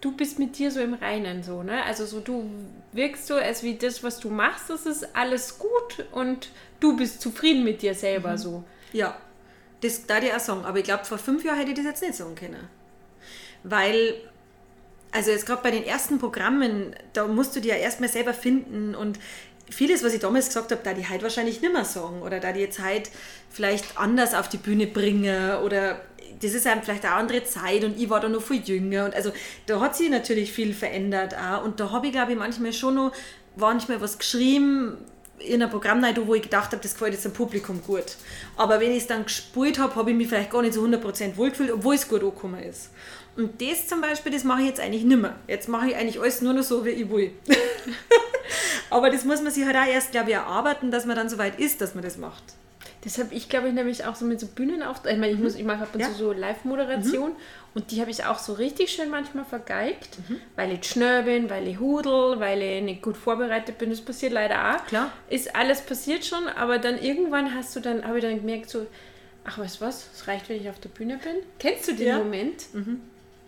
du 0.01 0.11
bist 0.11 0.37
mit 0.37 0.57
dir 0.57 0.69
so 0.69 0.81
im 0.81 0.93
Reinen, 0.93 1.41
so, 1.41 1.63
ne? 1.63 1.83
Also 1.83 2.05
so, 2.05 2.19
du 2.19 2.47
wirkst 2.91 3.25
so, 3.25 3.35
als 3.35 3.63
wie 3.63 3.75
das, 3.75 4.03
was 4.03 4.19
du 4.19 4.29
machst, 4.29 4.69
das 4.69 4.85
ist 4.85 5.15
alles 5.15 5.57
gut 5.57 6.05
und 6.11 6.49
du 6.79 6.95
bist 6.95 7.21
zufrieden 7.21 7.63
mit 7.63 7.81
dir 7.81 7.95
selber, 7.95 8.33
mhm. 8.33 8.37
so. 8.37 8.63
Ja, 8.93 9.17
das 9.81 10.05
da 10.05 10.19
ich 10.19 10.33
auch 10.33 10.39
sagen. 10.39 10.65
Aber 10.65 10.77
ich 10.77 10.83
glaube, 10.83 11.05
vor 11.05 11.17
fünf 11.17 11.43
Jahren 11.43 11.57
hätte 11.57 11.71
ich 11.71 11.77
das 11.77 11.85
jetzt 11.85 12.01
nicht 12.01 12.15
sagen 12.15 12.35
können. 12.35 12.67
Weil 13.63 14.15
also 15.15 15.31
jetzt 15.31 15.45
gerade 15.45 15.63
bei 15.63 15.71
den 15.71 15.85
ersten 15.85 16.19
Programmen, 16.19 16.93
da 17.13 17.25
musst 17.25 17.55
du 17.55 17.61
dir 17.61 17.75
ja 17.75 17.81
erstmal 17.81 18.09
selber 18.09 18.33
finden 18.33 18.95
und 18.95 19.17
vieles, 19.69 20.03
was 20.03 20.13
ich 20.13 20.19
damals 20.19 20.47
gesagt 20.47 20.71
habe, 20.71 20.81
da 20.83 20.93
die 20.93 21.07
halt 21.07 21.23
wahrscheinlich 21.23 21.61
nicht 21.61 21.73
mehr 21.73 21.85
sagen 21.85 22.21
oder 22.21 22.39
da 22.39 22.51
die 22.51 22.59
jetzt 22.59 22.79
halt 22.79 23.09
vielleicht 23.49 23.97
anders 23.97 24.33
auf 24.33 24.49
die 24.49 24.57
Bühne 24.57 24.87
bringe 24.87 25.61
oder 25.63 26.01
das 26.41 26.53
ist 26.53 26.67
einem 26.67 26.83
vielleicht 26.83 27.05
eine 27.05 27.15
andere 27.15 27.45
Zeit 27.45 27.85
und 27.85 27.97
ich 27.97 28.09
war 28.09 28.19
da 28.19 28.27
noch 28.27 28.41
viel 28.41 28.61
jünger 28.61 29.05
und 29.05 29.15
also 29.15 29.31
da 29.67 29.79
hat 29.79 29.95
sich 29.95 30.09
natürlich 30.09 30.51
viel 30.51 30.73
verändert 30.73 31.33
auch 31.35 31.63
und 31.63 31.79
da 31.79 31.91
habe 31.91 32.07
ich 32.07 32.11
glaube 32.11 32.33
ich 32.33 32.37
manchmal 32.37 32.73
schon 32.73 32.95
noch 32.95 33.11
manchmal 33.55 34.01
was 34.01 34.17
geschrieben 34.17 34.97
in 35.39 35.61
einem 35.61 35.71
Programm 35.71 36.03
rein, 36.03 36.15
wo 36.25 36.33
ich 36.33 36.43
gedacht 36.43 36.71
habe, 36.71 36.81
das 36.81 36.93
gefällt 36.93 37.13
jetzt 37.13 37.25
dem 37.25 37.33
Publikum 37.33 37.81
gut. 37.83 38.15
Aber 38.55 38.79
wenn 38.79 38.91
ich 38.91 38.99
es 38.99 39.07
dann 39.07 39.25
gespielt 39.25 39.79
habe, 39.79 39.93
habe 39.95 40.11
ich 40.11 40.17
mich 40.17 40.27
vielleicht 40.29 40.49
gar 40.49 40.61
nicht 40.61 40.73
so 40.73 40.81
100% 40.81 41.35
wohlgefühlt, 41.35 41.71
obwohl 41.71 41.95
es 41.95 42.07
gut 42.07 42.23
angekommen 42.23 42.63
ist. 42.63 42.89
Und 43.35 43.61
das 43.61 43.87
zum 43.87 44.01
Beispiel, 44.01 44.31
das 44.31 44.43
mache 44.43 44.61
ich 44.61 44.67
jetzt 44.67 44.79
eigentlich 44.79 45.03
nicht 45.03 45.21
mehr. 45.21 45.35
Jetzt 45.47 45.67
mache 45.67 45.89
ich 45.89 45.95
eigentlich 45.95 46.19
alles 46.19 46.41
nur 46.41 46.53
noch 46.53 46.63
so, 46.63 46.85
wie 46.85 46.89
ich 46.89 47.09
will. 47.09 47.31
Aber 48.89 49.09
das 49.09 49.25
muss 49.25 49.41
man 49.41 49.51
sich 49.51 49.65
halt 49.65 49.75
auch 49.75 49.85
erst, 49.85 50.11
glaube 50.11 50.29
ich, 50.29 50.35
erarbeiten, 50.35 50.89
dass 50.89 51.05
man 51.05 51.15
dann 51.15 51.27
so 51.27 51.37
weit 51.37 51.59
ist, 51.59 51.81
dass 51.81 51.95
man 51.95 52.03
das 52.03 52.17
macht. 52.17 52.43
Das 53.03 53.19
habe 53.19 53.35
ich, 53.35 53.49
glaube 53.49 53.67
ich, 53.67 53.73
nämlich 53.73 54.05
auch 54.05 54.15
so 54.15 54.25
mit 54.25 54.39
so 54.39 54.47
Bühnen 54.47 54.81
auf. 54.81 55.01
Ich 55.05 55.17
meine, 55.17 55.29
ich, 55.29 55.37
mhm. 55.37 55.45
ich 55.47 55.63
mache 55.63 55.83
ab 55.83 55.89
und 55.93 55.99
ja. 55.99 56.07
zu 56.07 56.13
so 56.13 56.31
Live-Moderation 56.31 57.29
mhm. 57.29 57.35
und 57.75 57.91
die 57.91 58.01
habe 58.01 58.09
ich 58.09 58.25
auch 58.25 58.39
so 58.39 58.53
richtig 58.53 58.89
schön 58.89 59.11
manchmal 59.11 59.45
vergeigt, 59.45 60.17
mhm. 60.27 60.41
weil 60.55 60.71
ich 60.71 60.85
schnell 60.85 61.23
bin, 61.23 61.49
weil 61.49 61.67
ich 61.67 61.79
hudel, 61.79 62.39
weil 62.39 62.61
ich 62.61 62.81
nicht 62.81 63.03
gut 63.03 63.15
vorbereitet 63.15 63.77
bin. 63.77 63.91
Das 63.91 64.01
passiert 64.01 64.33
leider 64.33 64.75
auch. 64.75 64.85
Klar. 64.87 65.11
Ist 65.29 65.55
alles 65.55 65.81
passiert 65.81 66.25
schon, 66.25 66.47
aber 66.47 66.79
dann 66.79 66.97
irgendwann 66.97 67.53
hast 67.53 67.75
du 67.75 67.79
dann, 67.79 68.03
habe 68.05 68.17
ich 68.17 68.23
dann 68.23 68.37
gemerkt, 68.37 68.71
so, 68.71 68.87
ach, 69.43 69.59
weißt 69.59 69.81
du 69.81 69.85
was, 69.85 70.09
es 70.15 70.27
reicht, 70.27 70.49
wenn 70.49 70.59
ich 70.59 70.69
auf 70.69 70.79
der 70.79 70.89
Bühne 70.89 71.19
bin. 71.23 71.35
Kennst 71.59 71.87
du 71.87 71.93
den 71.93 72.07
ja. 72.07 72.17
Moment? 72.17 72.73
Mhm. 72.73 73.01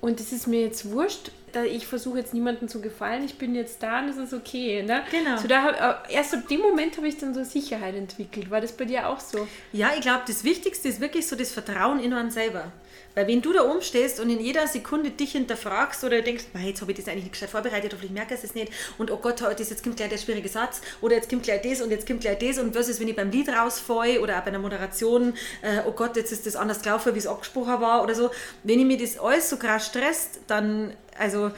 Und 0.07 0.21
es 0.21 0.31
ist 0.31 0.47
mir 0.47 0.61
jetzt 0.61 0.89
wurscht, 0.89 1.31
da 1.57 1.63
ich 1.63 1.87
versuche 1.87 2.19
jetzt 2.19 2.33
niemandem 2.33 2.67
zu 2.67 2.81
gefallen, 2.81 3.23
ich 3.25 3.37
bin 3.37 3.55
jetzt 3.55 3.81
da 3.81 3.99
und 3.99 4.09
es 4.09 4.17
ist 4.17 4.33
okay. 4.33 4.83
Ne? 4.83 5.03
Genau. 5.11 5.37
So 5.37 5.47
da 5.47 5.63
hab, 5.63 6.11
erst 6.11 6.33
ab 6.33 6.47
dem 6.47 6.61
Moment 6.61 6.97
habe 6.97 7.07
ich 7.07 7.17
dann 7.17 7.33
so 7.33 7.43
Sicherheit 7.43 7.95
entwickelt. 7.95 8.51
War 8.51 8.61
das 8.61 8.71
bei 8.71 8.85
dir 8.85 9.09
auch 9.09 9.19
so? 9.19 9.47
Ja, 9.73 9.91
ich 9.95 10.01
glaube, 10.01 10.21
das 10.27 10.43
Wichtigste 10.43 10.87
ist 10.87 11.01
wirklich 11.01 11.27
so 11.27 11.35
das 11.35 11.51
Vertrauen 11.51 11.99
in 11.99 12.13
einen 12.13 12.31
selber. 12.31 12.71
Weil 13.17 13.27
wenn 13.27 13.41
du 13.41 13.51
da 13.51 13.63
oben 13.63 13.81
stehst 13.81 14.19
und 14.19 14.29
in 14.29 14.39
jeder 14.39 14.67
Sekunde 14.67 15.09
dich 15.09 15.31
hinterfragst 15.31 16.03
oder 16.03 16.21
denkst, 16.21 16.43
jetzt 16.63 16.81
habe 16.81 16.91
ich 16.91 16.97
das 16.99 17.07
eigentlich 17.07 17.23
nicht 17.23 17.33
gescheit 17.33 17.49
vorbereitet, 17.49 17.91
hoffentlich 17.91 18.11
merke 18.11 18.35
ich 18.35 18.43
es 18.43 18.53
nicht 18.53 18.71
und 18.99 19.09
oh 19.09 19.17
Gott, 19.17 19.41
das, 19.41 19.71
jetzt 19.71 19.83
kommt 19.83 19.97
gleich 19.97 20.09
der 20.09 20.19
schwierige 20.19 20.47
Satz 20.47 20.81
oder 21.01 21.15
jetzt 21.15 21.27
kommt 21.27 21.41
gleich 21.41 21.63
das 21.63 21.81
und 21.81 21.89
jetzt 21.89 22.05
kommt 22.05 22.21
gleich 22.21 22.37
das 22.37 22.59
und 22.59 22.75
was 22.75 22.89
ist, 22.89 22.99
wenn 22.99 23.07
ich 23.07 23.15
beim 23.15 23.31
Lied 23.31 23.49
rausfalle 23.49 24.21
oder 24.21 24.37
auch 24.37 24.41
bei 24.41 24.49
einer 24.49 24.59
Moderation, 24.59 25.33
äh, 25.63 25.79
oh 25.87 25.93
Gott, 25.93 26.15
jetzt 26.15 26.31
ist 26.31 26.45
das 26.45 26.55
anders 26.55 26.83
gelaufen, 26.83 27.15
wie 27.15 27.17
es 27.17 27.25
angesprochen 27.25 27.81
war 27.81 28.03
oder 28.03 28.13
so. 28.13 28.29
Wenn 28.61 28.79
ich 28.79 28.85
mir 28.85 28.99
das 28.99 29.17
alles 29.17 29.49
so 29.49 29.57
krass 29.57 29.87
stresst, 29.87 30.41
dann, 30.45 30.93
also 31.17 31.51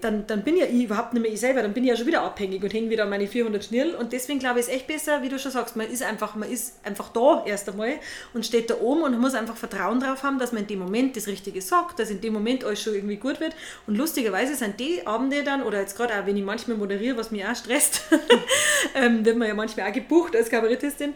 dann, 0.00 0.26
dann 0.28 0.44
bin 0.44 0.56
ja 0.56 0.66
ich 0.66 0.84
überhaupt 0.84 1.12
nicht 1.12 1.22
mehr 1.22 1.32
ich 1.32 1.40
selber, 1.40 1.60
dann 1.60 1.72
bin 1.72 1.82
ich 1.82 1.90
ja 1.90 1.96
schon 1.96 2.06
wieder 2.06 2.22
abhängig 2.22 2.62
und 2.62 2.72
hänge 2.72 2.88
wieder 2.88 3.02
an 3.02 3.10
meine 3.10 3.26
400 3.26 3.64
Schnirl. 3.64 3.94
Und 3.96 4.12
deswegen 4.12 4.38
glaube 4.38 4.60
ich, 4.60 4.66
ist 4.66 4.72
echt 4.72 4.86
besser, 4.86 5.22
wie 5.22 5.28
du 5.28 5.38
schon 5.40 5.50
sagst, 5.50 5.74
man 5.74 5.88
ist 5.88 6.04
einfach, 6.04 6.36
man 6.36 6.48
ist 6.48 6.74
einfach 6.84 7.08
da 7.08 7.44
erst 7.46 7.68
einmal 7.68 7.94
und 8.32 8.46
steht 8.46 8.70
da 8.70 8.76
oben 8.80 9.02
und 9.02 9.18
muss 9.18 9.34
einfach 9.34 9.56
Vertrauen 9.56 9.98
darauf 9.98 10.22
haben, 10.22 10.38
dass 10.38 10.52
man 10.52 10.62
in 10.62 10.68
dem 10.68 10.78
Moment 10.78 11.16
das 11.16 11.26
Richtige 11.26 11.60
sagt, 11.60 11.98
dass 11.98 12.10
in 12.10 12.20
dem 12.20 12.32
Moment 12.32 12.64
alles 12.64 12.80
schon 12.80 12.94
irgendwie 12.94 13.16
gut 13.16 13.40
wird. 13.40 13.56
Und 13.88 13.96
lustigerweise 13.96 14.54
sind 14.54 14.78
die 14.78 15.04
Abende 15.04 15.42
dann, 15.42 15.64
oder 15.64 15.80
jetzt 15.80 15.96
gerade 15.96 16.14
auch, 16.14 16.26
wenn 16.26 16.36
ich 16.36 16.44
manchmal 16.44 16.76
moderiere, 16.76 17.16
was 17.16 17.32
mich 17.32 17.44
auch 17.44 17.56
stresst, 17.56 18.02
ähm, 18.94 19.24
wird 19.24 19.36
man 19.36 19.48
ja 19.48 19.54
manchmal 19.54 19.90
auch 19.90 19.94
gebucht 19.94 20.36
als 20.36 20.48
Kabarettistin, 20.48 21.14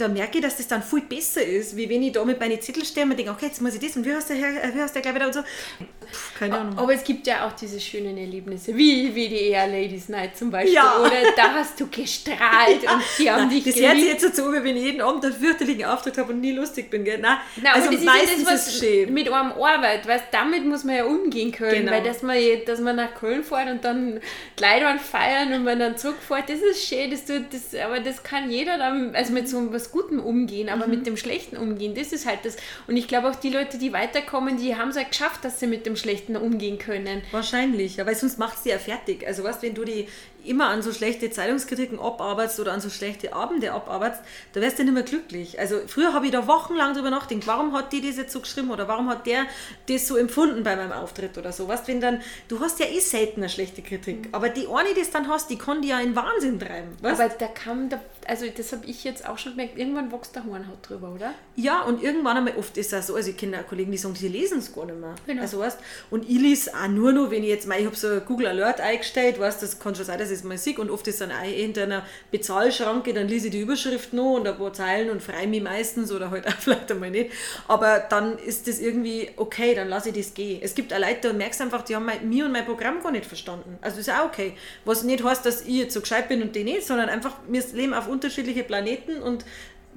da 0.00 0.08
merke 0.08 0.38
ich, 0.38 0.44
dass 0.44 0.56
das 0.56 0.68
dann 0.68 0.82
viel 0.82 1.02
besser 1.02 1.44
ist, 1.44 1.76
wie 1.76 1.88
wenn 1.88 2.02
ich 2.02 2.12
da 2.12 2.24
mit 2.24 2.40
meinen 2.40 2.60
Zettel 2.60 2.84
stehe 2.84 3.04
und 3.04 3.16
denke, 3.16 3.30
okay, 3.30 3.46
jetzt 3.46 3.60
muss 3.60 3.74
ich 3.74 3.80
das 3.80 3.96
und 3.96 4.04
wie 4.06 4.14
hast 4.14 4.30
du 4.30 4.34
der, 4.34 4.74
wie 4.74 4.80
hast 4.80 4.94
der 4.94 5.02
gleich 5.02 5.14
wieder 5.14 5.26
und 5.26 5.34
so. 5.34 5.40
Puh, 5.40 6.38
keine 6.38 6.58
Ahnung. 6.58 6.78
Aber 6.78 6.94
es 6.94 7.04
gibt 7.04 7.26
ja 7.26 7.46
auch 7.46 7.52
diese 7.52 7.78
schönen 7.80 8.16
Erlebnisse, 8.16 8.76
wie 8.76 9.14
WDR 9.14 9.66
Ladies 9.66 10.08
Night 10.08 10.36
zum 10.36 10.50
Beispiel. 10.50 10.74
Ja. 10.74 10.98
Oder 11.00 11.32
da 11.36 11.54
hast 11.54 11.78
du 11.78 11.86
gestrahlt 11.88 12.82
ja. 12.82 12.94
und 12.94 13.02
die 13.18 13.30
haben 13.30 13.48
Nein, 13.48 13.50
dich 13.50 13.64
Das 13.64 13.76
hört 13.76 13.96
sich 13.96 14.06
jetzt 14.06 14.36
so, 14.36 14.52
wie 14.52 14.64
wenn 14.64 14.76
ich 14.76 14.84
jeden 14.84 15.00
Abend 15.00 15.24
einen 15.24 15.34
fürchterlichen 15.34 15.84
Auftritt 15.84 16.18
habe 16.18 16.32
und 16.32 16.40
nie 16.40 16.52
lustig 16.52 16.90
bin. 16.90 17.04
Gell? 17.04 17.18
Nein, 17.18 17.38
Nein 17.62 17.72
also 17.74 17.90
das 17.90 18.02
meistens 18.02 18.30
ist 18.32 18.46
ja 18.46 18.52
das, 18.52 18.66
was 18.66 18.82
ist 18.82 19.10
mit 19.10 19.30
einem 19.30 19.52
Arbeit, 19.52 20.06
weißt, 20.06 20.24
damit 20.32 20.64
muss 20.64 20.84
man 20.84 20.96
ja 20.96 21.04
umgehen 21.04 21.52
können, 21.52 21.86
genau. 21.86 21.92
weil 21.92 22.02
dass 22.02 22.22
man, 22.22 22.36
dass 22.66 22.80
man 22.80 22.96
nach 22.96 23.14
Köln 23.14 23.44
fährt 23.44 23.70
und 23.70 23.84
dann 23.84 24.20
Kleidern 24.56 24.98
feiern 24.98 25.52
und 25.52 25.64
man 25.64 25.78
dann 25.78 25.96
zurückfährt, 25.96 26.48
das 26.48 26.60
ist 26.60 26.86
schön, 26.86 27.10
das 27.10 27.24
tut, 27.24 27.52
das, 27.52 27.78
aber 27.80 28.00
das 28.00 28.22
kann 28.22 28.50
jeder 28.50 28.78
dann, 28.78 29.14
also 29.14 29.32
mit 29.32 29.48
so 29.48 29.72
was 29.72 29.89
Gutem 29.92 30.20
umgehen, 30.20 30.68
aber 30.68 30.86
mhm. 30.86 30.90
mit 30.94 31.06
dem 31.06 31.16
Schlechten 31.16 31.56
umgehen, 31.56 31.94
das 31.94 32.12
ist 32.12 32.26
halt 32.26 32.40
das. 32.44 32.56
Und 32.86 32.96
ich 32.96 33.08
glaube 33.08 33.28
auch 33.28 33.36
die 33.36 33.50
Leute, 33.50 33.78
die 33.78 33.92
weiterkommen, 33.92 34.56
die 34.56 34.76
haben 34.76 34.90
es 34.90 34.96
ja 34.96 35.02
geschafft, 35.02 35.44
dass 35.44 35.60
sie 35.60 35.66
mit 35.66 35.86
dem 35.86 35.96
Schlechten 35.96 36.36
umgehen 36.36 36.78
können. 36.78 37.22
Wahrscheinlich, 37.30 38.00
aber 38.00 38.14
sonst 38.14 38.38
macht 38.38 38.56
es 38.56 38.62
die 38.62 38.70
ja 38.70 38.78
fertig. 38.78 39.26
Also 39.26 39.44
weißt, 39.44 39.62
wenn 39.62 39.74
du 39.74 39.84
die 39.84 40.06
immer 40.44 40.68
an 40.68 40.82
so 40.82 40.92
schlechte 40.92 41.30
Zeitungskritiken 41.30 41.98
abarbeitest 41.98 42.60
oder 42.60 42.72
an 42.72 42.80
so 42.80 42.90
schlechte 42.90 43.32
Abende 43.32 43.72
abarbeitest, 43.72 44.22
da 44.52 44.60
wärst 44.60 44.78
du 44.78 44.84
nicht 44.84 44.94
mehr 44.94 45.02
glücklich. 45.02 45.58
Also 45.58 45.80
früher 45.86 46.12
habe 46.12 46.26
ich 46.26 46.32
da 46.32 46.46
wochenlang 46.46 46.94
drüber 46.94 47.10
nachgedacht, 47.10 47.46
warum 47.46 47.72
hat 47.72 47.92
die 47.92 48.00
das 48.00 48.16
jetzt 48.16 48.32
so 48.32 48.40
geschrieben 48.40 48.70
oder 48.70 48.88
warum 48.88 49.08
hat 49.08 49.26
der 49.26 49.46
das 49.88 50.06
so 50.06 50.16
empfunden 50.16 50.62
bei 50.62 50.76
meinem 50.76 50.92
Auftritt 50.92 51.36
oder 51.38 51.52
so. 51.52 51.68
Weißt, 51.68 51.88
wenn 51.88 52.00
dann, 52.00 52.20
du 52.48 52.60
hast 52.60 52.80
ja 52.80 52.86
eh 52.86 53.00
selten 53.00 53.40
eine 53.40 53.48
schlechte 53.48 53.82
Kritik, 53.82 54.26
mhm. 54.26 54.34
aber 54.34 54.48
die 54.48 54.66
eine, 54.68 54.94
die 54.94 55.00
es 55.00 55.10
dann 55.10 55.28
hast, 55.28 55.50
die 55.50 55.56
kann 55.56 55.82
die 55.82 55.88
ja 55.88 56.00
in 56.00 56.16
Wahnsinn 56.16 56.58
treiben. 56.58 56.96
Weißt? 57.00 57.20
Aber 57.20 57.32
da 57.32 57.46
kam, 57.46 57.88
da, 57.88 58.00
also 58.26 58.46
das 58.54 58.72
habe 58.72 58.86
ich 58.86 59.04
jetzt 59.04 59.28
auch 59.28 59.38
schon 59.38 59.52
gemerkt, 59.52 59.78
irgendwann 59.78 60.12
wächst 60.12 60.34
der 60.34 60.44
Hornhaut 60.44 60.78
drüber, 60.82 61.12
oder? 61.14 61.34
Ja, 61.56 61.82
und 61.82 62.02
irgendwann 62.02 62.36
einmal, 62.36 62.56
oft 62.56 62.76
ist 62.76 62.92
das 62.92 63.08
so, 63.08 63.14
also 63.14 63.30
ich 63.30 63.36
kenne 63.36 63.60
auch 63.60 63.66
Kollegen, 63.66 63.90
die 63.90 63.98
sagen, 63.98 64.14
die 64.14 64.28
lesen 64.28 64.58
es 64.58 64.72
gar 64.74 64.86
nicht 64.86 64.98
mehr. 64.98 65.14
Genau. 65.26 65.42
Also 65.42 65.58
weißt, 65.58 65.78
und 66.10 66.28
ich 66.28 66.40
lese 66.40 66.72
auch 66.74 66.88
nur 66.88 67.12
noch, 67.12 67.30
wenn 67.30 67.42
ich 67.42 67.48
jetzt 67.48 67.66
mal, 67.66 67.78
ich 67.78 67.86
habe 67.86 67.96
so 67.96 68.20
Google 68.20 68.48
Alert 68.48 68.80
eingestellt, 68.80 69.38
weißt, 69.38 69.62
das 69.62 69.78
kann 69.78 69.94
schon 69.94 70.04
sein, 70.04 70.18
dass 70.18 70.29
ich 70.30 70.38
es 70.38 70.44
mal 70.44 70.58
sehe 70.58 70.78
und 70.78 70.90
oft 70.90 71.06
ist 71.08 71.20
dann 71.20 71.32
auch 71.32 71.42
hinter 71.42 71.82
einer 71.84 72.06
Bezahlschranke, 72.30 73.12
dann 73.12 73.28
lese 73.28 73.46
ich 73.46 73.52
die 73.52 73.60
Überschrift 73.60 74.12
noch 74.12 74.34
und 74.34 74.46
ein 74.46 74.56
paar 74.56 74.72
Zeilen 74.72 75.10
und 75.10 75.22
freue 75.22 75.46
mich 75.46 75.62
meistens 75.62 76.12
oder 76.12 76.30
halt 76.30 76.46
auch 76.48 76.58
vielleicht 76.58 76.90
einmal 76.90 77.10
nicht. 77.10 77.30
Aber 77.68 78.00
dann 78.00 78.38
ist 78.38 78.68
das 78.68 78.80
irgendwie 78.80 79.30
okay, 79.36 79.74
dann 79.74 79.88
lasse 79.88 80.10
ich 80.10 80.16
das 80.16 80.34
gehen. 80.34 80.60
Es 80.62 80.74
gibt 80.74 80.92
auch 80.92 80.98
Leute, 80.98 81.28
da 81.28 81.32
merkst 81.32 81.60
du 81.60 81.64
einfach, 81.64 81.82
die 81.82 81.96
haben 81.96 82.04
mein, 82.04 82.28
mir 82.28 82.46
und 82.46 82.52
mein 82.52 82.64
Programm 82.64 83.02
gar 83.02 83.12
nicht 83.12 83.26
verstanden. 83.26 83.78
Also 83.80 83.98
das 83.98 84.08
ist 84.08 84.14
auch 84.14 84.26
okay. 84.26 84.54
Was 84.84 85.02
nicht 85.02 85.22
heißt, 85.22 85.44
dass 85.44 85.62
ich 85.62 85.76
jetzt 85.76 85.94
so 85.94 86.00
gescheit 86.00 86.28
bin 86.28 86.42
und 86.42 86.54
die 86.54 86.64
nicht, 86.64 86.86
sondern 86.86 87.08
einfach, 87.08 87.36
wir 87.48 87.62
leben 87.72 87.94
auf 87.94 88.08
unterschiedliche 88.08 88.64
Planeten 88.64 89.22
und 89.22 89.44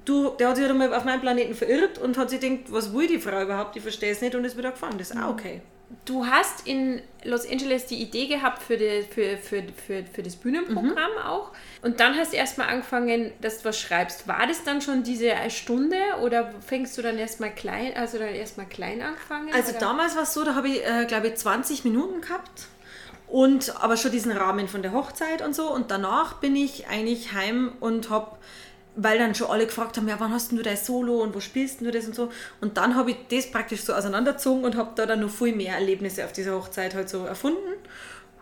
du, 0.06 0.30
der 0.30 0.50
hat 0.50 0.58
sich 0.58 0.66
halt 0.66 0.78
mal 0.78 0.94
auf 0.94 1.06
meinem 1.06 1.22
Planeten 1.22 1.54
verirrt 1.54 1.98
und 1.98 2.18
hat 2.18 2.30
sich 2.30 2.40
gedacht, 2.40 2.72
was 2.72 2.94
will 2.94 3.08
die 3.08 3.20
Frau 3.20 3.42
überhaupt? 3.42 3.76
Ich 3.76 3.82
verstehe 3.82 4.12
es 4.12 4.22
nicht 4.22 4.36
und 4.36 4.46
ist 4.46 4.58
wieder 4.58 4.72
gefahren. 4.72 4.98
Das 4.98 5.12
ist 5.12 5.18
auch 5.18 5.30
okay. 5.30 5.62
Du 6.06 6.26
hast 6.26 6.68
in 6.68 7.02
Los 7.24 7.50
Angeles 7.50 7.86
die 7.86 8.02
Idee 8.02 8.28
gehabt 8.28 8.62
für, 8.62 8.78
die, 8.78 9.04
für, 9.04 9.38
für, 9.38 9.64
für, 9.86 10.04
für 10.06 10.24
das 10.24 10.36
Bühnenprogramm 10.36 10.94
Mhm. 10.94 11.26
auch. 11.26 11.52
Und 11.82 12.00
dann 12.00 12.16
hast 12.18 12.34
du 12.34 12.38
erstmal 12.38 12.68
angefangen, 12.70 13.32
dass 13.42 13.60
du 13.60 13.66
was 13.66 13.80
schreibst. 13.80 14.28
War 14.28 14.46
das 14.48 14.64
dann 14.64 14.82
schon 14.82 15.04
diese 15.04 15.32
Stunde 15.50 15.98
oder 16.22 16.52
fängst 16.66 16.98
du 16.98 17.02
dann 17.02 17.18
erstmal 17.18 17.52
klein, 17.52 17.94
also 17.96 18.18
dann 18.18 18.30
erstmal 18.30 18.66
klein 18.66 19.02
angefangen? 19.02 19.50
Also 19.54 19.72
oder? 19.72 19.80
damals 19.80 20.16
war 20.16 20.24
es 20.24 20.34
so, 20.34 20.44
da 20.44 20.56
habe 20.56 20.68
ich, 20.68 20.86
äh, 20.86 21.06
glaube 21.06 21.28
ich, 21.30 21.36
20 21.36 21.84
Minuten 21.86 22.22
gehabt. 22.22 22.68
Und 23.28 23.82
aber 23.82 23.98
schon 23.98 24.12
diesen 24.12 24.32
Rahmen 24.32 24.68
von 24.68 24.82
der 24.84 24.92
Hochzeit 24.92 25.42
und 25.42 25.56
so. 25.56 25.72
Und 25.74 25.90
danach 25.90 26.34
bin 26.36 26.56
ich 26.56 26.88
eigentlich 26.88 27.34
heim 27.34 27.72
und 27.80 28.10
habe, 28.10 28.38
weil 28.96 29.18
dann 29.18 29.34
schon 29.34 29.48
alle 29.48 29.66
gefragt 29.66 29.98
haben, 29.98 30.08
ja, 30.08 30.20
wann 30.20 30.32
hast 30.32 30.52
du 30.52 30.62
dein 30.62 30.78
Solo 30.78 31.22
und 31.22 31.34
wo 31.34 31.40
spielst 31.40 31.82
du 31.82 31.92
das 31.92 32.06
und 32.06 32.16
so. 32.16 32.32
Und 32.62 32.78
dann 32.78 32.96
habe 32.96 33.12
ich 33.12 33.18
das 33.30 33.50
praktisch 33.52 33.82
so 33.82 33.94
auseinandergezogen 33.94 34.64
und 34.64 34.76
habe 34.76 34.92
da 34.96 35.06
dann 35.06 35.22
noch 35.22 35.30
viel 35.30 35.56
mehr 35.56 35.76
Erlebnisse 35.76 36.26
auf 36.26 36.34
dieser 36.34 36.56
Hochzeit 36.56 36.94
halt 36.94 37.10
so 37.10 37.26
erfunden. 37.26 37.74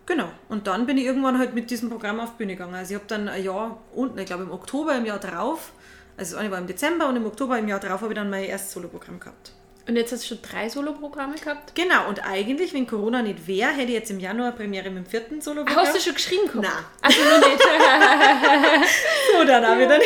Genau. 0.04 0.28
Und 0.48 0.66
dann 0.66 0.86
bin 0.86 0.98
ich 0.98 1.04
irgendwann 1.04 1.38
halt 1.38 1.54
mit 1.54 1.70
diesem 1.70 1.88
Programm 1.88 2.20
auf 2.20 2.32
Bühne 2.32 2.54
gegangen. 2.54 2.74
Also 2.74 2.94
ich 2.94 3.00
habe 3.00 3.08
dann 3.08 3.28
ein 3.28 3.42
Jahr 3.42 3.80
unten, 3.94 4.18
ich 4.18 4.26
glaube 4.26 4.42
im 4.42 4.50
Oktober 4.50 4.96
im 4.96 5.06
Jahr 5.06 5.18
drauf, 5.18 5.72
also 6.16 6.32
das 6.32 6.40
eine 6.40 6.50
war 6.50 6.58
im 6.58 6.66
Dezember 6.66 7.08
und 7.08 7.16
im 7.16 7.24
Oktober 7.24 7.58
im 7.58 7.68
Jahr 7.68 7.80
drauf 7.80 8.02
habe 8.02 8.12
ich 8.12 8.18
dann 8.18 8.28
mein 8.28 8.44
erstes 8.44 8.72
Soloprogramm 8.72 9.20
gehabt. 9.20 9.52
Und 9.88 9.96
jetzt 9.96 10.12
hast 10.12 10.22
du 10.24 10.28
schon 10.28 10.38
drei 10.42 10.68
Soloprogramme 10.68 11.34
gehabt? 11.34 11.74
Genau, 11.74 12.08
und 12.08 12.24
eigentlich, 12.24 12.72
wenn 12.72 12.86
Corona 12.86 13.20
nicht 13.20 13.48
wäre, 13.48 13.70
hätte 13.70 13.88
ich 13.88 13.94
jetzt 13.94 14.10
im 14.12 14.20
Januar 14.20 14.52
Premiere 14.52 14.90
mit 14.90 15.04
dem 15.06 15.10
vierten 15.10 15.40
solo 15.40 15.62
Ah, 15.66 15.74
Hast 15.74 15.96
du 15.96 16.00
schon 16.00 16.14
geschrieben 16.14 16.46
gehabt? 16.46 16.62
Nein. 16.62 16.72
Also 17.02 17.18
noch 17.20 17.48
nicht. 17.48 17.62
So, 19.32 19.44
dann 19.44 19.66
habe 19.66 19.82
ich 19.82 19.88
dann 19.88 20.00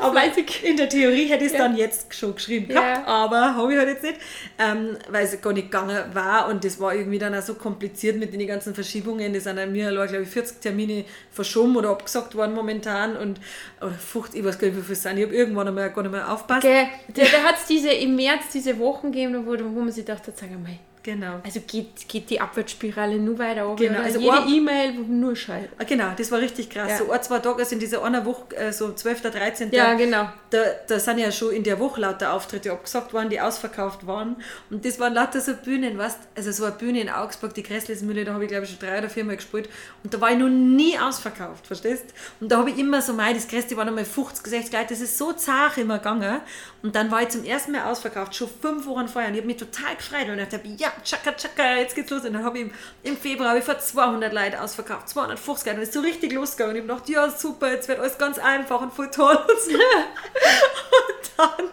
Aber 0.00 0.12
fleißig. 0.12 0.64
in 0.64 0.76
der 0.76 0.88
Theorie 0.88 1.24
hätte 1.26 1.44
ich 1.44 1.52
es 1.52 1.56
dann 1.58 1.76
jetzt 1.76 2.14
schon 2.14 2.34
geschrieben 2.34 2.68
gehabt, 2.68 3.06
Ja. 3.06 3.06
aber 3.06 3.54
habe 3.56 3.72
ich 3.72 3.78
halt 3.78 3.88
jetzt 3.88 4.02
nicht, 4.02 4.16
ähm, 4.58 4.96
weil 5.08 5.24
es 5.24 5.40
gar 5.40 5.52
nicht 5.52 5.70
gegangen 5.70 5.98
war 6.12 6.48
und 6.48 6.64
das 6.64 6.78
war 6.80 6.94
irgendwie 6.94 7.18
dann 7.18 7.34
auch 7.34 7.42
so 7.42 7.54
kompliziert 7.54 8.16
mit 8.18 8.32
den 8.32 8.46
ganzen 8.46 8.74
Verschiebungen. 8.74 9.32
Das 9.32 9.44
sind 9.44 9.58
an 9.58 9.72
mir, 9.72 9.90
glaube 9.90 10.22
ich, 10.22 10.28
40 10.28 10.60
Termine 10.60 11.04
verschoben 11.32 11.76
oder 11.76 11.90
abgesagt 11.90 12.34
worden 12.34 12.54
momentan 12.54 13.16
und 13.16 13.40
oder 13.80 13.90
50, 13.92 14.40
ich 14.40 14.46
weiß 14.46 14.58
gar 14.58 14.68
nicht, 14.68 14.76
wie 14.78 14.82
viel 14.82 14.92
es 14.92 15.02
sind. 15.02 15.16
Ich 15.18 15.24
habe 15.24 15.34
irgendwann 15.34 15.68
einmal 15.68 15.90
gar 15.90 16.02
nicht 16.02 16.12
mehr 16.12 16.30
aufgepasst. 16.30 16.62
Gell, 16.62 16.86
da, 17.14 17.22
da 17.22 17.42
hat 17.48 17.56
es 17.56 17.66
diese 17.66 17.90
im 17.90 18.16
März 18.16 18.44
diese 18.52 18.59
Wochen 18.78 19.12
gegeben, 19.12 19.46
wo, 19.46 19.52
wo 19.52 19.80
man 19.80 19.92
sich 19.92 20.04
dachte, 20.04 20.32
sag 20.34 20.50
mal, 20.50 20.78
Genau. 21.02 21.40
also 21.42 21.60
geht, 21.66 22.08
geht 22.08 22.28
die 22.28 22.40
Abwärtsspirale 22.40 23.18
nur 23.18 23.38
weiter 23.38 23.62
runter. 23.62 23.84
Genau, 23.84 23.98
oder? 23.98 24.04
also 24.04 24.20
Jede 24.20 24.56
E-Mail, 24.56 24.98
wo 24.98 25.02
nur 25.02 25.34
Scheiße. 25.34 25.68
Ah, 25.78 25.84
Genau, 25.84 26.12
das 26.16 26.30
war 26.30 26.40
richtig 26.40 26.68
krass. 26.68 26.90
Ja. 26.90 26.98
So 26.98 27.10
ein, 27.10 27.22
zwei 27.22 27.38
Tage, 27.38 27.58
also 27.58 27.74
in 27.74 27.80
dieser 27.80 28.04
einer 28.04 28.24
Woche, 28.24 28.54
äh, 28.56 28.72
so 28.72 28.92
12., 28.92 29.22
13. 29.22 29.72
Ja, 29.72 29.94
genau. 29.94 30.28
Da, 30.50 30.58
da 30.86 30.98
sind 30.98 31.18
ja 31.18 31.32
schon 31.32 31.52
in 31.52 31.64
der 31.64 31.78
Woche 31.78 32.00
lauter 32.00 32.32
Auftritte 32.34 32.70
abgesagt 32.72 33.12
worden, 33.12 33.30
die 33.30 33.40
ausverkauft 33.40 34.06
waren. 34.06 34.36
Und 34.68 34.84
das 34.84 35.00
waren 35.00 35.14
lauter 35.14 35.40
so 35.40 35.54
Bühnen, 35.54 35.96
weißt 35.96 36.18
Also 36.36 36.52
so 36.52 36.64
eine 36.64 36.74
Bühne 36.74 37.00
in 37.00 37.08
Augsburg, 37.08 37.54
die 37.54 37.62
Gräßlesmühle, 37.62 38.24
da 38.24 38.34
habe 38.34 38.44
ich 38.44 38.50
glaube 38.50 38.64
ich 38.64 38.70
schon 38.70 38.78
drei 38.78 38.98
oder 38.98 39.08
vier 39.08 39.24
Mal 39.24 39.36
gespielt. 39.36 39.68
Und 40.04 40.12
da 40.12 40.20
war 40.20 40.30
ich 40.30 40.38
noch 40.38 40.48
nie 40.48 40.98
ausverkauft, 40.98 41.66
verstehst 41.66 42.06
Und 42.40 42.52
da 42.52 42.58
habe 42.58 42.70
ich 42.70 42.78
immer 42.78 43.00
so, 43.00 43.12
mei, 43.12 43.32
das 43.32 43.48
Gräßle 43.48 43.76
waren 43.76 43.88
einmal 43.88 44.04
50, 44.04 44.46
60 44.46 44.72
Leute, 44.72 44.86
das 44.90 45.00
ist 45.00 45.16
so 45.16 45.32
zart 45.32 45.78
immer 45.78 45.98
gegangen. 45.98 46.40
Und 46.82 46.94
dann 46.94 47.10
war 47.10 47.22
ich 47.22 47.28
zum 47.30 47.44
ersten 47.44 47.72
Mal 47.72 47.84
ausverkauft, 47.90 48.34
schon 48.34 48.48
fünf 48.60 48.86
Wochen 48.86 49.08
vorher. 49.08 49.28
Und 49.30 49.34
ich 49.34 49.40
habe 49.40 49.46
mich 49.46 49.56
total 49.56 49.96
gefreut 49.96 50.28
und 50.28 50.38
ich 50.38 50.48
dachte, 50.48 50.68
ja, 50.76 50.89
tschakka, 51.04 51.32
tschakka, 51.32 51.76
jetzt 51.76 51.94
geht's 51.94 52.10
los. 52.10 52.24
Und 52.24 52.34
dann 52.34 52.44
habe 52.44 52.58
ich 52.58 52.70
im, 53.02 53.16
Februar 53.16 53.56
ich 53.56 53.64
vor 53.64 53.78
200 53.78 54.32
Leute 54.32 54.60
ausverkauft, 54.60 55.08
250 55.08 55.66
Leute. 55.66 55.78
Und 55.78 55.82
ist 55.82 55.92
so 55.92 56.00
richtig 56.00 56.32
losgegangen. 56.32 56.76
Und 56.76 56.84
ich 56.84 56.90
habe 56.90 57.00
gedacht, 57.00 57.08
ja, 57.08 57.30
super, 57.30 57.70
jetzt 57.70 57.88
wird 57.88 58.00
alles 58.00 58.18
ganz 58.18 58.38
einfach 58.38 58.80
und 58.80 58.92
voll 58.92 59.10
toll. 59.10 59.36
Und, 59.36 59.60
so. 59.60 59.72
und 59.72 61.30
dann, 61.36 61.68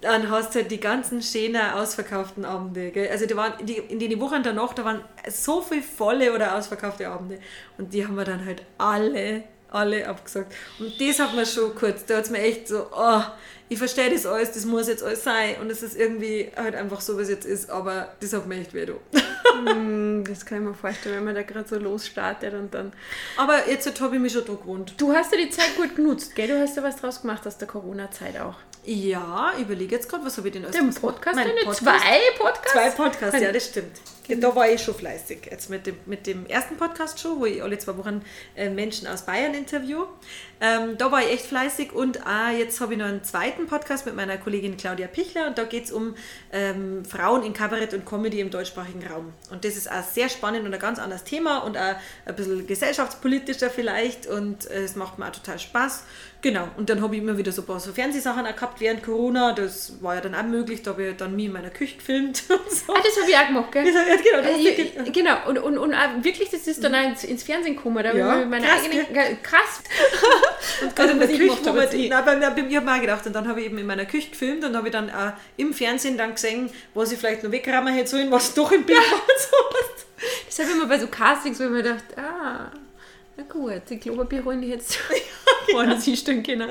dann 0.00 0.30
hast 0.30 0.54
du 0.54 0.60
halt 0.60 0.70
die 0.70 0.80
ganzen 0.80 1.22
schönen 1.22 1.60
ausverkauften 1.72 2.44
Abende. 2.44 2.90
Gell? 2.90 3.10
Also 3.10 3.26
die 3.26 3.36
waren, 3.36 3.54
die, 3.64 3.76
in 3.76 3.98
den 3.98 4.20
Wochen 4.20 4.42
danach, 4.42 4.72
da 4.72 4.84
waren 4.84 5.04
so 5.28 5.62
viele 5.62 5.82
volle 5.82 6.34
oder 6.34 6.56
ausverkaufte 6.56 7.08
Abende. 7.08 7.38
Und 7.78 7.92
die 7.92 8.06
haben 8.06 8.16
wir 8.16 8.24
dann 8.24 8.44
halt 8.44 8.62
alle, 8.78 9.44
alle 9.70 10.06
abgesagt. 10.08 10.52
Und 10.78 11.00
das 11.00 11.18
hat 11.18 11.34
mir 11.34 11.46
schon 11.46 11.74
kurz, 11.74 12.04
da 12.06 12.16
hat 12.16 12.24
es 12.24 12.30
mir 12.30 12.40
echt 12.40 12.68
so, 12.68 12.86
oh, 12.94 13.22
ich 13.68 13.78
verstehe 13.78 14.10
das 14.10 14.26
alles, 14.26 14.50
das 14.52 14.64
muss 14.64 14.88
jetzt 14.88 15.02
alles 15.02 15.22
sein. 15.22 15.56
Und 15.60 15.70
es 15.70 15.82
ist 15.82 15.96
irgendwie 15.96 16.50
halt 16.56 16.74
einfach 16.74 17.00
so, 17.00 17.16
wie 17.18 17.22
es 17.22 17.28
jetzt 17.28 17.46
ist. 17.46 17.70
Aber 17.70 18.12
das 18.20 18.32
hat 18.32 18.46
mir 18.46 18.60
echt 18.60 18.74
weh. 18.74 18.86
du. 18.86 18.94
Hm, 19.64 20.24
Das 20.28 20.44
kann 20.44 20.58
ich 20.58 20.64
mir 20.64 20.74
vorstellen, 20.74 21.16
wenn 21.16 21.24
man 21.24 21.34
da 21.36 21.42
gerade 21.42 21.68
so 21.68 21.76
losstartet 21.76 22.52
und 22.54 22.74
dann. 22.74 22.92
Aber 23.36 23.68
jetzt 23.68 24.00
habe 24.00 24.16
ich 24.16 24.20
mich 24.20 24.32
schon 24.32 24.44
da 24.44 24.54
gewohnt. 24.54 24.94
Du 24.96 25.12
hast 25.12 25.30
ja 25.32 25.38
die 25.38 25.50
Zeit 25.50 25.76
gut 25.76 25.94
genutzt, 25.94 26.34
gell? 26.34 26.48
Du 26.48 26.60
hast 26.60 26.76
ja 26.76 26.82
was 26.82 26.96
draus 26.96 27.20
gemacht 27.20 27.46
aus 27.46 27.58
der 27.58 27.68
Corona-Zeit 27.68 28.40
auch. 28.40 28.56
Ja, 28.84 29.52
ich 29.56 29.62
überlege 29.62 29.94
jetzt 29.96 30.08
gerade, 30.08 30.24
was 30.24 30.36
habe 30.38 30.48
ich 30.48 30.54
denn 30.54 30.64
alles 30.64 30.76
gemacht? 30.76 31.00
Podcast, 31.00 31.38
Podcast. 31.64 31.78
zwei 31.78 32.18
Podcasts? 32.38 32.72
Zwei 32.72 32.90
Podcasts, 32.90 33.40
ja, 33.40 33.52
das 33.52 33.66
stimmt. 33.66 34.00
Da 34.38 34.54
war 34.54 34.68
ich 34.68 34.82
schon 34.82 34.94
fleißig. 34.94 35.48
Jetzt 35.50 35.70
mit 35.70 35.86
dem, 35.86 35.96
mit 36.06 36.26
dem 36.26 36.46
ersten 36.46 36.76
Podcast 36.76 37.18
schon, 37.18 37.40
wo 37.40 37.46
ich 37.46 37.62
alle 37.62 37.78
zwei 37.78 37.96
Wochen 37.96 38.22
äh, 38.54 38.70
Menschen 38.70 39.06
aus 39.06 39.22
Bayern 39.22 39.54
interview. 39.54 40.04
Ähm, 40.60 40.98
da 40.98 41.10
war 41.10 41.22
ich 41.22 41.32
echt 41.32 41.46
fleißig 41.46 41.92
und 41.92 42.26
auch 42.26 42.50
jetzt 42.56 42.80
habe 42.80 42.92
ich 42.92 42.98
noch 42.98 43.06
einen 43.06 43.24
zweiten 43.24 43.66
Podcast 43.66 44.04
mit 44.04 44.14
meiner 44.14 44.36
Kollegin 44.36 44.76
Claudia 44.76 45.06
Pichler 45.06 45.46
und 45.46 45.56
da 45.56 45.64
geht 45.64 45.84
es 45.84 45.92
um 45.92 46.14
ähm, 46.52 47.02
Frauen 47.06 47.44
in 47.44 47.54
Kabarett 47.54 47.94
und 47.94 48.04
Comedy 48.04 48.40
im 48.40 48.50
deutschsprachigen 48.50 49.06
Raum. 49.06 49.32
Und 49.50 49.64
das 49.64 49.76
ist 49.76 49.90
auch 49.90 50.02
sehr 50.02 50.28
spannend 50.28 50.66
und 50.66 50.74
ein 50.74 50.80
ganz 50.80 50.98
anderes 50.98 51.24
Thema 51.24 51.58
und 51.58 51.78
auch 51.78 51.94
ein 52.26 52.36
bisschen 52.36 52.66
gesellschaftspolitischer 52.66 53.70
vielleicht 53.70 54.26
und 54.26 54.70
äh, 54.70 54.82
es 54.82 54.96
macht 54.96 55.18
mir 55.18 55.28
auch 55.28 55.32
total 55.32 55.58
Spaß. 55.58 56.04
Genau, 56.42 56.68
und 56.78 56.88
dann 56.88 57.02
habe 57.02 57.16
ich 57.16 57.22
immer 57.22 57.36
wieder 57.36 57.52
so 57.52 57.62
ein 57.62 57.66
paar 57.66 57.80
so 57.80 57.92
Fernsehsachen 57.92 58.46
auch 58.46 58.54
gehabt 58.54 58.80
während 58.80 59.02
Corona. 59.02 59.52
Das 59.52 60.02
war 60.02 60.14
ja 60.14 60.20
dann 60.22 60.34
auch 60.34 60.42
möglich, 60.42 60.82
da 60.82 60.92
habe 60.92 61.08
ich 61.08 61.16
dann 61.16 61.36
mich 61.36 61.46
in 61.46 61.52
meiner 61.52 61.68
Küche 61.68 61.96
gefilmt 61.96 62.44
und 62.48 62.70
so. 62.70 62.94
Ah, 62.94 63.00
das 63.02 63.20
habe 63.20 63.30
ich 63.30 63.36
auch 63.36 63.46
gemacht, 63.46 63.72
gell? 63.72 63.84
Das 63.84 64.19
ich- 64.20 64.30
genau, 64.30 64.42
das 64.42 64.52
hast 64.52 64.64
du 64.64 64.68
Äh, 64.68 64.74
ge- 65.04 65.10
genau, 65.12 65.36
und, 65.48 65.58
und, 65.58 65.78
und 65.78 65.94
auch 65.94 66.22
wirklich, 66.22 66.48
das 66.50 66.66
ist 66.66 66.82
dann 66.84 66.94
auch 66.94 67.02
ins, 67.04 67.24
ins 67.24 67.42
Fernsehen 67.42 67.76
gekommen. 67.76 68.02
Da 68.02 68.10
habe 68.10 68.18
Ja, 68.18 68.32
ich 68.34 68.44
mir 68.44 68.46
meine 68.46 68.66
krass, 68.66 68.84
eigene. 68.84 69.04
Ge- 69.04 69.36
Krass! 69.42 69.82
Und 70.82 70.96
gerade 70.96 71.10
in 71.12 71.18
der 71.18 71.28
ich 71.30 71.38
Küche, 71.38 71.50
wo 71.62 71.66
habe, 71.66 71.78
man, 71.86 71.94
ich. 72.00 72.08
nein, 72.08 72.24
bei, 72.24 72.36
bei 72.50 72.62
mir 72.62 72.80
habe 72.80 72.90
ich 72.90 72.96
auch 72.96 73.00
gedacht, 73.00 73.26
und 73.26 73.32
dann 73.34 73.46
habe 73.48 73.60
ich 73.60 73.66
eben 73.66 73.76
in 73.78 73.86
meiner 73.86 74.06
Küche 74.06 74.30
gefilmt 74.30 74.64
und 74.64 74.74
habe 74.76 74.88
ich 74.88 74.92
dann 74.92 75.10
auch 75.10 75.32
im 75.58 75.74
Fernsehen 75.74 76.16
dann 76.16 76.32
gesehen, 76.34 76.70
was 76.94 77.12
ich 77.12 77.18
vielleicht 77.18 77.42
noch 77.42 77.50
wegräumen 77.50 77.92
hätte 77.92 78.08
sollen, 78.10 78.30
was 78.30 78.54
doch 78.54 78.72
im 78.72 78.84
Bild 78.84 78.98
war 78.98 79.14
und 79.14 79.38
so. 79.38 79.56
Das 80.46 80.58
habe 80.58 80.68
ich 80.70 80.74
immer 80.76 80.86
bei 80.86 80.98
so 80.98 81.06
Castings, 81.08 81.58
wo 81.60 81.64
ich 81.64 81.70
mir 81.70 81.82
gedacht, 81.82 82.04
ah, 82.16 82.70
na 83.36 83.42
gut, 83.48 83.82
die 83.90 83.98
Klopapier 83.98 84.44
holen 84.44 84.62
die 84.62 84.68
jetzt 84.68 84.98
vorne 85.70 86.00
sie 86.00 86.16
stehen 86.16 86.42
können. 86.42 86.70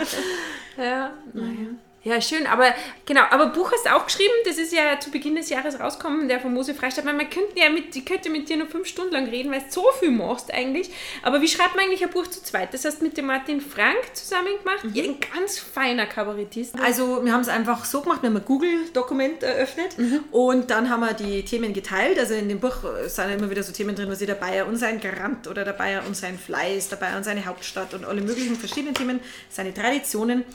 Ja, 0.77 1.13
naja. 1.33 1.67
Ja, 2.01 2.21
schön, 2.21 2.47
aber 2.47 2.73
genau, 3.05 3.23
aber 3.29 3.47
Buch 3.47 3.73
hast 3.73 3.85
du 3.85 3.93
auch 3.93 4.05
geschrieben, 4.05 4.33
das 4.45 4.57
ist 4.57 4.71
ja 4.71 4.97
zu 5.01 5.11
Beginn 5.11 5.35
des 5.35 5.49
Jahres 5.49 5.81
rausgekommen, 5.81 6.29
der 6.29 6.39
von 6.39 6.53
Mose 6.53 6.73
Freistadt. 6.73 7.03
Man 7.03 7.17
könnte 7.29 7.51
ja 7.55 7.69
mit, 7.69 7.93
ich 7.93 8.05
könnte 8.05 8.29
mit 8.29 8.47
dir 8.47 8.55
nur 8.55 8.67
fünf 8.67 8.87
Stunden 8.87 9.11
lang 9.11 9.27
reden, 9.27 9.51
weil 9.51 9.59
du 9.59 9.65
so 9.69 9.85
viel 9.99 10.11
machst 10.11 10.53
eigentlich. 10.53 10.91
Aber 11.23 11.41
wie 11.41 11.47
schreibt 11.49 11.75
man 11.75 11.83
eigentlich 11.83 12.01
ein 12.01 12.09
Buch 12.09 12.25
zu 12.27 12.41
zweit? 12.41 12.73
Das 12.73 12.85
hast 12.85 13.01
du 13.01 13.03
mit 13.03 13.17
dem 13.17 13.25
Martin 13.25 13.59
Frank 13.59 13.97
zusammen 14.13 14.57
gemacht, 14.63 14.85
ja, 14.93 15.03
ein 15.03 15.17
ganz 15.33 15.59
feiner 15.59 16.05
Kabarettist. 16.05 16.75
Also 16.79 17.25
wir 17.25 17.33
haben 17.33 17.41
es 17.41 17.49
einfach 17.49 17.83
so 17.83 17.99
gemacht, 17.99 18.21
wir 18.21 18.29
haben 18.29 18.37
ein 18.37 18.45
Google-Dokument 18.45 19.43
eröffnet 19.43 19.97
und 20.31 20.71
dann 20.71 20.89
haben 20.89 21.01
wir 21.01 21.13
die 21.13 21.43
Themen 21.43 21.73
geteilt. 21.73 22.17
Also 22.17 22.33
in 22.33 22.47
dem 22.47 22.61
Buch 22.61 22.77
sind 23.07 23.29
immer 23.29 23.49
wieder 23.49 23.63
so 23.63 23.73
Themen 23.73 23.95
drin, 23.95 24.09
was 24.09 24.19
der 24.19 24.35
Bayer 24.35 24.67
und 24.67 24.77
sein 24.77 25.01
Garant 25.01 25.47
oder 25.47 25.65
der 25.65 25.73
Bayer 25.73 26.03
und 26.07 26.15
sein 26.15 26.39
Fleiß, 26.39 26.87
der 26.89 26.95
Bayer 26.95 27.17
und 27.17 27.25
seine 27.25 27.45
Hauptstadt 27.45 27.93
und 27.93 28.05
alle 28.05 28.21
möglichen 28.21 28.55
verschiedenen 28.55 28.93
Themen, 28.93 29.19
seine 29.49 29.73
Traditionen. 29.73 30.45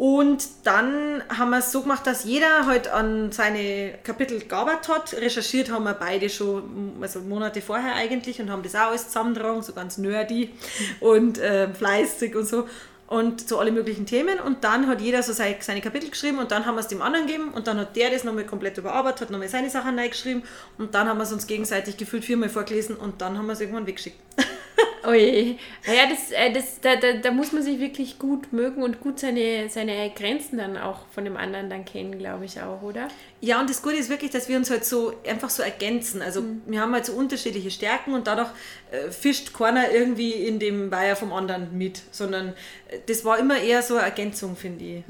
Und 0.00 0.48
dann 0.64 1.22
haben 1.28 1.50
wir 1.50 1.58
es 1.58 1.72
so 1.72 1.82
gemacht, 1.82 2.06
dass 2.06 2.24
jeder 2.24 2.64
halt 2.64 2.88
an 2.88 3.32
seine 3.32 3.98
Kapitel 4.02 4.40
gearbeitet 4.40 4.88
hat. 4.88 5.12
Recherchiert 5.12 5.70
haben 5.70 5.84
wir 5.84 5.92
beide 5.92 6.30
schon, 6.30 6.94
also 7.02 7.20
Monate 7.20 7.60
vorher 7.60 7.96
eigentlich, 7.96 8.40
und 8.40 8.50
haben 8.50 8.62
das 8.62 8.74
auch 8.74 8.88
alles 8.88 9.08
zusammengetragen, 9.08 9.60
so 9.62 9.74
ganz 9.74 9.98
nerdy 9.98 10.54
und 11.00 11.36
äh, 11.36 11.68
fleißig 11.74 12.34
und 12.34 12.46
so. 12.46 12.66
Und 13.08 13.46
zu 13.46 13.58
alle 13.58 13.72
möglichen 13.72 14.06
Themen. 14.06 14.40
Und 14.40 14.64
dann 14.64 14.86
hat 14.86 15.02
jeder 15.02 15.22
so 15.22 15.34
seine, 15.34 15.56
seine 15.60 15.82
Kapitel 15.82 16.08
geschrieben 16.08 16.38
und 16.38 16.50
dann 16.50 16.64
haben 16.64 16.76
wir 16.76 16.80
es 16.80 16.88
dem 16.88 17.02
anderen 17.02 17.26
gegeben 17.26 17.50
und 17.52 17.66
dann 17.66 17.76
hat 17.76 17.94
der 17.94 18.08
das 18.08 18.24
nochmal 18.24 18.46
komplett 18.46 18.78
überarbeitet, 18.78 19.20
hat 19.20 19.30
nochmal 19.30 19.48
seine 19.48 19.68
Sachen 19.68 19.96
neu 19.96 20.08
geschrieben 20.08 20.44
und 20.78 20.94
dann 20.94 21.10
haben 21.10 21.18
wir 21.18 21.24
es 21.24 21.32
uns 21.32 21.46
gegenseitig 21.46 21.98
gefühlt 21.98 22.24
viermal 22.24 22.48
vorgelesen 22.48 22.96
und 22.96 23.20
dann 23.20 23.36
haben 23.36 23.48
wir 23.48 23.52
es 23.52 23.60
irgendwann 23.60 23.86
weggeschickt. 23.86 24.16
Oje. 25.06 25.56
Naja, 25.86 26.02
das, 26.08 26.30
äh, 26.30 26.52
das, 26.52 26.80
da, 26.80 26.96
da, 26.96 27.14
da 27.14 27.30
muss 27.30 27.52
man 27.52 27.62
sich 27.62 27.80
wirklich 27.80 28.18
gut 28.18 28.52
mögen 28.52 28.82
und 28.82 29.00
gut 29.00 29.18
seine, 29.18 29.68
seine 29.70 30.10
Grenzen 30.10 30.58
dann 30.58 30.76
auch 30.76 31.06
von 31.12 31.24
dem 31.24 31.36
anderen 31.36 31.70
dann 31.70 31.84
kennen, 31.84 32.18
glaube 32.18 32.44
ich 32.44 32.60
auch, 32.60 32.82
oder? 32.82 33.08
Ja, 33.40 33.60
und 33.60 33.70
das 33.70 33.82
Gute 33.82 33.96
ist 33.96 34.10
wirklich, 34.10 34.30
dass 34.30 34.48
wir 34.48 34.56
uns 34.56 34.70
halt 34.70 34.84
so 34.84 35.14
einfach 35.26 35.50
so 35.50 35.62
ergänzen. 35.62 36.22
Also 36.22 36.44
wir 36.66 36.80
haben 36.80 36.92
halt 36.92 37.06
so 37.06 37.12
unterschiedliche 37.12 37.70
Stärken 37.70 38.14
und 38.14 38.26
dadurch 38.26 38.50
äh, 38.90 39.10
fischt 39.10 39.54
keiner 39.54 39.90
irgendwie 39.90 40.32
in 40.32 40.58
dem 40.58 40.90
Weiher 40.90 41.16
vom 41.16 41.32
anderen 41.32 41.76
mit, 41.76 42.02
sondern 42.10 42.54
äh, 42.88 42.98
das 43.06 43.24
war 43.24 43.38
immer 43.38 43.58
eher 43.58 43.82
so 43.82 43.94
eine 43.96 44.04
Ergänzung, 44.04 44.56
finde 44.56 44.84
ich. 44.84 45.04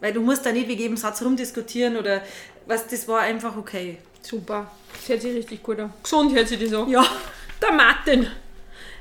Weil 0.00 0.12
du 0.12 0.20
musst 0.20 0.44
da 0.44 0.52
nicht 0.52 0.68
wegen 0.68 0.80
jedem 0.80 0.96
Satz 0.96 1.22
rumdiskutieren 1.22 1.96
oder 1.96 2.22
was, 2.66 2.86
das 2.86 3.06
war 3.08 3.20
einfach 3.20 3.56
okay. 3.56 3.98
Super. 4.22 4.70
Das 4.92 5.08
hört 5.08 5.22
sich 5.22 5.34
richtig 5.36 5.62
gut 5.62 5.78
an. 5.78 5.92
Gesund 6.02 6.34
hört 6.34 6.48
sich 6.48 6.58
das 6.58 6.72
an. 6.72 6.88
Ja. 6.88 7.06
Der 7.62 7.72
Martin. 7.72 8.26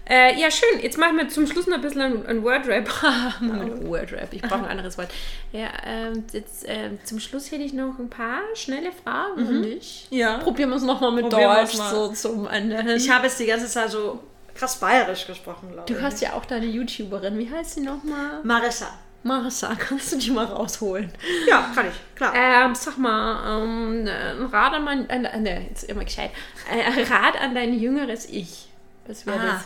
Äh, 0.07 0.39
ja, 0.39 0.51
schön. 0.51 0.79
Jetzt 0.81 0.97
machen 0.97 1.17
wir 1.17 1.27
zum 1.29 1.47
Schluss 1.47 1.65
noch 1.67 1.75
ein 1.75 1.81
bisschen 1.81 2.01
ein, 2.01 2.25
ein 2.27 2.43
Word-Rap. 2.43 2.87
Word-Rap, 3.81 4.29
ich 4.31 4.41
brauche 4.41 4.63
ein 4.63 4.65
anderes 4.65 4.97
Wort. 4.97 5.09
Ja, 5.51 5.69
ähm, 5.85 6.23
jetzt, 6.31 6.65
ähm, 6.67 6.99
zum 7.03 7.19
Schluss 7.19 7.51
hätte 7.51 7.63
ich 7.63 7.73
noch 7.73 7.97
ein 7.97 8.09
paar 8.09 8.41
schnelle 8.53 8.91
Fragen 8.91 9.41
mhm. 9.41 9.47
an 9.47 9.63
dich. 9.63 10.07
Ja. 10.11 10.37
Probieren 10.37 10.69
wir 10.69 10.75
es 10.75 10.83
nochmal 10.83 11.11
mit 11.11 11.31
Deutsch 11.33 11.73
so 11.73 12.09
zum 12.09 12.47
Ende 12.47 12.81
hin. 12.81 12.97
Ich 12.97 13.09
habe 13.09 13.27
es 13.27 13.37
die 13.37 13.47
ganze 13.47 13.67
Zeit 13.67 13.89
so 13.89 14.19
krass 14.53 14.79
bayerisch 14.79 15.25
gesprochen, 15.25 15.71
glaube 15.71 15.91
ich. 15.91 15.97
Du 15.97 16.01
hast 16.01 16.21
ja 16.21 16.33
auch 16.33 16.45
deine 16.45 16.67
YouTuberin. 16.67 17.37
Wie 17.39 17.49
heißt 17.49 17.75
sie 17.75 17.81
nochmal? 17.81 18.41
Marissa. 18.43 18.87
Marissa, 19.23 19.73
kannst 19.79 20.11
du 20.13 20.17
die 20.17 20.29
mal 20.29 20.45
rausholen? 20.45 21.11
Ja, 21.47 21.71
kann 21.73 21.87
ich, 21.87 22.15
klar. 22.15 22.31
Ähm, 22.35 22.75
sag 22.75 22.99
mal, 22.99 23.63
ähm, 23.63 24.07
ein 24.07 24.45
Rat 24.45 24.73
an 24.73 24.83
mein, 24.83 25.09
äh, 25.09 25.39
ne, 25.39 25.65
jetzt 25.67 25.85
immer 25.85 26.03
gescheit, 26.03 26.29
äh, 26.71 27.01
Rat 27.11 27.41
an 27.41 27.55
dein 27.55 27.73
jüngeres 27.73 28.29
Ich. 28.29 28.67
Was 29.07 29.25
wäre 29.25 29.39
das? 29.39 29.65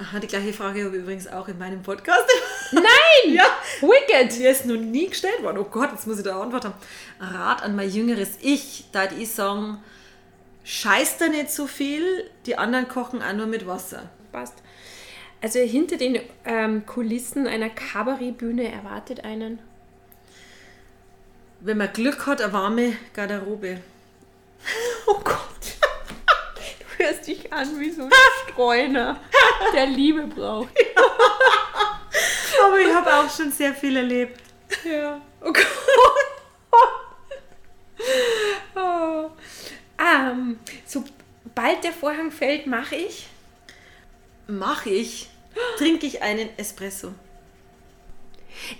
Aha, 0.00 0.18
die 0.18 0.28
gleiche 0.28 0.54
Frage 0.54 0.82
habe 0.82 0.96
ich 0.96 1.02
übrigens 1.02 1.26
auch 1.26 1.46
in 1.48 1.58
meinem 1.58 1.82
Podcast. 1.82 2.24
Nein! 2.72 3.34
ja. 3.34 3.44
Wicked! 3.82 4.34
Die 4.38 4.44
ist 4.44 4.64
noch 4.64 4.76
nie 4.76 5.08
gestellt 5.08 5.42
worden. 5.42 5.58
Oh 5.58 5.64
Gott, 5.64 5.90
jetzt 5.92 6.06
muss 6.06 6.16
ich 6.16 6.24
da 6.24 6.40
Antwort 6.40 6.64
haben. 6.64 6.74
Rat 7.20 7.62
an 7.62 7.76
mein 7.76 7.90
jüngeres 7.90 8.38
Ich, 8.40 8.86
da 8.92 9.10
ich 9.10 9.30
sagen, 9.30 9.76
scheiß 10.64 11.18
da 11.18 11.28
nicht 11.28 11.50
so 11.50 11.66
viel, 11.66 12.30
die 12.46 12.56
anderen 12.56 12.88
kochen 12.88 13.22
auch 13.22 13.34
nur 13.34 13.46
mit 13.46 13.66
Wasser. 13.66 14.08
Passt. 14.32 14.54
Also 15.42 15.58
hinter 15.58 15.98
den 15.98 16.18
ähm, 16.46 16.86
Kulissen 16.86 17.46
einer 17.46 17.68
Kabarettbühne 17.68 18.72
erwartet 18.72 19.24
einen. 19.24 19.58
Wenn 21.60 21.76
man 21.76 21.92
Glück 21.92 22.26
hat, 22.26 22.40
eine 22.40 22.54
warme 22.54 22.96
Garderobe. 23.12 23.80
Oh 25.06 25.18
Gott 25.24 25.79
hörst 27.00 27.26
dich 27.26 27.52
an 27.52 27.78
wie 27.80 27.90
so 27.90 28.02
ein 28.02 28.10
Streuner, 28.48 29.18
der 29.72 29.86
Liebe 29.86 30.26
braucht. 30.26 30.72
Ja. 30.78 31.02
Aber 32.66 32.78
ich 32.78 32.94
habe 32.94 33.14
auch 33.14 33.30
schon 33.30 33.50
sehr 33.50 33.74
viel 33.74 33.96
erlebt. 33.96 34.40
Ja. 34.84 35.20
Oh 35.40 35.52
Gott. 35.52 35.66
Oh. 38.74 39.30
Ähm, 39.98 40.58
sobald 40.86 41.84
der 41.84 41.92
Vorhang 41.92 42.30
fällt, 42.30 42.66
mache 42.66 42.96
ich. 42.96 43.28
Mache 44.46 44.90
ich? 44.90 45.28
Trinke 45.76 46.06
ich 46.06 46.22
einen 46.22 46.48
Espresso. 46.56 47.12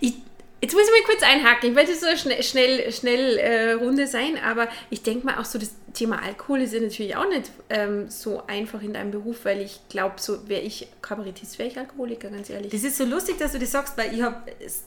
Ich 0.01 0.15
Jetzt 0.63 0.75
muss 0.75 0.83
ich 0.85 0.91
mal 0.91 1.07
kurz 1.11 1.23
einhaken. 1.23 1.71
Ich 1.71 1.77
werde 1.77 1.95
so 1.95 2.07
schnell, 2.17 2.43
schnell, 2.43 2.93
schnell 2.93 3.39
äh, 3.39 3.73
Runde 3.73 4.07
sein, 4.07 4.39
aber 4.45 4.69
ich 4.91 5.03
denke 5.03 5.25
mal 5.25 5.39
auch 5.39 5.47
so, 5.47 5.59
das 5.59 5.71
Thema 5.95 6.23
Alkohol 6.23 6.61
ist 6.61 6.75
ja 6.75 6.81
natürlich 6.81 7.17
auch 7.17 7.27
nicht 7.29 7.51
ähm, 7.71 8.11
so 8.11 8.43
einfach 8.47 8.83
in 8.83 8.93
deinem 8.93 9.11
Beruf, 9.11 9.45
weil 9.47 9.63
ich 9.63 9.81
glaube, 9.89 10.17
so 10.19 10.49
wäre 10.49 10.61
ich 10.61 10.89
Kabarettist, 11.01 11.59
wäre 11.59 11.71
ich 11.71 11.79
Alkoholiker, 11.79 12.29
ganz 12.29 12.51
ehrlich. 12.51 12.71
Das 12.73 12.85
ist 12.85 12.99
so 12.99 13.05
lustig, 13.05 13.39
dass 13.39 13.53
du 13.53 13.59
das 13.59 13.71
sagst, 13.73 13.97
weil 13.97 14.15
ich 14.15 14.21
habe 14.21 14.37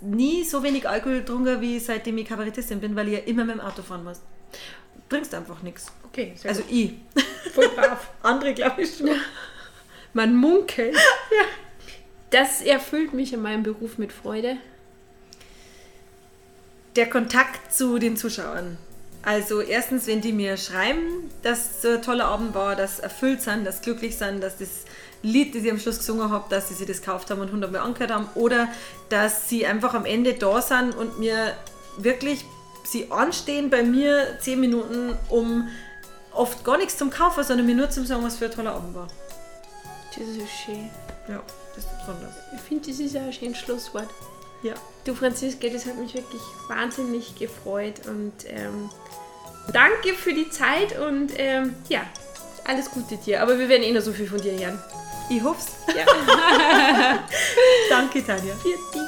nie 0.02 0.44
so 0.44 0.62
wenig 0.62 0.88
Alkohol 0.88 1.20
getrunken, 1.22 1.60
wie 1.60 1.80
seitdem 1.80 2.20
ich 2.20 2.28
Kabarettistin 2.28 2.80
bin, 2.80 2.96
weil 2.96 3.08
ich 3.08 3.14
ja 3.16 3.20
immer 3.26 3.44
mit 3.44 3.56
dem 3.56 3.62
Auto 3.62 3.82
fahren 3.82 4.04
muss. 4.04 4.22
Du 4.96 5.02
trinkst 5.10 5.34
einfach 5.34 5.64
nichts. 5.64 5.88
Okay, 6.06 6.34
Also 6.44 6.62
gut. 6.62 6.72
ich. 6.72 6.92
Voll 7.52 7.70
brav. 7.70 8.12
Andere 8.22 8.54
glaube 8.54 8.84
ich 8.84 8.96
schon. 8.96 9.08
Ja. 9.08 9.16
Man 10.14 10.36
munkelt. 10.36 10.94
Ja. 10.96 11.46
Das 12.30 12.62
erfüllt 12.62 13.14
mich 13.14 13.34
in 13.34 13.42
meinem 13.42 13.64
Beruf 13.64 13.98
mit 13.98 14.14
Freude 14.14 14.58
der 16.96 17.10
Kontakt 17.10 17.74
zu 17.74 17.98
den 18.00 18.18
Zuschauern. 18.18 18.78
Also 19.24 19.62
erstens, 19.62 20.06
wenn 20.08 20.20
die 20.20 20.34
mir 20.34 20.58
schreiben, 20.58 21.32
dass 21.44 21.84
es 21.84 21.86
ein 21.86 22.02
toller 22.02 22.26
Abend 22.26 22.54
war, 22.54 22.76
dass 22.76 22.98
sie 22.98 23.04
erfüllt 23.04 23.41
sind, 23.41 23.66
dass 23.66 23.82
glücklich 23.82 24.18
sind, 24.18 24.41
dass 24.41 24.58
das 24.58 24.70
Lied, 25.22 25.56
das 25.56 25.64
ich 25.64 25.72
am 25.72 25.80
Schluss 25.80 26.00
gesungen 26.00 26.30
habe, 26.30 26.46
dass 26.50 26.68
sie 26.68 26.74
sich 26.74 26.86
das 26.86 27.00
gekauft 27.02 27.32
haben 27.32 27.39
und 27.39 27.52
hundertmal 27.52 27.82
angehört 27.82 28.12
haben 28.12 28.30
oder 28.36 28.68
dass 29.08 29.48
sie 29.48 29.66
einfach 29.66 29.94
am 29.94 30.06
Ende 30.06 30.34
da 30.34 30.62
sind 30.62 30.94
und 30.94 31.20
mir 31.20 31.56
wirklich 31.98 32.46
sie 32.84 33.10
anstehen 33.12 33.70
bei 33.70 33.84
mir 33.84 34.38
zehn 34.41 34.60
Minuten, 34.60 35.18
um 35.30 35.70
oft 36.34 36.66
gar 36.66 36.78
nichts 36.78 36.98
zum 36.98 37.10
Kaufen, 37.10 37.46
sondern 37.46 37.66
mir 37.66 37.76
nur 37.76 37.89
zum 37.89 38.06
sagen, 38.06 38.24
was 38.24 38.36
für 38.36 38.46
ein 38.46 38.52
toller 38.52 38.74
Abend 38.76 38.94
war. 38.94 39.08
Das 40.10 40.28
ist 40.28 40.39
so 40.39 40.48
schön. 40.66 40.89
Ja, 41.30 41.41
das 41.76 41.86
ist 41.86 42.00
besonders. 42.00 42.34
Ich 42.54 42.62
finde, 42.62 42.89
das 42.89 43.00
ist 43.00 43.14
ja 43.14 43.22
ein 43.22 43.32
schönes 43.32 43.58
Schlusswort. 43.58 44.10
Ja. 44.64 44.74
Du 45.03 45.14
Franziska, 45.14 45.68
das 45.68 45.86
hat 45.86 45.97
mich 45.97 46.14
wirklich 46.14 46.41
wahnsinnig 46.70 47.38
gefreut 47.38 48.07
und 48.07 48.34
ähm, 48.47 48.89
danke 49.74 50.14
für 50.16 50.34
die 50.34 50.49
Zeit 50.49 50.97
und 50.97 51.34
ähm, 51.36 51.76
ja, 51.89 52.01
alles 52.64 52.89
Gute 52.89 53.18
dir. 53.18 53.41
Aber 53.41 53.59
wir 53.59 53.68
werden 53.68 53.84
eh 53.84 53.91
noch 53.91 54.01
so 54.01 54.14
viel 54.14 54.28
von 54.28 54.41
dir 54.41 54.57
hören. 54.57 54.80
Ich 55.30 55.43
hoffe 55.43 55.59
es. 55.59 55.95
Ja. 55.95 56.05
danke, 57.89 58.26
Tanja. 58.26 58.55
Für 58.55 58.70
dich. 58.70 59.01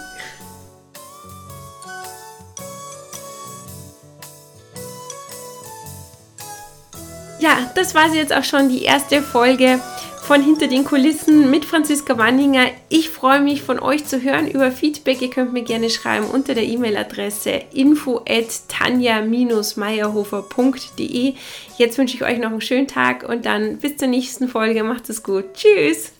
Ja, 7.39 7.71
das 7.75 7.93
war 7.93 8.09
sie 8.09 8.17
jetzt 8.17 8.33
auch 8.33 8.43
schon, 8.43 8.69
die 8.69 8.83
erste 8.83 9.21
Folge 9.21 9.79
von 10.26 10.41
Hinter 10.41 10.67
den 10.67 10.84
Kulissen 10.86 11.51
mit 11.51 11.65
Franziska 11.65 12.17
Wanninger. 12.17 12.71
Ich 12.89 13.11
freue 13.11 13.41
mich 13.41 13.61
von 13.61 13.78
euch 13.80 14.05
zu 14.05 14.23
hören 14.23 14.49
über 14.49 14.71
Feedback. 14.71 15.21
Ihr 15.21 15.30
könnt 15.30 15.53
mir 15.53 15.61
gerne 15.61 15.91
schreiben 15.91 16.26
unter 16.26 16.55
der 16.55 16.63
E-Mail-Adresse 16.63 17.51
info 17.71 18.21
at 18.28 18.67
tanja-meierhofer.de. 18.67 21.36
Jetzt 21.78 21.99
wünsche 21.99 22.15
ich 22.15 22.23
euch 22.23 22.39
noch 22.39 22.49
einen 22.49 22.61
schönen 22.61 22.88
Tag 22.88 23.30
und 23.30 23.45
dann 23.45 23.78
bis 23.78 23.97
zur 23.97 24.07
nächsten 24.07 24.47
Folge. 24.47 24.84
Macht 24.84 25.11
es 25.11 25.21
gut. 25.21 25.53
Tschüss! 25.53 26.11